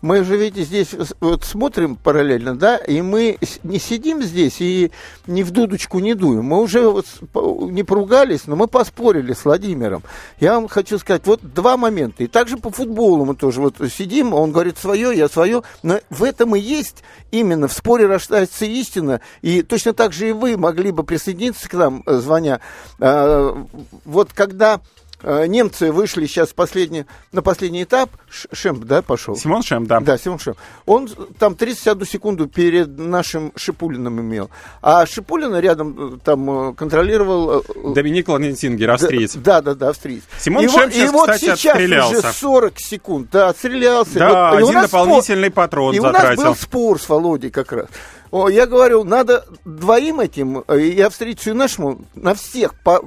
Мы 0.00 0.22
же, 0.22 0.36
видите, 0.36 0.62
здесь 0.64 0.94
вот 1.20 1.44
смотрим 1.44 1.96
параллельно, 1.96 2.56
да, 2.56 2.76
и 2.76 3.02
мы 3.02 3.38
не 3.64 3.78
сидим 3.78 4.22
здесь 4.22 4.60
и 4.60 4.92
ни 5.26 5.42
в 5.42 5.50
дудочку 5.50 5.98
не 5.98 6.14
дуем. 6.14 6.44
Мы 6.44 6.60
уже 6.60 6.88
вот 6.88 7.06
не 7.70 7.82
поругались, 7.82 8.46
но 8.46 8.54
мы 8.54 8.68
поспорили 8.68 9.32
с 9.32 9.44
Владимиром. 9.44 10.02
Я 10.38 10.54
вам 10.54 10.68
хочу 10.68 10.98
сказать, 10.98 11.22
вот 11.26 11.40
два 11.42 11.76
момента. 11.76 12.22
И 12.22 12.28
также 12.28 12.58
по 12.58 12.70
футболу 12.70 13.24
мы 13.24 13.34
тоже 13.34 13.60
вот 13.60 13.76
сидим, 13.92 14.34
он 14.34 14.52
говорит 14.52 14.78
свое, 14.78 15.16
я 15.16 15.28
свое. 15.28 15.62
Но 15.82 16.00
в 16.10 16.22
этом 16.22 16.54
и 16.54 16.60
есть 16.60 17.02
именно, 17.30 17.66
в 17.66 17.72
споре 17.72 18.06
рождается 18.06 18.64
истина. 18.64 19.20
И 19.42 19.62
точно 19.62 19.94
так 19.94 20.12
же 20.12 20.28
и 20.28 20.32
вы 20.32 20.56
могли 20.56 20.92
бы 20.92 21.02
присоединиться 21.02 21.68
к 21.68 21.74
нам, 21.74 22.02
э, 22.06 22.14
звоня. 22.18 22.60
А, 23.00 23.66
вот 24.04 24.32
когда 24.32 24.80
немцы 25.22 25.92
вышли 25.92 26.26
сейчас 26.26 26.52
последний, 26.52 27.06
на 27.32 27.42
последний 27.42 27.82
этап. 27.82 28.10
Шемп, 28.28 28.84
да, 28.84 29.02
пошел? 29.02 29.36
Симон 29.36 29.62
Шемп, 29.62 29.88
да. 29.88 30.00
Да, 30.00 30.18
Симон 30.18 30.38
Шемп. 30.38 30.58
Он 30.86 31.08
там 31.38 31.54
31 31.54 32.06
секунду 32.06 32.46
перед 32.46 32.98
нашим 32.98 33.52
Шипулиным 33.56 34.20
имел. 34.20 34.50
А 34.82 35.06
Шипулина 35.06 35.60
рядом 35.60 36.14
э, 36.14 36.18
там 36.22 36.70
э, 36.70 36.74
контролировал... 36.74 37.64
Доминик 37.94 38.28
Ланентингер, 38.28 38.90
австриец. 38.90 39.34
Да, 39.36 39.60
да, 39.60 39.74
да, 39.74 39.88
австриец. 39.88 40.22
Симон 40.38 40.64
и 40.64 40.68
Шемп 40.68 40.92
сейчас, 40.92 41.08
и 41.08 41.12
вот 41.12 41.36
сейчас 41.36 41.64
отстрелялся. 41.64 42.18
уже 42.18 42.32
40 42.32 42.80
секунд, 42.80 43.28
да, 43.32 43.48
отстрелялся. 43.48 44.18
Да, 44.18 44.50
вот, 44.50 44.62
один 44.62 44.82
дополнительный 44.82 45.50
спор... 45.50 45.64
патрон 45.64 45.94
и 45.94 46.00
затратил. 46.00 46.30
И 46.30 46.34
у 46.34 46.36
нас 46.36 46.46
был 46.46 46.56
спор 46.56 47.00
с 47.00 47.08
Володей 47.08 47.50
как 47.50 47.72
раз. 47.72 47.86
О, 48.30 48.48
я 48.48 48.66
говорю, 48.66 49.04
надо 49.04 49.46
двоим 49.64 50.20
этим, 50.20 50.60
и 50.60 51.00
австрийцу, 51.00 51.50
и 51.50 51.52
нашему, 51.54 52.02
на 52.14 52.34
всех 52.34 52.74
по, 52.74 53.00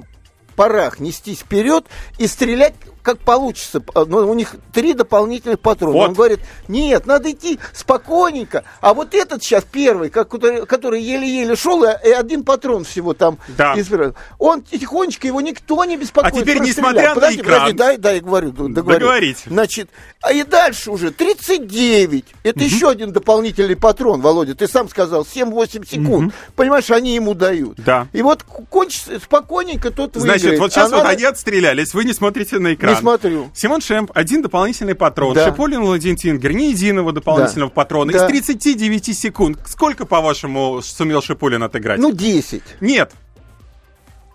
порах 0.56 1.00
нестись 1.00 1.40
вперед 1.40 1.86
и 2.18 2.28
стрелять 2.28 2.76
как 3.02 3.20
получится. 3.20 3.82
Но 3.96 4.30
у 4.30 4.34
них 4.34 4.56
три 4.74 4.94
дополнительных 4.94 5.60
патрона. 5.60 5.94
Вот. 5.94 6.10
Он 6.10 6.14
говорит, 6.14 6.40
нет, 6.68 7.06
надо 7.06 7.32
идти 7.32 7.60
спокойненько. 7.74 8.64
А 8.80 8.94
вот 8.94 9.14
этот 9.14 9.44
сейчас 9.44 9.66
первый, 9.70 10.10
который, 10.10 10.66
который 10.66 11.02
еле-еле 11.02 11.56
шел, 11.56 11.84
и 11.84 12.10
один 12.10 12.44
патрон 12.44 12.84
всего 12.84 13.14
там 13.14 13.38
да. 13.58 13.80
избирал. 13.80 14.16
Он 14.38 14.62
тихонечко, 14.62 15.28
его 15.28 15.42
никто 15.42 15.84
не 15.86 15.98
беспокоит. 15.98 16.36
А 16.36 16.40
теперь, 16.40 16.60
несмотря 16.60 17.16
на 17.16 17.34
экран... 17.34 17.62
Подожди, 17.62 17.74
дай, 17.74 17.98
дай, 17.98 18.20
говорю, 18.20 18.52
договорю. 18.52 19.00
Договорите. 19.00 19.42
Значит, 19.48 19.90
а 20.22 20.34
и 20.34 20.44
дальше 20.44 20.92
уже 20.92 21.12
39. 21.12 22.26
Это 22.44 22.60
угу. 22.60 22.66
еще 22.66 22.90
один 22.90 23.12
дополнительный 23.12 23.76
патрон, 23.76 24.22
Володя. 24.22 24.56
Ты 24.56 24.68
сам 24.68 24.90
сказал, 24.90 25.24
7-8 25.24 25.88
секунд. 25.88 26.28
Угу. 26.28 26.34
Понимаешь, 26.56 26.92
они 26.92 27.16
ему 27.16 27.34
дают. 27.34 27.78
Да. 27.78 28.08
И 28.14 28.22
вот 28.22 28.44
кончится 28.44 29.20
спокойненько 29.20 29.92
тот 29.92 30.16
Значит, 30.16 30.44
выиграет. 30.44 30.60
вот 30.60 30.72
сейчас 30.72 30.92
а 30.92 30.96
вот 30.96 31.04
надо... 31.04 31.10
они 31.10 31.24
отстрелялись, 31.24 31.94
вы 31.94 32.06
не 32.06 32.14
смотрите 32.14 32.60
на 32.60 32.74
экран. 32.74 32.91
Не 32.92 33.00
смотрю. 33.00 33.50
Симон 33.54 33.82
Шемп, 33.82 34.12
один 34.14 34.42
дополнительный 34.42 34.96
патрон. 34.96 35.34
Да. 35.34 35.46
Шиполин 35.46 35.82
Владимир 35.82 36.18
Тингер, 36.18 36.54
ни 36.54 36.66
единого 36.66 37.12
дополнительного 37.12 37.70
да. 37.70 37.76
патрона. 37.76 38.12
Да. 38.12 38.26
Из 38.26 38.30
39 38.30 39.18
секунд, 39.18 39.60
сколько, 39.66 40.06
по-вашему, 40.06 40.82
сумел 40.82 41.22
Шиполин 41.22 41.64
отыграть? 41.64 42.00
Ну, 42.00 42.12
10. 42.12 42.62
Нет, 42.82 43.12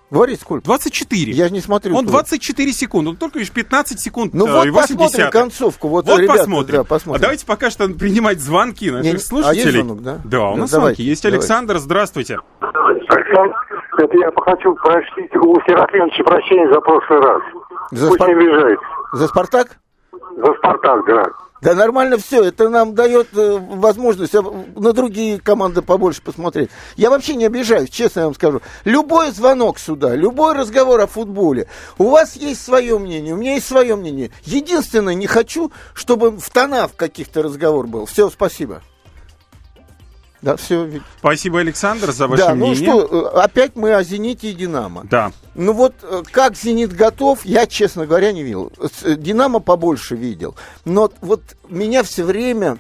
Говорит 0.09 0.41
сколько? 0.41 0.65
24. 0.65 1.33
Я 1.33 1.49
же 1.49 1.53
не 1.53 1.61
смотрю. 1.61 1.97
Он 1.97 2.07
24 2.07 2.73
секунды. 2.73 3.11
Он 3.11 3.17
только 3.17 3.41
лишь 3.41 3.51
15 3.51 3.99
секунд. 3.99 4.35
Ну 4.35 4.47
вот 4.47 4.73
посмотрим 4.73 5.31
концовку. 5.31 5.89
Вот, 5.89 6.07
вот 6.07 6.21
ребята, 6.21 6.41
посмотрим. 6.41 6.77
Да, 6.77 6.85
посмотрим. 6.85 7.21
А 7.21 7.23
давайте 7.23 7.45
пока 7.47 7.71
что 7.71 7.89
принимать 7.89 8.41
звонки 8.41 8.91
наших 8.91 9.13
не, 9.15 9.19
слушателей. 9.19 9.63
А 9.63 9.65
есть 9.65 9.77
звонок, 9.77 10.03
да? 10.03 10.19
Да, 10.25 10.51
у 10.51 10.57
нас 10.57 10.71
давайте, 10.71 10.97
звонки. 10.97 11.03
Есть 11.03 11.23
давайте. 11.25 11.39
Александр, 11.39 11.79
здравствуйте. 11.79 12.39
Александр, 12.61 13.55
это 13.99 14.17
я 14.17 14.31
хочу 14.37 14.75
просить 14.77 15.35
у 15.37 15.61
Серафимовича 15.67 16.23
прощения 16.23 16.73
за 16.73 16.81
прошлый 16.81 17.21
раз. 17.21 17.43
За 17.91 18.07
Пусть 18.09 18.21
спар... 18.21 18.29
не 18.29 18.35
обижает. 18.35 18.79
За 19.13 19.27
«Спартак»? 19.27 19.79
За 20.13 20.55
«Спартак», 20.55 21.07
да. 21.07 21.25
Да 21.63 21.75
нормально 21.75 22.19
все, 22.19 22.45
это 22.45 22.69
нам 22.69 22.95
дает 22.95 23.29
э, 23.35 23.59
возможность 23.59 24.35
на 24.35 24.93
другие 24.93 25.41
команды 25.41 25.83
побольше 25.83 26.21
посмотреть. 26.23 26.71
Я 26.97 27.11
вообще 27.11 27.35
не 27.35 27.47
обижаюсь, 27.47 27.91
честно 27.91 28.25
вам 28.25 28.35
скажу. 28.35 28.61
Любой 28.85 29.31
звонок 29.31 29.79
сюда, 29.79 30.15
любой 30.15 30.55
разговор 30.55 31.01
о 31.01 31.07
футболе, 31.07 31.69
у 31.99 32.11
вас 32.11 32.37
есть 32.37 32.63
свое 32.63 32.99
мнение, 32.99 33.35
у 33.35 33.39
меня 33.39 33.55
есть 33.55 33.67
свое 33.67 33.97
мнение. 33.97 34.31
Единственное, 34.45 35.15
не 35.15 35.27
хочу, 35.27 35.73
чтобы 35.95 36.31
в 36.31 36.51
тонах 36.51 36.95
каких-то 36.95 37.43
разговор 37.43 37.87
был. 37.87 38.07
Все, 38.07 38.29
спасибо. 38.29 38.83
Да, 40.47 40.55
все. 40.57 40.89
Спасибо, 41.19 41.59
Александр, 41.59 42.13
за 42.13 42.29
ваше 42.29 42.45
да, 42.45 42.55
мнение. 42.55 42.89
Ну 42.89 43.05
что, 43.05 43.33
э, 43.35 43.41
опять 43.41 43.75
мы 43.75 43.93
о 43.93 44.05
«Зените» 44.05 44.53
и 44.53 44.55
«Динамо». 44.55 45.05
Да. 45.11 45.33
Ну 45.57 45.73
вот, 45.73 45.95
э, 46.03 46.23
как 46.31 46.55
«Зенит» 46.55 46.95
готов, 46.95 47.45
я, 47.45 47.67
честно 47.67 48.07
говоря, 48.07 48.31
не 48.31 48.45
видел. 48.45 48.71
Э, 49.03 49.17
«Динамо» 49.17 49.59
побольше 49.59 50.15
видел. 50.15 50.55
Но 50.85 51.11
вот 51.21 51.43
меня 51.69 52.05
все 52.05 52.23
время 52.23 52.79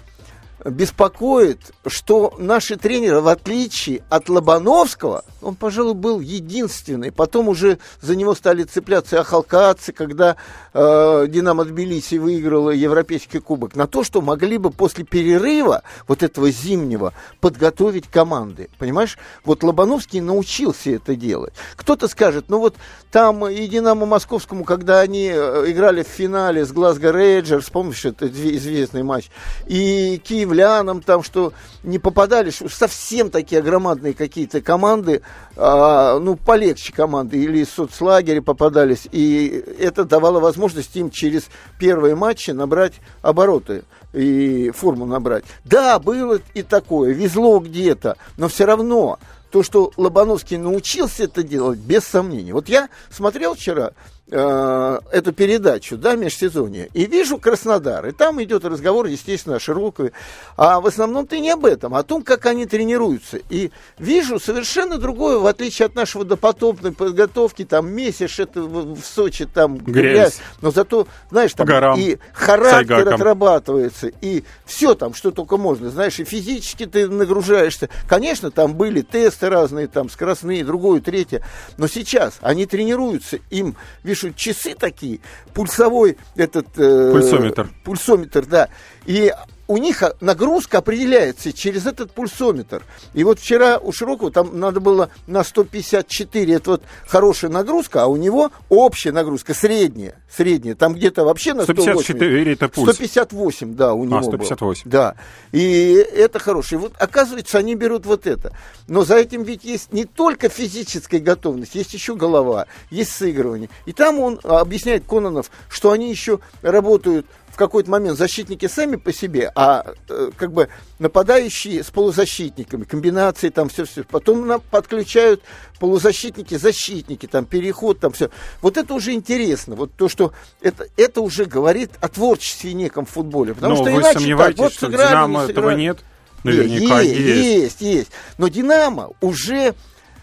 беспокоит, 0.64 1.72
что 1.88 2.34
наши 2.38 2.76
тренеры, 2.76 3.20
в 3.20 3.26
отличие 3.26 4.04
от 4.10 4.28
Лобановского, 4.28 5.24
он, 5.46 5.54
пожалуй, 5.54 5.94
был 5.94 6.20
единственный. 6.20 7.12
Потом 7.12 7.48
уже 7.48 7.78
за 8.00 8.16
него 8.16 8.34
стали 8.34 8.64
цепляться 8.64 9.20
Ахалкацы, 9.20 9.92
когда 9.92 10.36
э, 10.72 11.26
Динамо 11.28 11.64
Тбилиси 11.64 12.16
выиграла 12.16 12.70
Европейский 12.70 13.40
кубок. 13.40 13.76
На 13.76 13.86
то, 13.86 14.02
что 14.02 14.22
могли 14.22 14.58
бы 14.58 14.70
после 14.70 15.04
перерыва, 15.04 15.82
вот 16.08 16.22
этого 16.22 16.50
зимнего, 16.50 17.12
подготовить 17.40 18.08
команды. 18.08 18.70
Понимаешь? 18.78 19.18
Вот 19.44 19.62
Лобановский 19.62 20.20
научился 20.20 20.90
это 20.90 21.14
делать. 21.16 21.52
Кто-то 21.76 22.08
скажет, 22.08 22.46
ну 22.48 22.58
вот 22.58 22.76
там 23.10 23.46
и 23.46 23.66
Динамо 23.66 24.06
Московскому, 24.06 24.64
когда 24.64 25.00
они 25.00 25.30
э, 25.32 25.64
играли 25.68 26.02
в 26.02 26.08
финале 26.08 26.64
с 26.64 26.72
Глазго 26.72 27.12
Рейджерс, 27.12 27.70
помнишь, 27.70 28.04
это 28.04 28.26
известный 28.26 29.02
матч, 29.02 29.30
и 29.66 30.20
Киев 30.24 30.46
киевлянам, 30.46 31.02
там, 31.02 31.22
что 31.22 31.52
не 31.82 31.98
попадали, 31.98 32.50
совсем 32.50 33.30
такие 33.30 33.62
громадные 33.62 34.14
какие-то 34.14 34.60
команды, 34.60 35.22
а, 35.56 36.18
ну, 36.18 36.36
полегче 36.36 36.92
команды, 36.92 37.42
или 37.42 37.60
из 37.60 37.70
соцлагеря 37.70 38.42
попадались, 38.42 39.08
и 39.10 39.64
это 39.78 40.04
давало 40.04 40.40
возможность 40.40 40.94
им 40.96 41.10
через 41.10 41.48
первые 41.78 42.14
матчи 42.14 42.50
набрать 42.50 42.94
обороты 43.22 43.84
и 44.12 44.70
форму 44.74 45.06
набрать. 45.06 45.44
Да, 45.64 45.98
было 45.98 46.40
и 46.54 46.62
такое, 46.62 47.12
везло 47.12 47.58
где-то, 47.60 48.16
но 48.36 48.48
все 48.48 48.66
равно 48.66 49.18
то, 49.50 49.62
что 49.62 49.92
Лобановский 49.96 50.58
научился 50.58 51.24
это 51.24 51.42
делать, 51.42 51.78
без 51.78 52.04
сомнений. 52.04 52.52
Вот 52.52 52.68
я 52.68 52.88
смотрел 53.10 53.54
вчера 53.54 53.92
э, 54.30 54.98
эту 55.12 55.32
передачу, 55.32 55.96
да, 55.96 56.16
межсезонье, 56.16 56.88
и 56.94 57.06
вижу 57.06 57.38
Краснодар, 57.38 58.06
и 58.06 58.12
там 58.12 58.42
идет 58.42 58.64
разговор, 58.64 59.06
естественно, 59.06 59.56
о 59.56 59.60
Широкове, 59.60 60.12
а 60.56 60.80
в 60.80 60.86
основном 60.86 61.26
ты 61.26 61.40
не 61.40 61.50
об 61.50 61.64
этом, 61.64 61.94
а 61.94 62.00
о 62.00 62.02
том, 62.02 62.22
как 62.22 62.46
они 62.46 62.66
тренируются. 62.66 63.38
И 63.50 63.70
вижу 63.98 64.40
совершенно 64.40 64.98
другое, 64.98 65.38
в 65.38 65.46
отличие 65.46 65.86
от 65.86 65.94
нашего 65.94 66.24
допотопной 66.24 66.92
подготовки, 66.92 67.64
там 67.64 67.90
месяц 67.90 68.38
это 68.38 68.62
в, 68.62 68.98
Сочи, 69.00 69.46
там 69.46 69.76
грязь, 69.78 70.12
грязь. 70.12 70.38
но 70.60 70.70
зато, 70.70 71.06
знаешь, 71.30 71.52
там 71.54 71.66
горам, 71.66 71.98
и 71.98 72.18
характер 72.32 73.08
отрабатывается, 73.08 74.10
и 74.20 74.44
все 74.64 74.94
там, 74.94 75.14
что 75.14 75.30
только 75.30 75.56
можно, 75.56 75.90
знаешь, 75.90 76.18
и 76.18 76.24
физически 76.24 76.86
ты 76.86 77.08
нагружаешься. 77.08 77.88
Конечно, 78.08 78.50
там 78.50 78.74
были 78.74 79.02
тесты 79.02 79.48
разные, 79.48 79.86
там 79.86 80.10
скоростные, 80.10 80.64
другое, 80.64 81.00
третье, 81.00 81.42
но 81.76 81.86
сейчас 81.86 82.38
они 82.40 82.66
тренируются, 82.66 83.38
им, 83.50 83.76
пишут 84.16 84.36
часы 84.36 84.74
такие, 84.74 85.20
пульсовой 85.52 86.16
этот... 86.36 86.66
Э, 86.78 87.12
пульсометр. 87.12 87.68
Пульсометр, 87.84 88.46
да. 88.46 88.68
И 89.04 89.30
у 89.68 89.78
них 89.78 90.02
нагрузка 90.20 90.78
определяется 90.78 91.52
через 91.52 91.86
этот 91.86 92.12
пульсометр. 92.12 92.82
И 93.14 93.24
вот 93.24 93.40
вчера 93.40 93.78
у 93.78 93.92
Широкого 93.92 94.30
там 94.30 94.58
надо 94.58 94.80
было 94.80 95.10
на 95.26 95.42
154, 95.42 96.54
это 96.54 96.70
вот 96.72 96.82
хорошая 97.06 97.50
нагрузка, 97.50 98.04
а 98.04 98.06
у 98.06 98.16
него 98.16 98.50
общая 98.68 99.12
нагрузка, 99.12 99.54
средняя, 99.54 100.20
средняя, 100.30 100.74
там 100.74 100.94
где-то 100.94 101.24
вообще 101.24 101.54
на 101.54 101.64
154 101.64 102.52
это 102.52 102.68
пульс. 102.68 102.94
158, 102.94 103.74
да, 103.74 103.94
у 103.94 104.04
него 104.04 104.18
А, 104.18 104.22
158. 104.22 104.84
Был. 104.84 104.90
Да, 104.90 105.14
и 105.52 105.94
это 105.94 106.38
хорошее. 106.38 106.80
Вот 106.80 106.92
оказывается, 106.98 107.58
они 107.58 107.74
берут 107.74 108.06
вот 108.06 108.26
это. 108.26 108.52
Но 108.86 109.04
за 109.04 109.16
этим 109.16 109.42
ведь 109.42 109.64
есть 109.64 109.92
не 109.92 110.04
только 110.04 110.48
физическая 110.48 111.20
готовность, 111.20 111.74
есть 111.74 111.92
еще 111.92 112.14
голова, 112.14 112.66
есть 112.90 113.12
сыгрывание. 113.12 113.68
И 113.84 113.92
там 113.92 114.20
он 114.20 114.38
объясняет 114.44 115.04
Кононов, 115.06 115.50
что 115.68 115.90
они 115.90 116.10
еще 116.10 116.40
работают 116.62 117.26
в 117.56 117.58
какой-то 117.58 117.90
момент 117.90 118.18
защитники 118.18 118.68
сами 118.68 118.96
по 118.96 119.14
себе, 119.14 119.50
а 119.54 119.94
э, 120.10 120.30
как 120.36 120.52
бы 120.52 120.68
нападающие 120.98 121.82
с 121.82 121.86
полузащитниками, 121.90 122.84
комбинации 122.84 123.48
там 123.48 123.70
все-все. 123.70 124.04
Потом 124.04 124.46
нам 124.46 124.60
подключают 124.70 125.40
полузащитники, 125.80 126.54
защитники, 126.56 127.24
там 127.24 127.46
переход, 127.46 127.98
там 127.98 128.12
все. 128.12 128.28
Вот 128.60 128.76
это 128.76 128.92
уже 128.92 129.14
интересно. 129.14 129.74
Вот 129.74 129.90
то, 129.96 130.10
что 130.10 130.34
это, 130.60 130.86
это 130.98 131.22
уже 131.22 131.46
говорит 131.46 131.92
о 132.02 132.08
творчестве 132.08 132.74
неком 132.74 133.06
в 133.06 133.10
футболе. 133.10 133.54
Потому 133.54 133.76
Но 133.76 133.84
что 133.84 133.90
вы 133.90 134.02
иначе 134.02 134.18
сомневаетесь, 134.18 134.56
так, 134.56 134.62
вот 134.62 134.72
что 134.74 134.86
сыграли, 134.86 135.08
Динамо 135.08 135.44
не 135.46 135.50
этого 135.50 135.70
нет? 135.70 135.98
Наверняка 136.44 137.00
есть. 137.00 137.16
есть. 137.18 137.46
Есть, 137.46 137.80
есть. 137.80 138.10
Но 138.36 138.48
Динамо 138.48 139.12
уже 139.22 139.74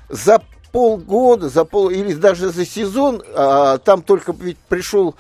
за 0.08 0.40
полгода, 0.72 1.50
за 1.50 1.66
пол 1.66 1.90
или 1.90 2.14
даже 2.14 2.52
за 2.52 2.64
сезон, 2.64 3.24
а, 3.34 3.80
там 3.80 4.04
только 4.04 4.36
ведь 4.40 4.60
пришел 4.70 5.16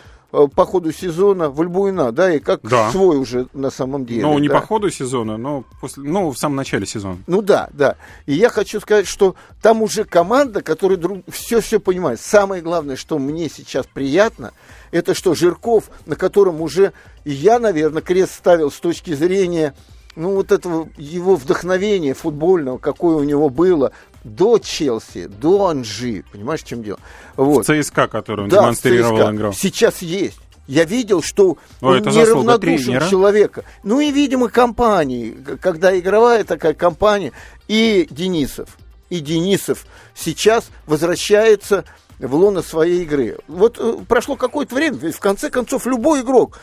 по 0.56 0.66
ходу 0.66 0.92
сезона 0.92 1.50
в 1.52 1.62
Альбуина, 1.62 2.12
да, 2.12 2.34
и 2.34 2.40
как 2.40 2.62
Да. 2.64 2.90
свой 2.92 3.18
уже 3.18 3.48
на 3.54 3.70
самом 3.70 4.06
деле. 4.06 4.24
Ну, 4.24 4.40
не 4.40 4.48
да. 4.48 4.60
по 4.60 4.66
ходу 4.66 4.90
сезона, 4.90 5.38
но 5.38 5.64
после, 5.80 6.04
ну, 6.04 6.32
в 6.32 6.38
самом 6.38 6.56
начале 6.56 6.88
сезона. 6.88 7.20
Ну 7.28 7.44
да, 7.44 7.70
да. 7.72 7.98
И 8.26 8.34
я 8.34 8.50
хочу 8.50 8.80
сказать, 8.80 9.08
что 9.08 9.36
там 9.62 9.84
уже 9.84 10.06
команда, 10.06 10.64
которая 10.64 11.00
все-все 11.30 11.80
понимает. 11.80 12.20
Самое 12.20 12.64
главное, 12.64 12.96
что 12.96 13.20
мне 13.20 13.48
сейчас 13.48 13.86
приятно, 13.86 14.54
это 14.92 15.14
что 15.14 15.36
Жирков, 15.36 15.86
на 16.08 16.16
котором 16.16 16.62
уже 16.62 16.94
я, 17.26 17.60
наверное, 17.60 18.02
крест 18.02 18.34
ставил 18.34 18.72
с 18.72 18.80
точки 18.80 19.14
зрения 19.14 19.76
ну, 20.16 20.36
вот 20.36 20.52
этого 20.52 20.90
его 20.98 21.36
вдохновения 21.36 22.14
футбольного, 22.14 22.78
какое 22.78 23.16
у 23.16 23.24
него 23.24 23.50
было 23.50 23.92
до 24.24 24.58
Челси, 24.60 25.28
до 25.28 25.68
Анжи. 25.68 26.24
Понимаешь, 26.32 26.62
в 26.62 26.66
чем 26.66 26.84
дело? 26.84 27.00
Вот. 27.36 27.68
В 27.68 27.84
ЦСКА, 27.84 28.08
который 28.08 28.46
он 28.46 28.50
Да, 28.50 28.62
демонстрировал, 28.62 29.52
ЦСКА. 29.52 29.54
Сейчас 29.54 30.02
есть. 30.02 30.40
Я 30.66 30.86
видел, 30.86 31.22
что 31.22 31.58
О, 31.82 31.88
он 31.88 32.02
неравнодушен 32.02 33.10
человека. 33.10 33.66
Ну 33.84 34.00
и, 34.00 34.12
видимо, 34.12 34.48
компании, 34.48 35.36
когда 35.62 35.98
игровая 35.98 36.46
такая 36.46 36.74
компания, 36.74 37.34
и 37.68 38.08
Денисов, 38.10 38.78
и 39.10 39.20
Денисов 39.20 39.86
сейчас 40.16 40.70
возвращается 40.86 41.84
в 42.20 42.34
лоно 42.34 42.62
своей 42.62 43.04
игры. 43.04 43.38
Вот 43.48 43.78
э, 43.78 43.98
прошло 44.08 44.38
какое-то 44.38 44.76
время, 44.76 44.98
ведь 44.98 45.16
в 45.16 45.20
конце 45.20 45.50
концов 45.50 45.86
любой 45.86 46.22
игрок, 46.22 46.60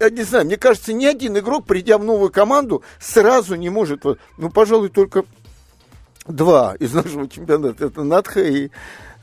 я 0.00 0.10
не 0.10 0.22
знаю, 0.22 0.46
мне 0.46 0.56
кажется, 0.56 0.92
ни 0.92 1.04
один 1.04 1.38
игрок, 1.38 1.66
придя 1.66 1.98
в 1.98 2.04
новую 2.04 2.30
команду, 2.30 2.82
сразу 2.98 3.54
не 3.54 3.68
может, 3.68 4.04
ну, 4.38 4.50
пожалуй, 4.50 4.88
только 4.88 5.24
два 6.26 6.74
из 6.78 6.92
нашего 6.92 7.28
чемпионата. 7.28 7.86
Это 7.86 8.02
Надха 8.02 8.40
и 8.42 8.70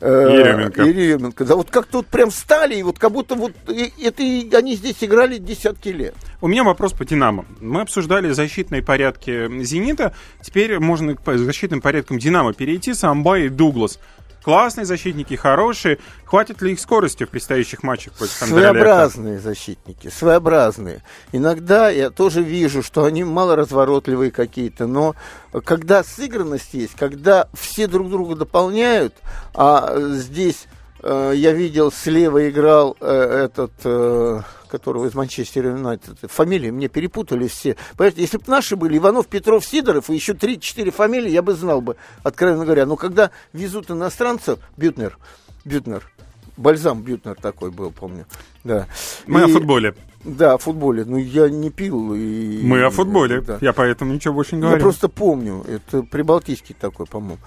э, 0.00 0.06
Еременко. 0.06 0.82
Еременко. 0.82 1.44
Да 1.44 1.56
вот 1.56 1.70
как-то 1.70 1.98
вот 1.98 2.06
прям 2.06 2.30
стали, 2.30 2.76
и 2.76 2.82
вот 2.82 2.98
как 2.98 3.12
будто 3.12 3.34
вот 3.34 3.52
это 3.66 4.22
и 4.22 4.54
они 4.54 4.76
здесь 4.76 4.96
играли 5.00 5.38
десятки 5.38 5.88
лет. 5.88 6.14
У 6.40 6.46
меня 6.46 6.64
вопрос 6.64 6.92
по 6.92 7.04
Динамо. 7.04 7.44
Мы 7.60 7.80
обсуждали 7.80 8.30
защитные 8.30 8.82
порядки 8.82 9.62
Зенита. 9.62 10.14
Теперь 10.42 10.78
можно 10.78 11.16
к 11.16 11.36
защитным 11.36 11.80
порядкам 11.80 12.18
Динамо 12.18 12.52
перейти. 12.52 12.94
Самбай 12.94 13.46
и 13.46 13.48
Дуглас. 13.48 13.98
Классные 14.48 14.86
защитники, 14.86 15.34
хорошие. 15.34 15.98
Хватит 16.24 16.62
ли 16.62 16.72
их 16.72 16.80
скорости 16.80 17.24
в 17.24 17.28
предстоящих 17.28 17.82
матчах 17.82 18.14
против? 18.14 18.32
Своеобразные 18.32 19.40
защитники, 19.40 20.08
своеобразные. 20.08 21.02
Иногда 21.32 21.90
я 21.90 22.08
тоже 22.08 22.42
вижу, 22.42 22.82
что 22.82 23.04
они 23.04 23.24
малоразворотливые 23.24 24.30
какие-то, 24.30 24.86
но 24.86 25.14
когда 25.66 26.02
сыгранность 26.02 26.72
есть, 26.72 26.94
когда 26.96 27.50
все 27.52 27.86
друг 27.88 28.08
друга 28.08 28.36
дополняют, 28.36 29.14
а 29.52 29.94
здесь 30.12 30.64
я 31.02 31.52
видел, 31.52 31.92
слева 31.92 32.48
играл 32.48 32.96
э, 33.00 33.44
этот, 33.46 33.72
э, 33.84 34.40
которого 34.68 35.06
из 35.06 35.14
Манчестера 35.14 35.70
Юнайтед, 35.70 36.18
фамилии 36.30 36.70
мне 36.70 36.88
перепутали 36.88 37.46
все. 37.48 37.76
Понимаете, 37.96 38.20
если 38.22 38.38
бы 38.38 38.44
наши 38.48 38.76
были, 38.76 38.98
Иванов, 38.98 39.26
Петров, 39.28 39.64
Сидоров, 39.64 40.10
и 40.10 40.14
еще 40.14 40.32
3-4 40.32 40.90
фамилии, 40.90 41.30
я 41.30 41.42
бы 41.42 41.54
знал 41.54 41.80
бы, 41.80 41.96
откровенно 42.22 42.64
говоря. 42.64 42.84
Но 42.86 42.96
когда 42.96 43.30
везут 43.52 43.90
иностранцев, 43.90 44.58
Бютнер, 44.76 45.18
Бютнер, 45.64 46.02
Бальзам 46.56 47.02
Бютнер 47.02 47.36
такой 47.40 47.70
был, 47.70 47.90
помню. 47.92 48.26
Да. 48.64 48.86
Мы 49.26 49.44
о 49.44 49.48
И- 49.48 49.52
футболе. 49.52 49.94
Да, 50.24 50.54
о 50.54 50.58
футболе. 50.58 51.04
Ну, 51.06 51.16
я 51.16 51.48
не 51.48 51.70
пил. 51.70 52.12
И... 52.12 52.60
Мы 52.64 52.82
о 52.82 52.90
футболе. 52.90 53.40
Да. 53.40 53.58
Я 53.60 53.72
поэтому 53.72 54.12
ничего 54.12 54.34
больше 54.34 54.56
не 54.56 54.62
Я 54.62 54.66
говорю. 54.68 54.82
просто 54.82 55.08
помню. 55.08 55.64
Это 55.68 56.02
прибалтийский 56.02 56.74
такой, 56.78 57.06
по-моему. 57.06 57.38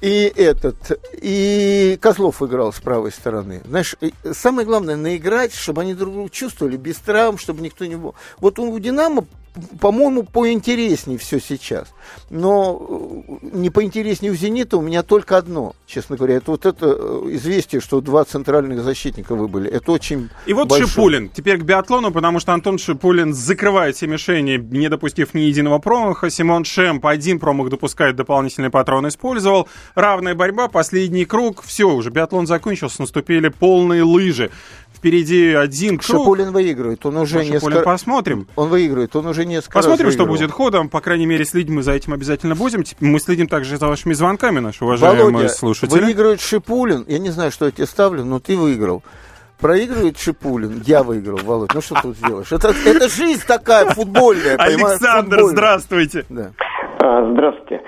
И 0.00 0.32
этот, 0.36 0.76
и 1.20 1.98
Козлов 2.00 2.40
играл 2.42 2.72
с 2.72 2.80
правой 2.80 3.10
стороны. 3.10 3.62
Знаешь, 3.64 3.96
самое 4.32 4.66
главное, 4.66 4.94
наиграть, 4.94 5.52
чтобы 5.52 5.82
они 5.82 5.94
друг 5.94 6.14
друга 6.14 6.30
чувствовали, 6.30 6.76
без 6.76 6.96
травм, 6.98 7.36
чтобы 7.36 7.62
никто 7.62 7.84
не 7.84 7.96
был. 7.96 8.14
Вот 8.38 8.60
у 8.60 8.78
Динамо, 8.78 9.26
по-моему, 9.80 10.22
поинтереснее 10.22 11.18
все 11.18 11.40
сейчас. 11.40 11.88
Но 12.30 13.24
э, 13.30 13.48
не 13.52 13.70
поинтереснее 13.70 14.32
у 14.32 14.34
Зенита 14.34 14.76
у 14.76 14.80
меня 14.80 15.02
только 15.02 15.36
одно, 15.36 15.74
честно 15.86 16.16
говоря. 16.16 16.36
Это 16.36 16.50
вот 16.50 16.66
это 16.66 16.86
э, 16.86 17.28
известие, 17.32 17.80
что 17.80 18.00
два 18.00 18.24
центральных 18.24 18.82
защитника 18.82 19.34
выбыли. 19.34 19.70
Это 19.70 19.92
очень 19.92 20.30
И 20.46 20.52
вот 20.52 20.68
большое. 20.68 20.88
Шипулин. 20.88 21.28
Теперь 21.30 21.58
к 21.58 21.62
биатлону, 21.62 22.10
потому 22.10 22.40
что 22.40 22.52
Антон 22.52 22.78
Шипулин 22.78 23.34
закрывает 23.34 23.96
все 23.96 24.06
мишени, 24.06 24.56
не 24.56 24.88
допустив 24.88 25.34
ни 25.34 25.40
единого 25.40 25.78
промаха. 25.78 26.30
Симон 26.30 26.64
Шемп 26.64 27.06
один 27.06 27.38
промах 27.38 27.70
допускает, 27.70 28.16
дополнительный 28.16 28.70
патрон 28.70 29.08
использовал. 29.08 29.68
Равная 29.94 30.34
борьба, 30.34 30.68
последний 30.68 31.24
круг. 31.24 31.62
Все, 31.62 31.90
уже 31.90 32.10
биатлон 32.10 32.46
закончился, 32.46 33.00
наступили 33.02 33.48
полные 33.48 34.02
лыжи. 34.02 34.50
Впереди 34.94 35.52
один 35.52 35.98
круг. 35.98 36.20
Шипулин 36.20 36.50
выигрывает, 36.50 37.06
он 37.06 37.18
уже 37.18 37.36
Ну, 37.36 37.40
Шипулин 37.42 37.54
несколько... 37.54 37.80
посмотрим. 37.82 38.48
Он 38.56 38.68
выигрывает, 38.68 39.14
он 39.14 39.26
уже 39.26 39.37
несколько 39.44 39.78
Посмотрим, 39.78 40.06
раз 40.06 40.14
что 40.14 40.26
будет 40.26 40.50
ходом. 40.50 40.88
По 40.88 41.00
крайней 41.00 41.26
мере, 41.26 41.44
следим 41.44 41.76
мы 41.76 41.82
за 41.82 41.92
этим 41.92 42.12
обязательно 42.12 42.54
будем. 42.54 42.84
Мы 43.00 43.20
следим 43.20 43.46
также 43.48 43.76
за 43.76 43.86
вашими 43.86 44.12
звонками, 44.14 44.58
наши 44.60 44.84
уважаемые 44.84 45.24
Володя, 45.30 45.48
слушатели. 45.48 46.00
выигрывает 46.00 46.40
Шипулин. 46.40 47.04
Я 47.08 47.18
не 47.18 47.30
знаю, 47.30 47.50
что 47.50 47.66
я 47.66 47.70
тебе 47.70 47.86
ставлю, 47.86 48.24
но 48.24 48.40
ты 48.40 48.56
выиграл. 48.56 49.02
Проигрывает 49.60 50.18
Шипулин, 50.18 50.82
я 50.86 51.02
выиграл, 51.02 51.38
Володь. 51.38 51.74
Ну 51.74 51.80
что 51.80 51.96
тут 52.00 52.16
сделаешь? 52.16 52.52
Это, 52.52 52.68
это 52.84 53.08
жизнь 53.08 53.42
такая 53.46 53.86
футбольная, 53.86 54.56
понимаешь? 54.56 55.00
Александр, 55.00 55.36
футбольная. 55.36 55.52
здравствуйте. 55.52 56.24
Да. 56.28 56.52
А, 57.00 57.32
Здравствуйте, 57.32 57.80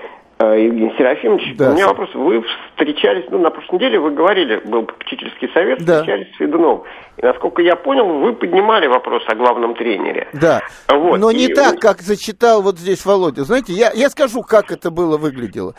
Евгений 0.45 0.93
Серафимович. 0.97 1.57
Да. 1.57 1.71
У 1.71 1.75
меня 1.75 1.87
вопрос. 1.89 2.11
Вы 2.15 2.43
встречались, 2.73 3.25
ну, 3.31 3.39
на 3.39 3.51
прошлой 3.51 3.77
неделе 3.77 3.99
вы 3.99 4.11
говорили, 4.13 4.57
был 4.65 4.85
попечительский 4.85 5.49
совет, 5.53 5.85
Да. 5.85 6.01
встречались 6.01 6.33
с 6.35 6.37
Федуновым. 6.39 6.83
И, 7.19 7.23
насколько 7.27 7.61
я 7.63 7.77
понял, 7.77 8.07
вы 8.21 8.33
поднимали 8.33 8.87
вопрос 8.87 9.23
о 9.27 9.35
главном 9.35 9.75
тренере. 9.75 10.29
Да. 10.33 10.61
Вот, 10.89 11.19
Но 11.21 11.31
не 11.33 11.47
и 11.47 11.55
так, 11.55 11.79
как 11.79 12.01
зачитал 12.01 12.63
вот 12.63 12.79
здесь 12.79 13.05
Володя. 13.05 13.45
Знаете, 13.45 13.73
я, 13.75 13.91
я 13.93 14.09
скажу, 14.09 14.43
как 14.43 14.73
это 14.73 14.91
было 14.91 15.19
выглядело. 15.19 15.75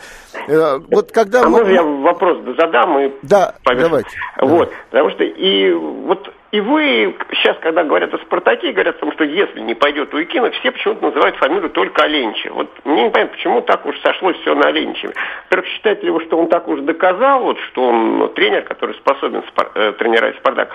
Э, 0.48 0.78
Вот 0.90 1.10
когда 1.12 1.40
А 1.42 1.44
мы... 1.44 1.58
можно 1.58 1.72
я 1.72 1.82
вопрос 1.82 2.38
задам 2.56 2.98
и 3.00 3.10
Да, 3.22 3.54
повешу? 3.64 3.82
давайте. 3.88 4.10
Вот, 4.40 4.72
потому 4.90 5.10
что 5.10 5.24
и 5.24 5.72
вот 5.72 6.31
И 6.52 6.60
вы 6.60 7.16
сейчас, 7.30 7.56
когда 7.62 7.82
говорят 7.82 8.12
о 8.12 8.18
«Спартаке», 8.18 8.72
говорят 8.72 8.96
о 8.96 8.98
том, 8.98 9.12
что 9.12 9.24
если 9.24 9.60
не 9.60 9.74
пойдет 9.74 10.12
Уикина, 10.12 10.50
все 10.50 10.70
почему-то 10.70 11.06
называют 11.06 11.36
фамилию 11.36 11.70
только 11.70 12.02
Оленичев. 12.02 12.52
Вот 12.52 12.70
мне 12.84 13.04
не 13.04 13.10
понятно, 13.10 13.34
почему 13.34 13.62
так 13.62 13.86
уж 13.86 13.98
сошлось 14.02 14.36
все 14.42 14.54
на 14.54 14.68
Оленичеве. 14.68 15.14
Во-первых, 15.44 15.66
считаете 15.70 16.02
ли 16.02 16.10
вы, 16.10 16.22
что 16.26 16.36
он 16.36 16.50
так 16.50 16.68
уж 16.68 16.80
доказал, 16.82 17.42
вот, 17.44 17.56
что 17.70 17.84
он 17.88 18.18
ну, 18.18 18.28
тренер, 18.28 18.64
который 18.64 18.94
способен 18.96 19.42
спар- 19.48 19.72
э, 19.74 19.92
тренировать 19.92 20.36
«Спартак»? 20.36 20.68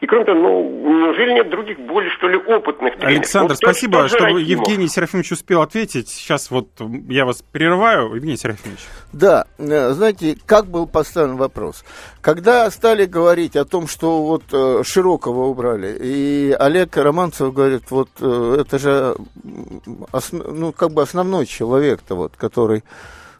И 0.00 0.06
кроме 0.06 0.24
того, 0.24 0.38
ну, 0.38 1.06
неужели 1.06 1.32
нет 1.32 1.50
других 1.50 1.80
более, 1.80 2.12
что 2.12 2.28
ли, 2.28 2.36
опытных 2.36 2.94
тренеров? 2.94 3.16
Александр, 3.16 3.48
Вот 3.48 3.56
спасибо, 3.56 4.06
что 4.06 4.18
Рахимов. 4.26 4.40
Евгений 4.40 4.86
Серафимович 4.86 5.32
успел 5.32 5.62
ответить. 5.62 6.10
Сейчас 6.10 6.48
вот 6.52 6.68
я 7.08 7.24
вас 7.24 7.42
прерываю. 7.42 8.14
Евгений 8.14 8.36
Серафимович. 8.36 8.82
Да, 9.12 9.46
э, 9.58 9.88
знаете, 9.88 10.36
как 10.46 10.66
был 10.66 10.86
поставлен 10.86 11.38
вопрос? 11.38 11.84
Когда 12.20 12.70
стали 12.70 13.04
говорить 13.04 13.56
о 13.56 13.64
том, 13.64 13.88
что 13.88 14.22
вот 14.22 14.44
э, 14.52 14.82
Широкого 15.24 15.46
убрали, 15.46 15.96
и 16.00 16.54
Олег 16.58 16.96
Романцев 16.96 17.52
говорит, 17.52 17.90
вот 17.90 18.10
э, 18.20 18.56
это 18.60 18.78
же 18.78 19.16
м, 19.42 20.06
осно- 20.12 20.50
ну, 20.52 20.72
как 20.72 20.92
бы 20.92 21.02
основной 21.02 21.46
человек-то, 21.46 22.14
вот, 22.14 22.32
который 22.36 22.84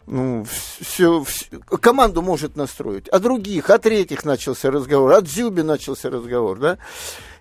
ну, 0.06 0.46
все, 0.80 1.24
команду 1.80 2.22
может 2.22 2.56
настроить. 2.56 3.08
О 3.08 3.18
других, 3.18 3.70
о 3.70 3.78
третьих 3.78 4.24
начался 4.24 4.70
разговор, 4.70 5.12
от 5.12 5.28
Зюби 5.28 5.62
начался 5.62 6.10
разговор, 6.10 6.58
да. 6.58 6.78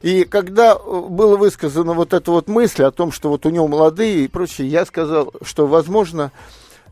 И 0.01 0.25
когда 0.25 0.73
э, 0.73 1.01
было 1.09 1.37
высказано 1.37 1.93
вот 1.93 2.13
эта 2.13 2.29
вот 2.31 2.47
мысль 2.49 2.83
о 2.83 2.91
том, 2.91 3.13
что 3.13 3.29
вот 3.29 3.45
у 3.45 3.49
него 3.49 3.67
молодые 3.69 4.25
и 4.25 4.27
прочее, 4.27 4.67
я 4.67 4.85
сказал, 4.85 5.33
что, 5.41 5.67
возможно, 5.67 6.31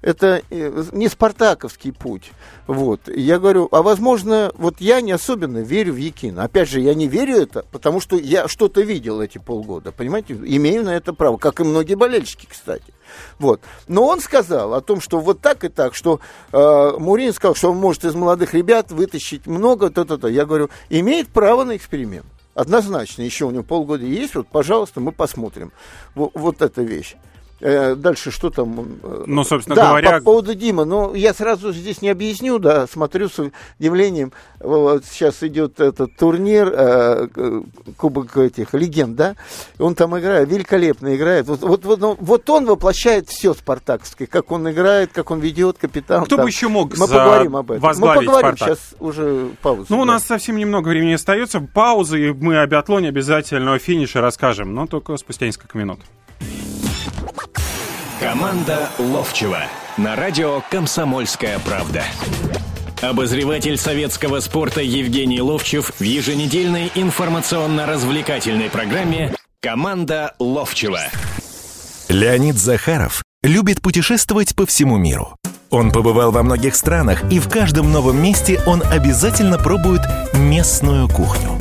это 0.01 0.41
э, 0.49 0.83
не 0.91 1.07
спартаковский 1.07 1.93
путь. 1.93 2.31
Вот. 2.67 3.07
Я 3.07 3.39
говорю, 3.39 3.67
а 3.71 3.81
возможно, 3.81 4.51
вот 4.55 4.81
я 4.81 5.01
не 5.01 5.11
особенно 5.11 5.59
верю 5.59 5.93
в 5.93 5.97
Якина. 5.97 6.43
Опять 6.43 6.69
же, 6.69 6.79
я 6.79 6.93
не 6.93 7.07
верю 7.07 7.35
это, 7.35 7.65
потому 7.71 7.99
что 7.99 8.17
я 8.17 8.47
что-то 8.47 8.81
видел 8.81 9.21
эти 9.21 9.37
полгода, 9.37 9.91
понимаете? 9.91 10.33
Имею 10.33 10.83
на 10.83 10.95
это 10.95 11.13
право, 11.13 11.37
как 11.37 11.59
и 11.59 11.63
многие 11.63 11.95
болельщики, 11.95 12.47
кстати. 12.49 12.93
Вот. 13.39 13.61
Но 13.87 14.05
он 14.07 14.21
сказал 14.21 14.73
о 14.73 14.81
том, 14.81 15.01
что 15.01 15.19
вот 15.19 15.41
так 15.41 15.63
и 15.63 15.69
так, 15.69 15.95
что 15.95 16.19
э, 16.51 16.91
Мурин 16.97 17.33
сказал, 17.33 17.55
что 17.55 17.71
он 17.71 17.77
может 17.77 18.05
из 18.05 18.15
молодых 18.15 18.53
ребят 18.53 18.91
вытащить 18.91 19.47
много, 19.47 19.89
то-то-то. 19.89 20.27
Я 20.27 20.45
говорю, 20.45 20.69
имеет 20.89 21.27
право 21.27 21.63
на 21.63 21.75
эксперимент. 21.75 22.25
Однозначно, 22.53 23.21
еще 23.21 23.45
у 23.45 23.51
него 23.51 23.63
полгода 23.63 24.05
есть, 24.05 24.35
вот, 24.35 24.47
пожалуйста, 24.47 24.99
мы 24.99 25.11
посмотрим. 25.11 25.71
Вот, 26.15 26.31
вот 26.33 26.61
эта 26.61 26.81
вещь. 26.81 27.15
Э, 27.63 27.93
дальше 27.95 28.31
что 28.31 28.49
там? 28.49 28.97
э, 29.03 29.23
Ну, 29.27 29.43
собственно 29.43 29.75
да, 29.75 29.89
говоря- 29.91 30.17
по 30.17 30.23
поводу 30.23 30.55
Дима, 30.55 30.83
ну, 30.83 31.13
я 31.13 31.31
сразу 31.33 31.71
здесь 31.71 32.01
не 32.01 32.09
объясню, 32.09 32.57
да, 32.57 32.87
смотрю 32.87 33.29
с 33.29 33.39
удивлением, 33.79 34.31
вот 34.59 35.05
сейчас 35.05 35.43
идет 35.43 35.79
этот 35.79 36.15
турнир, 36.17 36.73
э, 36.75 37.27
Кубок 37.97 38.35
этих 38.37 38.73
легенд, 38.73 39.15
да, 39.15 39.35
он 39.77 39.93
там 39.93 40.17
играет, 40.17 40.49
великолепно 40.49 41.15
играет, 41.15 41.45
вот, 41.47 41.61
вот, 41.61 41.85
вот, 41.85 41.99
ну, 41.99 42.17
вот 42.19 42.49
он 42.49 42.65
воплощает 42.65 43.29
все 43.29 43.53
спартаковское, 43.53 44.27
как 44.27 44.51
он 44.51 44.67
играет, 44.69 45.11
как 45.13 45.29
он 45.29 45.39
ведет, 45.39 45.77
капитан. 45.77 46.25
Кто 46.25 46.37
там. 46.37 46.45
бы 46.45 46.49
еще 46.49 46.67
мог 46.67 46.89
Мы 46.97 47.05
за- 47.05 47.13
поговорим 47.13 47.55
об 47.57 47.71
этом. 47.71 47.87
Мы 47.87 47.93
поговорим, 47.95 48.29
«Спартак»? 48.31 48.57
сейчас 48.57 48.79
уже 48.99 49.49
пауза. 49.61 49.85
Ну, 49.89 49.97
у 49.99 50.05
да. 50.05 50.13
нас 50.13 50.23
совсем 50.25 50.57
немного 50.57 50.89
времени 50.89 51.13
остается. 51.13 51.59
Пауза, 51.61 52.17
и 52.17 52.31
мы 52.31 52.57
о 52.59 52.65
биатлоне 52.65 53.09
обязательно 53.09 53.73
о 53.73 53.79
финише 53.79 54.19
расскажем, 54.19 54.73
но 54.73 54.87
только 54.87 55.15
спустя 55.17 55.45
несколько 55.45 55.77
минут. 55.77 55.99
Команда 58.21 58.91
Ловчева 58.99 59.63
на 59.97 60.15
радио 60.15 60.61
«Комсомольская 60.69 61.57
правда». 61.57 62.03
Обозреватель 63.01 63.77
советского 63.77 64.41
спорта 64.41 64.81
Евгений 64.81 65.41
Ловчев 65.41 65.91
в 65.97 66.03
еженедельной 66.03 66.91
информационно-развлекательной 66.93 68.69
программе 68.69 69.33
«Команда 69.59 70.35
Ловчева». 70.37 71.01
Леонид 72.09 72.57
Захаров 72.57 73.23
любит 73.41 73.81
путешествовать 73.81 74.55
по 74.55 74.67
всему 74.67 74.97
миру. 74.97 75.35
Он 75.71 75.91
побывал 75.91 76.31
во 76.31 76.43
многих 76.43 76.75
странах, 76.75 77.23
и 77.31 77.39
в 77.39 77.49
каждом 77.49 77.91
новом 77.91 78.21
месте 78.21 78.61
он 78.67 78.83
обязательно 78.83 79.57
пробует 79.57 80.01
местную 80.35 81.09
кухню. 81.09 81.60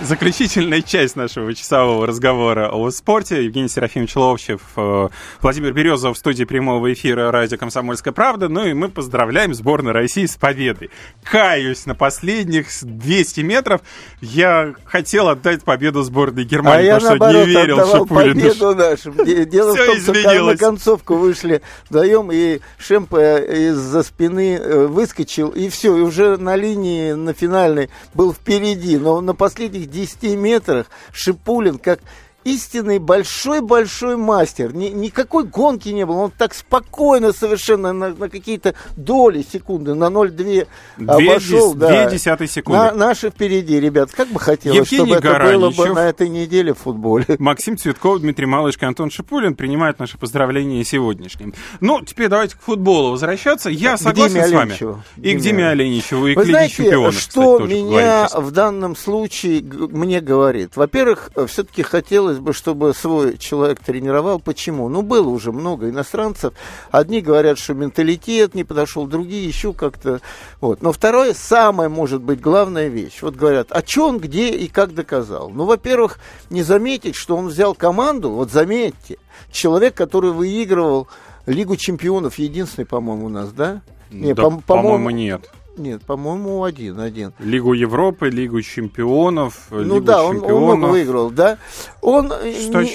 Заключительная 0.00 0.82
часть 0.82 1.14
нашего 1.14 1.54
часового 1.54 2.06
разговора 2.06 2.68
о 2.68 2.90
спорте. 2.90 3.44
Евгений 3.44 3.68
Серафимович 3.68 4.16
Ловчев, 4.16 4.60
э, 4.76 5.08
Владимир 5.40 5.72
Березов 5.72 6.16
в 6.16 6.18
студии 6.18 6.42
прямого 6.42 6.92
эфира 6.92 7.30
радио 7.30 7.56
«Комсомольская 7.58 8.12
правда». 8.12 8.48
Ну 8.48 8.66
и 8.66 8.72
мы 8.74 8.88
поздравляем 8.88 9.54
сборную 9.54 9.94
России 9.94 10.26
с 10.26 10.34
победой. 10.36 10.90
Каюсь, 11.22 11.86
на 11.86 11.94
последних 11.94 12.66
200 12.82 13.40
метров 13.42 13.82
я 14.20 14.74
хотел 14.84 15.28
отдать 15.28 15.62
победу 15.62 16.02
сборной 16.02 16.42
А 16.42 16.44
Германии, 16.46 16.86
я, 16.86 16.94
потому 16.96 17.14
что 17.16 17.18
наоборот, 17.24 17.46
не 17.46 17.52
верил 17.54 17.86
Шипулину. 17.86 18.34
победу 18.40 18.74
нашим. 18.74 19.24
Де- 19.24 19.44
Дело 19.46 19.74
Всё 19.74 19.84
в 19.84 19.86
том, 19.86 19.96
что 20.00 20.12
изменилось. 20.12 20.60
на 20.60 20.66
концовку 20.66 21.14
вышли 21.14 21.62
вдвоем, 21.88 22.30
и 22.32 22.58
Шемпа 22.78 23.36
из-за 23.38 24.02
спины 24.02 24.56
э, 24.56 24.86
выскочил, 24.86 25.50
и 25.50 25.68
все, 25.68 25.96
и 25.96 26.00
уже 26.00 26.36
на 26.36 26.56
линии, 26.56 27.12
на 27.12 27.32
финальной 27.32 27.90
был 28.12 28.34
впереди. 28.34 28.98
Но 28.98 29.20
на 29.20 29.34
последних 29.34 29.83
10 29.86 30.36
метрах 30.36 30.86
Шипулин, 31.12 31.78
как 31.78 32.00
истинный 32.44 32.98
большой-большой 32.98 34.16
мастер. 34.16 34.74
Ни- 34.74 34.88
никакой 34.88 35.44
гонки 35.44 35.88
не 35.88 36.04
было. 36.06 36.16
Он 36.16 36.30
так 36.30 36.54
спокойно 36.54 37.32
совершенно 37.32 37.92
на, 37.92 38.10
на 38.14 38.28
какие-то 38.28 38.74
доли 38.96 39.42
секунды, 39.42 39.94
на 39.94 40.04
0,2 40.04 40.34
Две 40.34 40.66
обошел. 41.06 41.74
дес- 41.74 41.78
да. 41.78 42.10
десятые 42.10 42.48
секунды. 42.48 42.78
На- 42.78 42.92
наши 42.92 43.30
впереди, 43.30 43.80
ребят. 43.80 44.10
Как 44.12 44.28
бы 44.28 44.38
хотелось, 44.40 44.78
Евгений 44.90 45.14
чтобы 45.14 45.16
это 45.16 45.44
было 45.52 45.70
бы 45.70 45.76
Гараничев. 45.76 45.94
на 45.94 46.08
этой 46.08 46.28
неделе 46.28 46.74
в 46.74 46.78
футболе. 46.78 47.26
Максим 47.38 47.76
Цветков, 47.76 48.20
Дмитрий 48.20 48.46
Малышко 48.46 48.86
Антон 48.86 49.10
Шипулин 49.10 49.54
принимают 49.54 49.98
наши 49.98 50.18
поздравления 50.18 50.84
сегодняшним. 50.84 51.54
Ну, 51.80 52.00
теперь 52.02 52.28
давайте 52.28 52.56
к 52.56 52.60
футболу 52.60 53.10
возвращаться. 53.12 53.70
Я 53.70 53.96
согласен 53.96 54.34
Диме 54.34 54.48
с 54.48 54.52
вами. 54.52 54.72
И 55.16 55.34
к 55.34 55.40
Диме 55.40 55.54
Диме 55.54 55.68
Оленичеву, 55.68 56.26
и 56.26 56.34
Вы 56.34 56.42
к 56.42 56.44
Лиге 56.46 56.52
знаете, 56.52 56.74
Чемпионов, 56.76 57.14
что 57.18 57.58
кстати, 57.58 57.72
меня 57.72 58.28
в 58.34 58.50
данном 58.50 58.96
случае 58.96 59.62
мне 59.62 60.20
говорит? 60.20 60.76
Во-первых, 60.76 61.30
все-таки 61.46 61.82
хотелось 61.82 62.33
бы, 62.38 62.52
чтобы 62.52 62.94
свой 62.94 63.38
человек 63.38 63.80
тренировал. 63.80 64.38
Почему? 64.40 64.88
Ну, 64.88 65.02
было 65.02 65.28
уже 65.28 65.52
много 65.52 65.88
иностранцев. 65.90 66.54
Одни 66.90 67.20
говорят, 67.20 67.58
что 67.58 67.74
менталитет 67.74 68.54
не 68.54 68.64
подошел, 68.64 69.06
другие 69.06 69.46
еще 69.46 69.72
как-то. 69.72 70.20
Вот. 70.60 70.82
Но 70.82 70.92
второе, 70.92 71.34
самая, 71.34 71.88
может 71.88 72.22
быть, 72.22 72.40
главная 72.40 72.88
вещь. 72.88 73.18
Вот 73.22 73.34
говорят, 73.36 73.68
а 73.70 73.82
что 73.86 74.08
он 74.08 74.18
где 74.18 74.50
и 74.50 74.68
как 74.68 74.94
доказал? 74.94 75.50
Ну, 75.50 75.64
во-первых, 75.64 76.18
не 76.50 76.62
заметить, 76.62 77.14
что 77.16 77.36
он 77.36 77.48
взял 77.48 77.74
команду, 77.74 78.30
вот 78.30 78.50
заметьте, 78.50 79.18
человек, 79.50 79.94
который 79.94 80.32
выигрывал 80.32 81.08
Лигу 81.46 81.76
чемпионов, 81.76 82.38
единственный, 82.38 82.86
по-моему, 82.86 83.26
у 83.26 83.28
нас, 83.28 83.50
да? 83.52 83.82
Не, 84.10 84.32
Да, 84.34 84.44
по- 84.44 84.60
по-моему, 84.60 85.10
нет. 85.10 85.50
Нет, 85.76 86.02
по-моему, 86.02 86.62
один, 86.62 87.00
один. 87.00 87.32
Лигу 87.38 87.72
Европы, 87.72 88.28
Лигу 88.30 88.62
чемпионов, 88.62 89.66
Ну 89.70 89.80
Лигу 89.96 90.00
да, 90.02 90.22
он, 90.22 90.36
он 90.36 90.40
чемпионов. 90.42 90.78
много 90.78 90.90
выиграл, 90.92 91.30
да. 91.30 91.58
Он, 92.00 92.30
э, 92.32 92.52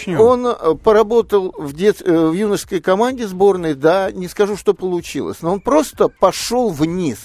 не- 0.07 0.17
он 0.17 0.47
э, 0.47 0.75
поработал 0.81 1.53
в, 1.57 1.73
дет, 1.73 2.01
э, 2.05 2.27
в 2.27 2.33
юношеской 2.33 2.79
команде 2.79 3.27
сборной, 3.27 3.73
да, 3.73 4.11
не 4.11 4.27
скажу, 4.27 4.55
что 4.55 4.73
получилось, 4.73 5.37
но 5.41 5.51
он 5.53 5.59
просто 5.59 6.07
пошел 6.07 6.69
вниз, 6.69 7.17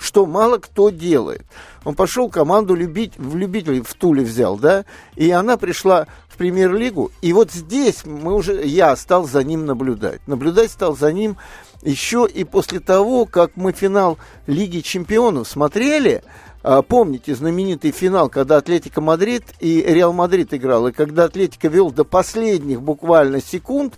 что 0.00 0.24
мало 0.24 0.58
кто 0.58 0.88
делает. 0.88 1.42
Он 1.84 1.94
пошел 1.94 2.30
команду 2.30 2.74
любить, 2.74 3.12
в 3.18 3.36
любителей 3.36 3.82
в 3.82 3.92
Туле 3.94 4.24
взял, 4.24 4.56
да, 4.56 4.84
и 5.14 5.30
она 5.30 5.56
пришла 5.58 6.06
в 6.28 6.38
премьер-лигу, 6.38 7.12
и 7.20 7.32
вот 7.34 7.52
здесь 7.52 8.04
мы 8.06 8.34
уже, 8.34 8.64
я 8.64 8.96
стал 8.96 9.24
за 9.24 9.44
ним 9.44 9.66
наблюдать. 9.66 10.20
Наблюдать 10.26 10.70
стал 10.70 10.96
за 10.96 11.12
ним 11.12 11.36
еще 11.82 12.26
и 12.32 12.44
после 12.44 12.80
того, 12.80 13.26
как 13.26 13.52
мы 13.56 13.72
финал 13.72 14.18
Лиги 14.46 14.80
Чемпионов 14.80 15.46
смотрели, 15.46 16.22
а, 16.62 16.82
Помните 16.82 17.34
знаменитый 17.34 17.90
финал, 17.90 18.28
когда 18.28 18.58
Атлетико 18.58 19.00
Мадрид 19.00 19.44
и 19.60 19.82
Реал 19.82 20.12
Мадрид 20.12 20.52
играл, 20.52 20.88
и 20.88 20.92
когда 20.92 21.24
Атлетико 21.24 21.68
вел 21.68 21.90
до 21.90 22.04
последних 22.04 22.82
буквально 22.82 23.40
секунд, 23.40 23.94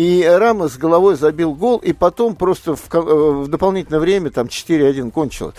И 0.00 0.24
Рамос 0.24 0.78
головой 0.78 1.14
забил 1.14 1.52
гол, 1.52 1.76
и 1.76 1.92
потом 1.92 2.34
просто 2.34 2.74
в, 2.74 2.88
э, 2.90 2.98
в 2.98 3.48
дополнительное 3.48 4.00
время 4.00 4.30
там 4.30 4.46
4-1 4.46 5.10
кончилось. 5.10 5.54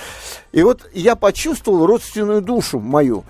И 0.52 0.64
вот 0.64 0.90
я 0.94 1.16
почувствовал 1.16 1.86
родственную 1.86 2.42
душу 2.42 2.80
мою. 2.80 3.24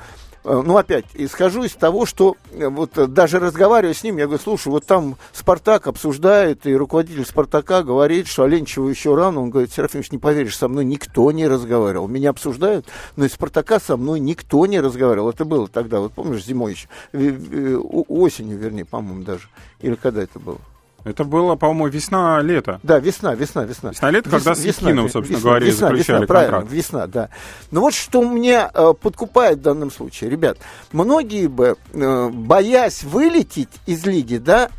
Э, 0.45 0.62
Ну, 0.63 0.78
опять, 0.78 1.04
исхожу 1.13 1.63
из 1.63 1.74
того, 1.74 2.06
что 2.06 2.38
э, 2.54 2.69
вот 2.69 2.91
даже 3.12 3.39
разговаривая 3.39 3.93
с 3.93 4.06
ним, 4.06 4.19
я 4.19 4.26
говорю, 4.26 4.41
слушай, 4.41 4.69
вот 4.69 4.86
там 4.86 5.17
Спартак 5.34 5.88
обсуждает, 5.88 6.65
и 6.65 6.74
руководитель 6.74 7.26
Спартака 7.26 7.84
говорит, 7.84 8.28
что 8.28 8.43
Аленичеву 8.43 8.88
еще 8.88 9.13
рано. 9.13 9.41
Он 9.41 9.50
говорит, 9.50 9.74
Серафимович, 9.74 10.13
не 10.13 10.17
поверишь, 10.17 10.58
со 10.58 10.69
мной 10.69 10.86
никто 10.86 11.30
не 11.34 11.45
разговаривал. 11.45 12.08
Меня 12.08 12.30
обсуждают, 12.30 12.86
но 13.17 13.26
из 13.26 13.34
Спартака 13.34 13.82
со 13.82 13.97
мной 13.97 14.21
никто 14.21 14.65
не 14.65 14.80
разговаривал. 14.80 15.32
Это 15.32 15.43
было 15.43 15.67
тогда, 15.67 16.00
вот 16.00 16.13
помнишь, 16.13 16.45
зимой 16.45 16.71
еще, 16.71 16.88
осенью, 18.08 18.58
вернее, 18.58 18.86
по-моему, 18.86 19.26
даже. 19.26 19.50
Или 19.82 19.95
когда 19.95 20.24
это 20.24 20.39
было? 20.39 20.60
Это 21.03 21.23
было, 21.23 21.55
по-моему, 21.55 21.87
весна-лето. 21.87 22.80
Да, 22.84 22.99
весна, 22.99 23.34
весна, 23.34 23.63
весна. 23.63 23.89
Весна-лето, 23.91 24.30
когда 24.30 24.53
с 24.53 24.63
Якиновым, 24.63 25.05
ве- 25.05 25.11
собственно 25.11 25.39
говоря, 25.39 25.65
и 25.65 25.69
весна, 25.69 25.88
заключали 25.88 26.17
весна, 26.17 26.28
правильно, 26.28 26.57
контракт. 26.57 26.73
весна, 26.73 27.07
да. 27.07 27.30
Но 27.71 27.82
вот 27.82 27.93
что 27.93 28.23
меня 28.23 28.69
э, 28.73 28.93
подкупает 28.99 29.59
в 29.59 29.61
данном 29.61 29.91
случае, 29.91 30.30
ребят, 30.30 30.57
многие 30.91 31.47
бы, 31.47 31.76
э, 31.93 32.30
боясь 32.30 33.03
вылететь 33.03 33.69
из 33.86 34.05
лиги, 34.05 34.38
да, 34.38 34.69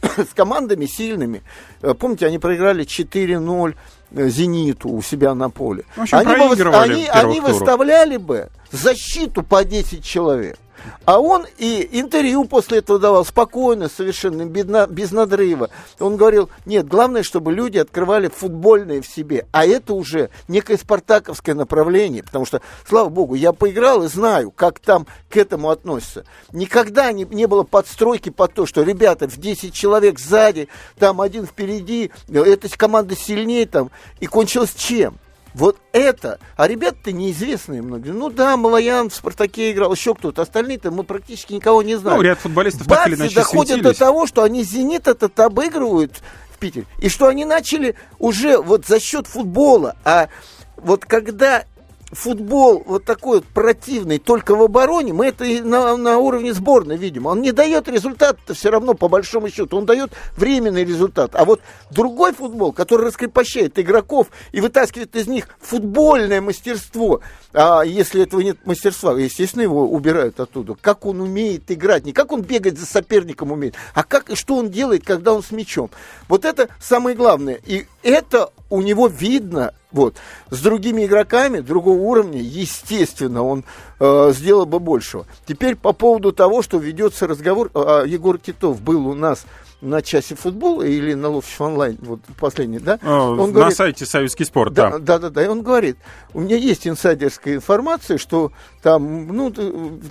с 0.16 0.34
командами 0.34 0.86
сильными, 0.86 1.42
э, 1.82 1.94
помните, 1.94 2.26
они 2.26 2.38
проиграли 2.38 2.84
4-0 2.84 3.74
э, 4.12 4.28
«Зениту» 4.28 4.90
у 4.90 5.02
себя 5.02 5.34
на 5.34 5.50
поле. 5.50 5.84
В 5.96 6.02
общем, 6.02 6.18
они, 6.18 6.54
бы 6.54 6.76
они, 6.76 7.06
они 7.06 7.40
выставляли 7.40 8.16
бы 8.16 8.48
защиту 8.70 9.42
по 9.42 9.64
10 9.64 10.04
человек. 10.04 10.58
А 11.04 11.20
он 11.20 11.46
и 11.58 11.88
интервью 11.92 12.44
после 12.44 12.78
этого 12.78 12.98
давал 12.98 13.24
спокойно, 13.24 13.88
совершенно 13.88 14.44
без, 14.44 14.64
на- 14.66 14.86
без 14.86 15.12
надрыва. 15.12 15.70
Он 16.00 16.16
говорил, 16.16 16.50
нет, 16.64 16.86
главное, 16.86 17.22
чтобы 17.22 17.52
люди 17.52 17.78
открывали 17.78 18.28
футбольное 18.28 19.00
в 19.02 19.06
себе. 19.06 19.46
А 19.52 19.64
это 19.66 19.94
уже 19.94 20.30
некое 20.48 20.76
спартаковское 20.76 21.54
направление. 21.54 22.22
Потому 22.22 22.44
что, 22.46 22.60
слава 22.88 23.08
богу, 23.08 23.34
я 23.34 23.52
поиграл 23.52 24.02
и 24.02 24.08
знаю, 24.08 24.50
как 24.50 24.78
там 24.78 25.06
к 25.30 25.36
этому 25.36 25.70
относятся. 25.70 26.24
Никогда 26.52 27.12
не, 27.12 27.24
не 27.24 27.46
было 27.46 27.62
подстройки 27.62 28.30
под 28.30 28.54
то, 28.54 28.66
что, 28.66 28.82
ребята, 28.82 29.28
в 29.28 29.36
10 29.36 29.72
человек 29.72 30.18
сзади, 30.18 30.68
там 30.98 31.20
один 31.20 31.46
впереди, 31.46 32.10
э, 32.28 32.40
эта 32.42 32.68
команда 32.76 33.16
сильнее 33.16 33.66
там. 33.66 33.90
И 34.20 34.26
кончилось 34.26 34.74
чем? 34.74 35.18
Вот 35.56 35.78
это, 35.92 36.38
а 36.58 36.68
ребята-то 36.68 37.12
неизвестные 37.12 37.80
многие. 37.80 38.10
Ну 38.10 38.28
да, 38.28 38.58
Малаян 38.58 39.08
в 39.08 39.14
«Спартаке» 39.14 39.72
играл, 39.72 39.90
еще 39.94 40.14
кто-то. 40.14 40.42
Остальные-то 40.42 40.90
мы 40.90 41.02
практически 41.02 41.54
никого 41.54 41.82
не 41.82 41.96
знаем. 41.96 42.18
Ну, 42.18 42.22
ряд 42.22 42.38
футболистов 42.38 42.86
так 42.86 43.08
или 43.08 43.14
иначе 43.14 43.36
доходят 43.36 43.76
светились. 43.76 43.96
до 43.96 43.98
того, 43.98 44.26
что 44.26 44.42
они 44.42 44.62
«Зенит» 44.62 45.08
этот 45.08 45.40
обыгрывают 45.40 46.12
в 46.50 46.58
Питере. 46.58 46.84
И 46.98 47.08
что 47.08 47.26
они 47.26 47.46
начали 47.46 47.94
уже 48.18 48.58
вот 48.58 48.84
за 48.84 49.00
счет 49.00 49.26
футбола. 49.26 49.96
А 50.04 50.28
вот 50.76 51.06
когда 51.06 51.64
футбол 52.12 52.82
вот 52.86 53.04
такой 53.04 53.38
вот 53.38 53.46
противный 53.46 54.18
только 54.18 54.54
в 54.54 54.62
обороне, 54.62 55.12
мы 55.12 55.26
это 55.26 55.44
и 55.44 55.60
на, 55.60 55.96
на 55.96 56.18
уровне 56.18 56.52
сборной 56.54 56.96
видим. 56.96 57.26
Он 57.26 57.42
не 57.42 57.52
дает 57.52 57.88
результат-то 57.88 58.54
все 58.54 58.70
равно 58.70 58.94
по 58.94 59.08
большому 59.08 59.50
счету. 59.50 59.76
Он 59.76 59.86
дает 59.86 60.12
временный 60.36 60.84
результат. 60.84 61.34
А 61.34 61.44
вот 61.44 61.60
другой 61.90 62.32
футбол, 62.32 62.72
который 62.72 63.06
раскрепощает 63.06 63.78
игроков 63.78 64.28
и 64.52 64.60
вытаскивает 64.60 65.16
из 65.16 65.26
них 65.26 65.48
футбольное 65.60 66.40
мастерство, 66.40 67.20
а 67.52 67.82
если 67.82 68.22
этого 68.22 68.40
нет 68.40 68.58
мастерства, 68.64 69.18
естественно, 69.18 69.62
его 69.62 69.88
убирают 69.88 70.38
оттуда. 70.38 70.76
Как 70.80 71.06
он 71.06 71.20
умеет 71.20 71.70
играть, 71.70 72.04
не 72.04 72.12
как 72.12 72.32
он 72.32 72.42
бегать 72.42 72.78
за 72.78 72.86
соперником 72.86 73.50
умеет, 73.50 73.74
а 73.94 74.04
как 74.04 74.30
и 74.30 74.36
что 74.36 74.56
он 74.56 74.70
делает, 74.70 75.04
когда 75.04 75.32
он 75.32 75.42
с 75.42 75.50
мячом. 75.50 75.90
Вот 76.28 76.44
это 76.44 76.68
самое 76.80 77.16
главное. 77.16 77.60
И 77.66 77.86
это 78.02 78.50
у 78.70 78.82
него 78.82 79.06
видно, 79.06 79.72
вот, 79.92 80.16
с 80.50 80.60
другими 80.60 81.06
игроками 81.06 81.60
другого 81.60 81.96
уровня, 81.98 82.40
естественно, 82.40 83.42
он 83.42 83.64
э, 84.00 84.32
сделал 84.34 84.66
бы 84.66 84.80
большего. 84.80 85.26
Теперь 85.46 85.76
по 85.76 85.92
поводу 85.92 86.32
того, 86.32 86.62
что 86.62 86.78
ведется 86.78 87.26
разговор, 87.26 87.70
а, 87.74 88.04
Егор 88.04 88.38
Титов 88.38 88.80
был 88.82 89.06
у 89.06 89.14
нас 89.14 89.46
на 89.80 90.02
часе 90.02 90.34
футбола 90.34 90.82
или 90.82 91.14
на 91.14 91.28
Ловчев 91.28 91.60
онлайн, 91.60 91.98
вот 92.00 92.20
последний, 92.40 92.78
да? 92.78 92.98
Э, 93.02 93.08
Он 93.08 93.36
на 93.36 93.52
говорит, 93.52 93.76
сайте 93.76 94.06
Советский 94.06 94.44
спорт, 94.44 94.72
да, 94.72 94.92
да. 94.92 94.98
да, 94.98 95.18
да, 95.18 95.30
да. 95.30 95.44
И 95.44 95.48
он 95.48 95.62
говорит, 95.62 95.96
у 96.34 96.40
меня 96.40 96.56
есть 96.56 96.86
инсайдерская 96.88 97.54
информация, 97.56 98.18
что 98.18 98.52
там, 98.82 99.28
ну, 99.28 99.52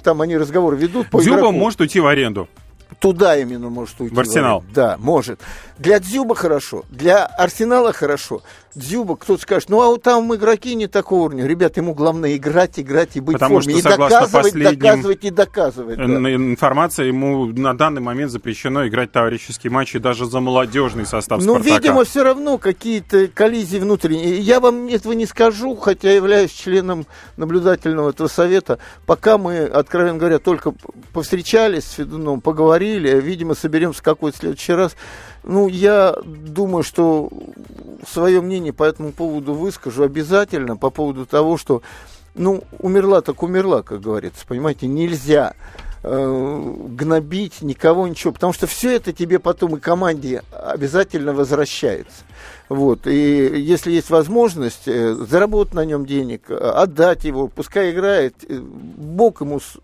там 0.04 0.22
они 0.22 0.38
разговоры 0.38 0.78
ведут 0.78 1.10
по 1.10 1.20
Дзюба 1.20 1.38
игроку. 1.38 1.52
может 1.54 1.82
уйти 1.82 2.00
в 2.00 2.08
аренду. 2.08 2.48
Туда 3.00 3.38
именно 3.38 3.70
может 3.70 4.00
уйти. 4.00 4.16
В 4.16 4.20
Арсенал. 4.20 4.60
говорит. 4.60 4.76
Да, 4.76 4.96
может. 5.00 5.40
Для 5.78 6.00
Дзюба 6.00 6.36
хорошо, 6.36 6.86
для 6.90 7.26
Арсенала 7.26 7.92
хорошо. 7.92 8.42
Дзюба, 8.76 9.16
кто-то 9.16 9.42
скажет, 9.42 9.70
ну 9.70 9.82
а 9.82 9.88
вот 9.88 10.04
там 10.04 10.34
игроки 10.36 10.76
не 10.76 10.88
такого 10.88 11.26
уровня. 11.26 11.46
Ребят, 11.46 11.78
ему 11.78 11.94
главное 11.94 12.36
играть, 12.36 12.78
играть 12.78 13.16
и 13.16 13.22
быть 13.22 13.36
Потому 13.36 13.60
в 13.60 13.64
форме. 13.64 13.80
что, 13.80 13.90
и 13.90 13.98
доказывать, 13.98 14.54
доказывать 14.54 15.24
и 15.24 15.30
доказывать. 15.30 15.98
да. 15.98 16.04
Информация 16.06 17.06
ему 17.06 17.46
на 17.46 17.74
данный 17.78 18.02
момент 18.02 18.32
запрещено 18.32 18.86
играть 18.88 19.12
товарищеские 19.14 19.72
матчи 19.72 20.00
даже 20.00 20.26
за 20.26 20.40
молодежный 20.42 21.06
состав 21.06 21.44
Ну, 21.44 21.58
видимо, 21.60 22.04
все 22.04 22.24
равно 22.24 22.58
какие-то 22.58 23.28
коллизии 23.28 23.78
внутренние. 23.78 24.40
Я 24.40 24.60
вам 24.60 24.88
этого 24.88 25.14
не 25.14 25.26
скажу, 25.26 25.76
хотя 25.76 26.12
являюсь 26.12 26.52
членом 26.52 27.06
наблюдательного 27.38 28.10
этого 28.10 28.28
совета. 28.28 28.80
Пока 29.06 29.38
мы, 29.38 29.60
откровенно 29.64 30.18
говоря, 30.18 30.40
только 30.40 30.74
повстречались 31.14 31.86
с 31.86 31.92
Федуном, 31.92 32.42
поговорили, 32.42 32.85
видимо, 32.94 33.56
соберемся 33.56 34.04
какой-то 34.04 34.38
следующий 34.38 34.74
раз. 34.74 34.96
Ну, 35.44 35.68
я 35.68 36.16
думаю, 36.26 36.84
что 36.84 37.30
свое 38.08 38.42
мнение 38.42 38.74
по 38.74 38.84
этому 38.84 39.12
поводу 39.12 39.54
выскажу 39.54 40.04
обязательно, 40.04 40.78
по 40.78 40.90
поводу 40.90 41.26
того, 41.26 41.58
что, 41.58 41.82
ну, 42.36 42.64
умерла 42.80 43.22
так 43.22 43.44
умерла, 43.44 43.82
как 43.84 44.02
говорится, 44.02 44.46
понимаете, 44.48 44.88
нельзя 44.88 45.54
э, 46.04 46.74
гнобить 46.90 47.62
никого, 47.62 48.08
ничего, 48.08 48.34
потому 48.34 48.54
что 48.54 48.68
все 48.68 48.96
это 48.96 49.12
тебе 49.14 49.40
потом 49.40 49.76
и 49.76 49.80
команде 49.80 50.44
обязательно 50.52 51.34
возвращается. 51.34 52.24
Вот. 52.70 53.06
И 53.06 53.60
если 53.62 53.92
есть 53.92 54.10
возможность 54.10 54.88
э, 54.88 55.14
заработать 55.14 55.74
на 55.76 55.86
нем 55.86 56.06
денег, 56.06 56.50
отдать 56.50 57.24
его, 57.24 57.48
пускай 57.48 57.92
играет, 57.92 58.36
э, 58.48 58.60
Бог 58.60 59.42
ему 59.42 59.60
с- 59.60 59.78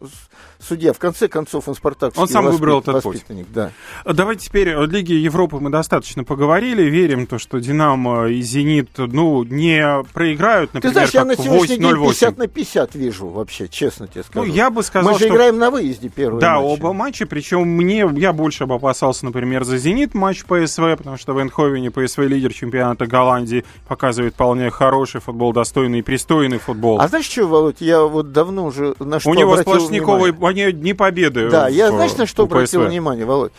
судья. 0.59 0.93
В 0.93 0.99
конце 0.99 1.27
концов, 1.27 1.67
он 1.67 1.75
спартаковский 1.75 2.21
Он 2.21 2.27
сам 2.27 2.45
выбрал 2.45 2.79
этот 2.79 3.03
путь. 3.03 3.23
Да. 3.53 3.71
Давайте 4.05 4.45
теперь 4.45 4.75
о 4.75 4.85
Лиге 4.85 5.17
Европы 5.19 5.59
мы 5.59 5.69
достаточно 5.69 6.23
поговорили. 6.23 6.83
Верим, 6.83 7.27
то, 7.27 7.37
что 7.39 7.59
Динамо 7.59 8.27
и 8.27 8.41
Зенит 8.41 8.89
ну, 8.97 9.43
не 9.43 10.03
проиграют, 10.13 10.71
Ты 10.71 10.77
например, 10.77 10.93
знаешь, 10.93 11.09
я 11.11 11.25
на 11.25 11.35
сегодняшний 11.35 11.77
день 11.77 11.85
8-0-8. 11.85 12.07
50 12.07 12.37
на 12.37 12.47
50 12.47 12.95
вижу 12.95 13.27
вообще, 13.27 13.67
честно 13.67 14.07
тебе 14.07 14.23
Ну, 14.33 14.41
скажу. 14.43 14.53
я 14.53 14.69
бы 14.69 14.83
сказал, 14.83 15.13
Мы 15.13 15.19
же 15.19 15.25
что... 15.25 15.33
играем 15.33 15.57
на 15.57 15.71
выезде 15.71 16.09
первый 16.09 16.39
Да, 16.39 16.55
матч. 16.59 16.65
оба 16.65 16.93
матча, 16.93 17.25
причем 17.25 17.67
мне, 17.67 18.09
я 18.15 18.33
больше 18.33 18.65
бы 18.65 18.75
опасался, 18.75 19.25
например, 19.25 19.63
за 19.63 19.77
«Зенит» 19.77 20.13
матч 20.13 20.43
ПСВ, 20.43 20.97
потому 20.97 21.17
что 21.17 21.33
в 21.33 21.41
Эндховене 21.41 21.91
ПСВ 21.91 22.19
лидер 22.19 22.53
чемпионата 22.53 23.05
Голландии 23.05 23.65
показывает 23.87 24.33
вполне 24.33 24.69
хороший 24.69 25.21
футбол, 25.21 25.53
достойный 25.53 25.99
и 25.99 26.01
пристойный 26.01 26.57
футбол. 26.57 26.99
А 26.99 27.07
знаешь 27.07 27.25
что, 27.29 27.47
Володь, 27.47 27.81
я 27.81 28.01
вот 28.01 28.31
давно 28.31 28.65
уже 28.65 28.95
на 28.99 29.19
что 29.19 29.29
У 29.29 29.33
него 29.33 29.57
сплошниковые 29.57 30.30
они 30.41 30.71
не 30.73 30.93
победы. 30.93 31.49
Да, 31.49 31.67
я 31.67 31.91
в- 31.91 31.95
знаешь, 31.95 32.15
на 32.15 32.25
что 32.25 32.43
обратил 32.43 32.81
внимание, 32.89 33.25
Володь? 33.25 33.51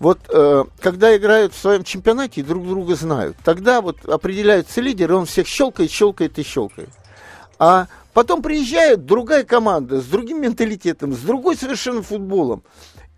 Вот 0.00 0.18
э, 0.28 0.64
когда 0.80 1.16
играют 1.16 1.54
в 1.54 1.58
своем 1.58 1.84
чемпионате 1.84 2.40
и 2.40 2.44
друг 2.44 2.66
друга 2.66 2.94
знают, 2.96 3.36
тогда 3.44 3.80
вот 3.80 4.04
определяются 4.06 4.80
лидеры, 4.80 5.14
он 5.14 5.24
всех 5.26 5.46
щелкает, 5.46 5.90
щелкает 5.90 6.38
и 6.38 6.42
щелкает. 6.42 6.90
А 7.58 7.86
потом 8.12 8.42
приезжает 8.42 9.06
другая 9.06 9.44
команда 9.44 10.00
с 10.00 10.04
другим 10.04 10.42
менталитетом, 10.42 11.12
с 11.14 11.18
другой 11.18 11.56
совершенно 11.56 12.02
футболом. 12.02 12.64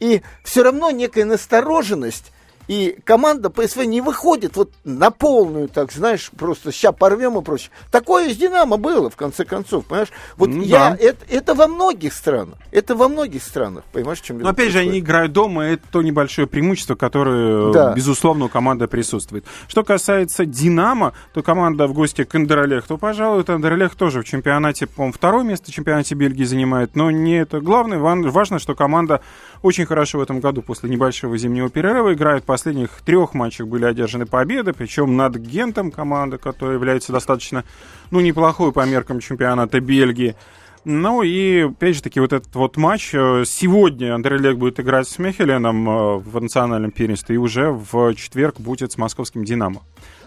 И 0.01 0.21
все 0.45 0.63
равно 0.63 0.91
некая 0.91 1.25
настороженность 1.25 2.31
и 2.69 2.99
команда 3.05 3.51
ПСВ 3.51 3.85
не 3.85 4.01
выходит 4.01 4.57
вот 4.57 4.71
на 4.85 5.11
полную, 5.11 5.69
так 5.69 5.93
знаешь, 5.93 6.31
просто 6.37 6.73
ща 6.73 6.93
порвем 6.93 7.39
и 7.39 7.43
прочее. 7.43 7.71
Такое 7.91 8.29
из 8.29 8.37
Динамо 8.37 8.77
было, 8.77 9.11
в 9.11 9.17
конце 9.17 9.45
концов, 9.45 9.87
понимаешь? 9.87 10.13
Вот 10.37 10.51
Ну 10.51 10.63
я, 10.63 10.91
да. 10.91 10.97
это, 11.01 11.25
это 11.29 11.55
во 11.55 11.69
многих 11.69 12.13
странах, 12.13 12.57
это 12.73 12.95
во 12.95 13.09
многих 13.09 13.43
странах, 13.43 13.85
понимаешь, 13.93 14.21
чем 14.21 14.39
Но 14.39 14.49
опять 14.51 14.73
же, 14.73 14.79
они 14.79 14.99
играют 15.01 15.33
дома, 15.33 15.65
это 15.65 15.83
то 15.91 16.03
небольшое 16.03 16.47
преимущество, 16.47 16.95
которое, 16.95 17.73
Да. 17.73 17.93
безусловно, 17.95 18.47
у 18.47 18.49
команды 18.49 18.87
присутствует. 18.87 19.45
Что 19.69 19.85
касается 19.85 20.45
«Динамо», 20.45 21.13
то 21.35 21.43
команда 21.43 21.87
в 21.87 21.93
гости 21.93 22.25
к 22.25 22.35
Андерлех, 22.35 22.87
то, 22.87 22.99
пожалуй, 22.99 23.45
Андерлех 23.47 23.95
тоже 23.95 24.21
в 24.21 24.25
чемпионате, 24.25 24.87
по-моему, 24.87 25.13
второе 25.13 25.45
место 25.45 25.71
в 25.71 25.75
чемпионате 25.75 26.15
Бельгии 26.15 26.45
занимает, 26.45 26.97
но 26.97 27.11
не 27.11 27.39
это 27.39 27.61
главное. 27.61 27.99
Важно, 27.99 28.59
что 28.59 28.75
команда 28.75 29.21
очень 29.63 29.87
хорошо 29.87 30.19
в 30.19 30.23
этом 30.23 30.41
году 30.41 30.63
после 30.63 30.91
небольшого 30.91 31.37
зимнего 31.39 31.69
перерыва 31.71 32.15
играет. 32.15 32.43
В 32.43 32.47
последних 32.47 32.91
трех 33.05 33.35
матчах 33.35 33.67
были 33.67 33.85
одержаны 33.85 34.27
победы, 34.27 34.73
причем 34.73 35.17
над 35.17 35.37
Гентом 35.37 35.91
команда, 35.91 36.39
которая 36.39 36.77
является 36.77 37.13
достаточно, 37.13 37.65
ну, 38.11 38.21
неплохой 38.21 38.73
по 38.73 38.87
меркам 38.87 39.21
чемпионата 39.21 39.81
Бельгии. 39.81 40.37
Ну 40.85 41.23
и, 41.23 41.63
опять 41.63 41.97
же 41.97 42.03
таки, 42.03 42.21
вот 42.21 42.33
этот 42.33 42.55
вот 42.55 42.77
матч. 42.77 43.11
э, 43.13 43.43
Сегодня 43.45 44.15
Андрей 44.15 44.39
Лег 44.39 44.57
будет 44.57 44.79
играть 44.79 45.09
с 45.09 45.19
Мехеленом 45.19 45.89
э, 45.89 46.17
в 46.19 46.41
национальном 46.41 46.93
первенстве, 46.93 47.35
и 47.35 47.39
уже 47.39 47.71
в 47.73 48.15
четверг 48.15 48.61
будет 48.61 48.93
с 48.93 48.97
московским 48.97 49.45
«Динамо» 49.45 49.83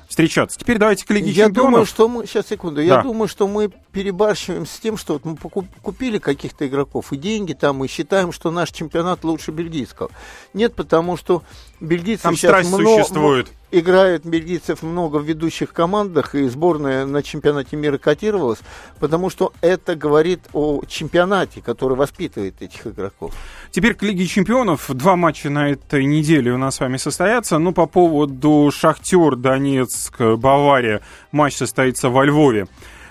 встречаться. 0.10 0.60
Теперь 0.60 0.78
давайте 0.78 1.06
к 1.06 1.12
Лиге 1.12 1.30
Я 1.30 1.46
чемпионов. 1.46 1.72
думаю, 1.72 1.86
что 1.86 2.08
мы... 2.10 2.26
Сейчас, 2.26 2.48
секунду. 2.48 2.78
Да. 2.78 2.82
Я 2.82 3.02
думаю, 3.02 3.28
что 3.30 3.48
мы 3.48 3.72
перебарщиваем 3.94 4.66
с 4.66 4.78
тем, 4.80 4.98
что 4.98 5.14
вот 5.14 5.24
мы 5.26 5.38
купили 5.38 6.18
каких-то 6.18 6.68
игроков 6.68 7.14
и 7.14 7.18
деньги 7.18 7.54
там, 7.54 7.84
и 7.86 7.88
считаем, 7.88 8.32
что 8.32 8.52
наш 8.52 8.72
чемпионат 8.72 9.24
лучше 9.24 9.52
бельгийского. 9.52 10.10
Нет, 10.54 10.76
потому 10.76 11.16
что 11.16 11.44
бельгийцы 11.80 12.24
Там 12.24 12.36
сейчас 12.36 12.50
страсть 12.52 12.72
мно- 12.72 12.98
существует. 12.98 13.48
Играет 13.72 14.26
бельгийцев 14.26 14.84
много 14.84 15.18
в 15.18 15.24
ведущих 15.24 15.74
командах, 15.74 16.36
и 16.36 16.48
сборная 16.48 17.06
на 17.06 17.24
чемпионате 17.24 17.76
мира 17.76 17.98
котировалась, 17.98 18.60
потому 19.00 19.30
что 19.30 19.54
это 19.62 19.96
говорит 19.96 20.42
о 20.54 20.82
чемпионате, 20.88 21.62
который 21.62 21.96
воспитывает 21.98 22.62
этих 22.62 22.88
игроков. 22.88 23.34
Теперь 23.72 23.94
к 23.94 24.04
Лиге 24.04 24.26
чемпионов. 24.26 24.90
Два 24.90 25.16
матча 25.16 25.50
на 25.50 25.70
этой 25.70 26.06
неделе 26.06 26.52
у 26.52 26.58
нас 26.58 26.76
с 26.76 26.80
вами 26.80 26.98
состоятся. 26.98 27.60
Ну, 27.60 27.72
по 27.72 27.86
поводу 27.86 28.72
Шахтер, 28.74 29.36
Донецк, 29.36 30.20
Бавария. 30.20 31.02
Матч 31.32 31.56
состоится 31.56 32.10
во 32.10 32.26
Львове. 32.26 32.68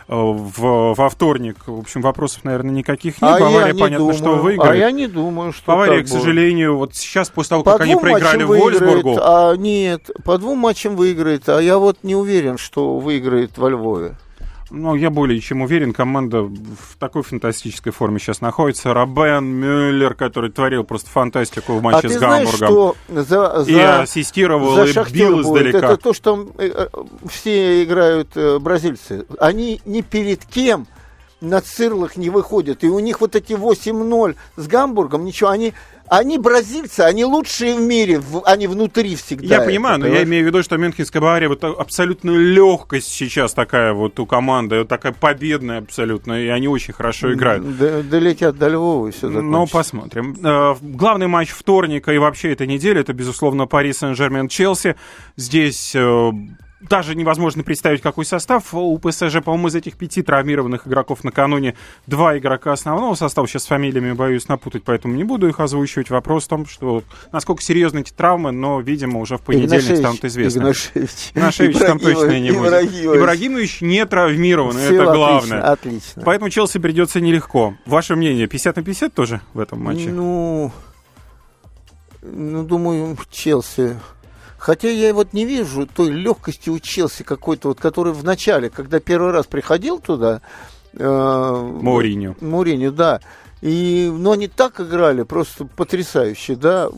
Э, 0.08 0.14
В, 0.14 0.94
во 0.94 1.08
вторник, 1.08 1.56
в 1.66 1.78
общем, 1.78 2.00
вопросов, 2.00 2.44
наверное, 2.44 2.72
никаких 2.72 3.20
нет. 3.22 3.30
а 3.30 3.38
Бавария, 3.40 3.72
не 3.72 3.80
понятно, 3.80 3.98
думаю, 3.98 4.14
что 4.18 4.32
А 4.32 4.36
выиграет. 4.36 4.78
я 4.80 4.90
не 4.90 5.06
думаю, 5.06 5.52
что 5.52 5.72
Бавария, 5.72 5.98
к 6.00 6.02
будет. 6.08 6.12
сожалению, 6.12 6.76
вот 6.76 6.94
сейчас, 6.94 7.28
после 7.30 7.50
того, 7.50 7.62
По 7.64 7.72
как 7.72 7.82
они 7.82 7.96
проиграли 7.96 8.42
выиграет, 8.44 8.80
Вольсбургу, 8.80 9.18
А, 9.20 9.54
нет, 9.56 10.10
по 10.24 10.38
двум 10.38 10.58
матчам 10.58 10.96
выиграет, 10.96 11.48
а 11.48 11.60
я 11.60 11.78
вот 11.78 11.98
не 12.02 12.16
уверен, 12.16 12.58
что 12.58 12.98
выиграет 12.98 13.56
во 13.58 13.68
Львове. 13.70 14.16
Ну, 14.70 14.94
я 14.94 15.10
более 15.10 15.40
чем 15.40 15.62
уверен, 15.62 15.92
команда 15.92 16.42
в 16.42 16.96
такой 16.98 17.22
фантастической 17.22 17.92
форме 17.92 18.18
сейчас 18.18 18.40
находится. 18.40 18.92
Робен, 18.92 19.44
Мюллер, 19.44 20.14
который 20.14 20.50
творил 20.50 20.84
просто 20.84 21.10
фантастику 21.10 21.74
в 21.74 21.78
а 21.78 21.80
матче 21.80 22.08
ты 22.08 22.14
с 22.14 22.18
знаешь, 22.18 22.48
Гамбургом. 22.58 22.94
что 23.08 23.22
за, 23.22 23.64
И 23.66 23.72
за, 23.74 24.02
ассистировал, 24.02 24.74
за 24.74 24.84
и 24.84 25.12
бил 25.12 25.42
будет? 25.42 25.46
издалека. 25.46 25.78
Это 25.78 25.96
то, 25.96 26.12
что 26.12 26.48
э, 26.58 26.70
э, 26.74 26.88
все 27.28 27.84
играют 27.84 28.36
э, 28.36 28.58
бразильцы. 28.58 29.26
Они 29.38 29.80
ни 29.84 30.02
перед 30.02 30.44
кем 30.44 30.86
на 31.40 31.60
цирлах 31.60 32.16
не 32.16 32.30
выходят. 32.30 32.84
И 32.84 32.88
у 32.88 32.98
них 32.98 33.20
вот 33.20 33.36
эти 33.36 33.52
8-0 33.52 34.36
с 34.56 34.66
Гамбургом, 34.66 35.24
ничего, 35.24 35.50
они, 35.50 35.72
они 36.10 36.38
бразильцы, 36.38 37.00
они 37.00 37.24
лучшие 37.24 37.74
в 37.74 37.80
мире, 37.80 38.18
в- 38.18 38.42
они 38.44 38.66
внутри 38.66 39.16
всегда. 39.16 39.56
Я 39.56 39.60
понимаю, 39.62 39.98
но 39.98 40.06
я 40.06 40.22
имею 40.24 40.44
в 40.44 40.46
виду, 40.48 40.62
что 40.62 40.76
Мюнхенская 40.76 41.20
Бавария, 41.22 41.48
вот 41.48 41.62
абсолютно 41.64 42.30
легкость 42.30 43.08
сейчас 43.08 43.54
такая 43.54 43.92
вот 43.92 44.18
у 44.20 44.26
команды, 44.26 44.78
вот 44.80 44.88
такая 44.88 45.12
победная 45.12 45.78
абсолютно, 45.78 46.42
и 46.42 46.48
они 46.48 46.68
очень 46.68 46.94
хорошо 46.94 47.32
играют. 47.32 47.78
Д- 47.78 48.02
долетят 48.02 48.58
до 48.58 48.68
Львова 48.68 49.08
и 49.08 49.10
все 49.10 49.28
Но 49.28 49.66
посмотрим. 49.66 50.36
Э, 50.44 50.74
Главный 50.80 51.26
матч 51.26 51.50
вторника 51.50 52.12
и 52.12 52.18
вообще 52.18 52.52
этой 52.52 52.66
недели 52.66 53.00
это, 53.00 53.12
безусловно, 53.12 53.66
Пари 53.66 53.92
Сен-Жермен-Челси. 53.92 54.96
Здесь 55.36 55.92
э, 55.94 56.30
даже 56.80 57.14
невозможно 57.16 57.62
представить, 57.64 58.02
какой 58.02 58.24
состав. 58.24 58.72
У 58.72 58.96
ПСЖ, 58.98 59.42
по-моему, 59.42 59.68
из 59.68 59.74
этих 59.74 59.96
пяти 59.96 60.22
травмированных 60.22 60.86
игроков 60.86 61.24
накануне 61.24 61.74
два 62.06 62.38
игрока 62.38 62.72
основного 62.72 63.14
состава. 63.14 63.48
Сейчас 63.48 63.64
с 63.64 63.66
фамилиями 63.66 64.12
боюсь 64.12 64.48
напутать, 64.48 64.84
поэтому 64.84 65.14
не 65.14 65.24
буду 65.24 65.48
их 65.48 65.58
озвучивать. 65.60 66.10
Вопрос 66.10 66.44
в 66.44 66.48
том, 66.48 66.66
что 66.66 67.02
насколько 67.32 67.62
серьезны 67.62 68.00
эти 68.00 68.12
травмы, 68.12 68.52
но, 68.52 68.80
видимо, 68.80 69.20
уже 69.20 69.38
в 69.38 69.42
понедельник 69.42 69.96
станут 69.98 70.24
известны. 70.24 70.60
Игнашевич. 70.60 71.10
Нашевич 71.34 71.78
там 71.78 71.98
точно 71.98 72.38
не 72.38 72.52
будет. 72.52 72.68
Ибрагимович. 72.68 73.20
Ибрагимович 73.20 73.80
не 73.80 74.06
травмирован, 74.06 74.78
и 74.78 74.80
Всё 74.80 74.94
это 74.94 75.02
отлично, 75.02 75.14
главное. 75.14 75.62
Отлично. 75.62 76.22
Поэтому 76.24 76.50
Челси 76.50 76.78
придется 76.78 77.20
нелегко. 77.20 77.74
Ваше 77.86 78.14
мнение, 78.14 78.46
50 78.46 78.76
на 78.76 78.82
50 78.82 79.14
тоже 79.14 79.40
в 79.52 79.58
этом 79.58 79.82
матче? 79.82 80.10
Ну, 80.10 80.72
ну, 82.22 82.62
думаю, 82.62 83.16
Челси. 83.30 83.96
Хотя 84.58 84.88
я 84.88 85.14
вот 85.14 85.32
не 85.32 85.44
вижу 85.44 85.86
той 85.86 86.10
легкости 86.10 86.68
у 86.68 86.78
Челси 86.78 87.22
какой-то, 87.22 87.68
вот, 87.68 87.80
который 87.80 88.12
в 88.12 88.24
начале, 88.24 88.68
когда 88.68 88.98
первый 88.98 89.32
раз 89.32 89.46
приходил 89.46 90.00
туда, 90.00 90.42
э, 90.94 91.78
Мауриньо. 91.80 92.34
Мourinho, 92.40 92.90
да. 92.90 93.20
И, 93.60 94.10
но 94.12 94.32
они 94.32 94.46
так 94.46 94.80
играли, 94.80 95.22
просто 95.22 95.64
потрясающе, 95.64 96.54
да, 96.54 96.88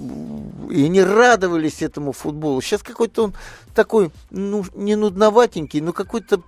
и 0.70 0.84
они 0.84 1.02
радовались 1.02 1.80
этому 1.80 2.12
футболу. 2.12 2.60
Сейчас 2.60 2.82
какой-то 2.82 3.24
он 3.24 3.34
такой, 3.74 4.10
ну, 4.30 4.64
не 4.74 4.94
нудноватенький, 4.94 5.80
но 5.80 5.92
какой-то 5.92 6.42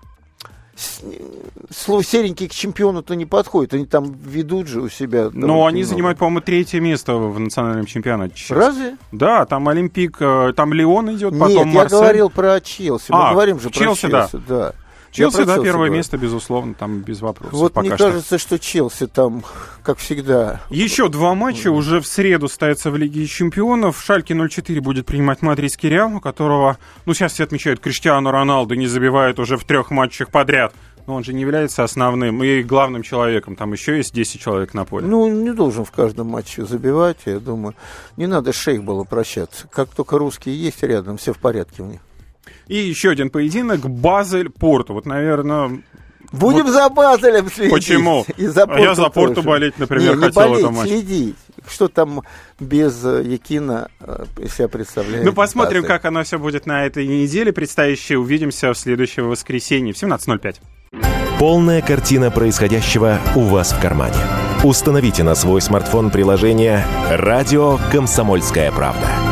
слово 1.70 2.02
серенький 2.02 2.48
к 2.48 2.52
чемпиону-то 2.52 3.14
не 3.14 3.26
подходит. 3.26 3.74
Они 3.74 3.86
там 3.86 4.12
ведут 4.12 4.66
же 4.68 4.80
у 4.80 4.88
себя. 4.88 5.30
Но 5.32 5.46
довольно 5.46 5.66
они 5.68 5.80
много. 5.82 5.90
занимают, 5.90 6.18
по-моему, 6.18 6.40
третье 6.40 6.80
место 6.80 7.14
в 7.16 7.38
национальном 7.38 7.86
чемпионате. 7.86 8.34
сейчас. 8.36 8.56
Разве? 8.56 8.96
Да, 9.12 9.44
там 9.46 9.68
Олимпик, 9.68 10.16
э, 10.20 10.52
там 10.56 10.72
Леон 10.72 11.14
идет, 11.14 11.38
потом 11.38 11.48
Нет, 11.48 11.66
я 11.66 11.80
Марсель. 11.82 11.98
говорил 11.98 12.30
про 12.30 12.60
Челси. 12.60 13.10
Мы 13.12 13.18
А, 13.18 13.32
говорим 13.32 13.60
же 13.60 13.70
Челси, 13.70 14.00
про 14.02 14.10
да. 14.10 14.28
Челси, 14.28 14.44
да. 14.48 14.72
Челси, 15.12 15.44
да, 15.44 15.56
первое 15.56 15.72
говорю. 15.72 15.92
место, 15.92 16.16
безусловно, 16.16 16.72
там 16.72 17.00
без 17.00 17.20
вопросов. 17.20 17.52
Вот 17.52 17.74
пока 17.74 17.86
мне 17.86 17.96
что. 17.96 18.06
кажется, 18.06 18.38
что 18.38 18.58
Челси 18.58 19.06
там, 19.08 19.44
как 19.82 19.98
всегда, 19.98 20.62
Еще 20.70 21.08
два 21.10 21.34
матча 21.34 21.70
уже 21.70 22.00
в 22.00 22.06
среду 22.06 22.48
состоятся 22.48 22.90
в 22.90 22.96
Лиге 22.96 23.26
чемпионов. 23.26 24.02
Шальки 24.02 24.32
04 24.32 24.80
будет 24.80 25.04
принимать 25.04 25.42
мадридский 25.42 25.90
Реал, 25.90 26.16
у 26.16 26.20
которого, 26.20 26.78
ну, 27.04 27.12
сейчас 27.12 27.34
все 27.34 27.44
отмечают, 27.44 27.80
Криштиану 27.80 28.30
Роналду 28.30 28.74
не 28.74 28.86
забивает 28.86 29.38
уже 29.38 29.58
в 29.58 29.64
трех 29.64 29.90
матчах 29.90 30.30
подряд. 30.30 30.72
Но 31.06 31.14
он 31.14 31.24
же 31.24 31.34
не 31.34 31.42
является 31.42 31.82
основным 31.82 32.42
и 32.42 32.62
главным 32.62 33.02
человеком. 33.02 33.56
Там 33.56 33.72
еще 33.72 33.96
есть 33.96 34.14
10 34.14 34.40
человек 34.40 34.72
на 34.72 34.84
поле. 34.84 35.06
ну, 35.06 35.28
не 35.28 35.52
должен 35.52 35.84
в 35.84 35.90
каждом 35.90 36.28
матче 36.28 36.64
забивать, 36.64 37.18
я 37.26 37.38
думаю. 37.38 37.74
Не 38.16 38.26
надо 38.26 38.52
шейх 38.52 38.82
прощаться. 39.10 39.66
Как 39.68 39.90
только 39.90 40.16
русские 40.16 40.56
есть 40.56 40.82
рядом, 40.82 41.16
все 41.16 41.32
в 41.32 41.38
порядке 41.38 41.82
у 41.82 41.86
них. 41.86 42.00
И 42.68 42.76
еще 42.76 43.10
один 43.10 43.30
поединок 43.30 43.88
Базель-Порту. 43.88 44.94
Вот, 44.94 45.06
наверное, 45.06 45.82
Будем 46.32 46.68
за 46.68 46.88
Базелем 46.88 47.50
следить. 47.50 47.72
Почему? 47.72 48.24
И 48.36 48.46
за 48.46 48.64
А 48.64 48.80
я 48.80 48.94
за 48.94 49.10
Порту 49.10 49.36
тоже. 49.36 49.48
болеть, 49.48 49.78
например, 49.78 50.16
не, 50.16 50.22
не 50.22 50.26
хотел 50.26 50.50
болеть, 50.50 50.70
матче. 50.70 50.88
следить. 50.88 51.36
Что 51.70 51.88
там 51.88 52.22
без 52.58 53.04
э, 53.04 53.22
Якина 53.22 53.88
э, 54.00 54.24
себя 54.48 54.68
представляет? 54.68 55.24
Ну, 55.24 55.32
посмотрим, 55.32 55.82
Базель. 55.82 55.88
как 55.88 56.04
оно 56.06 56.24
все 56.24 56.38
будет 56.38 56.66
на 56.66 56.86
этой 56.86 57.06
неделе 57.06 57.52
предстоящей. 57.52 58.16
Увидимся 58.16 58.72
в 58.72 58.78
следующее 58.78 59.26
воскресенье 59.26 59.92
в 59.92 60.02
17.05. 60.02 60.56
Полная 61.38 61.82
картина 61.82 62.30
происходящего 62.30 63.18
у 63.36 63.40
вас 63.40 63.72
в 63.72 63.80
кармане. 63.80 64.16
Установите 64.64 65.22
на 65.24 65.34
свой 65.34 65.60
смартфон 65.60 66.10
приложение 66.10 66.86
«Радио 67.10 67.78
Комсомольская 67.90 68.70
правда». 68.72 69.31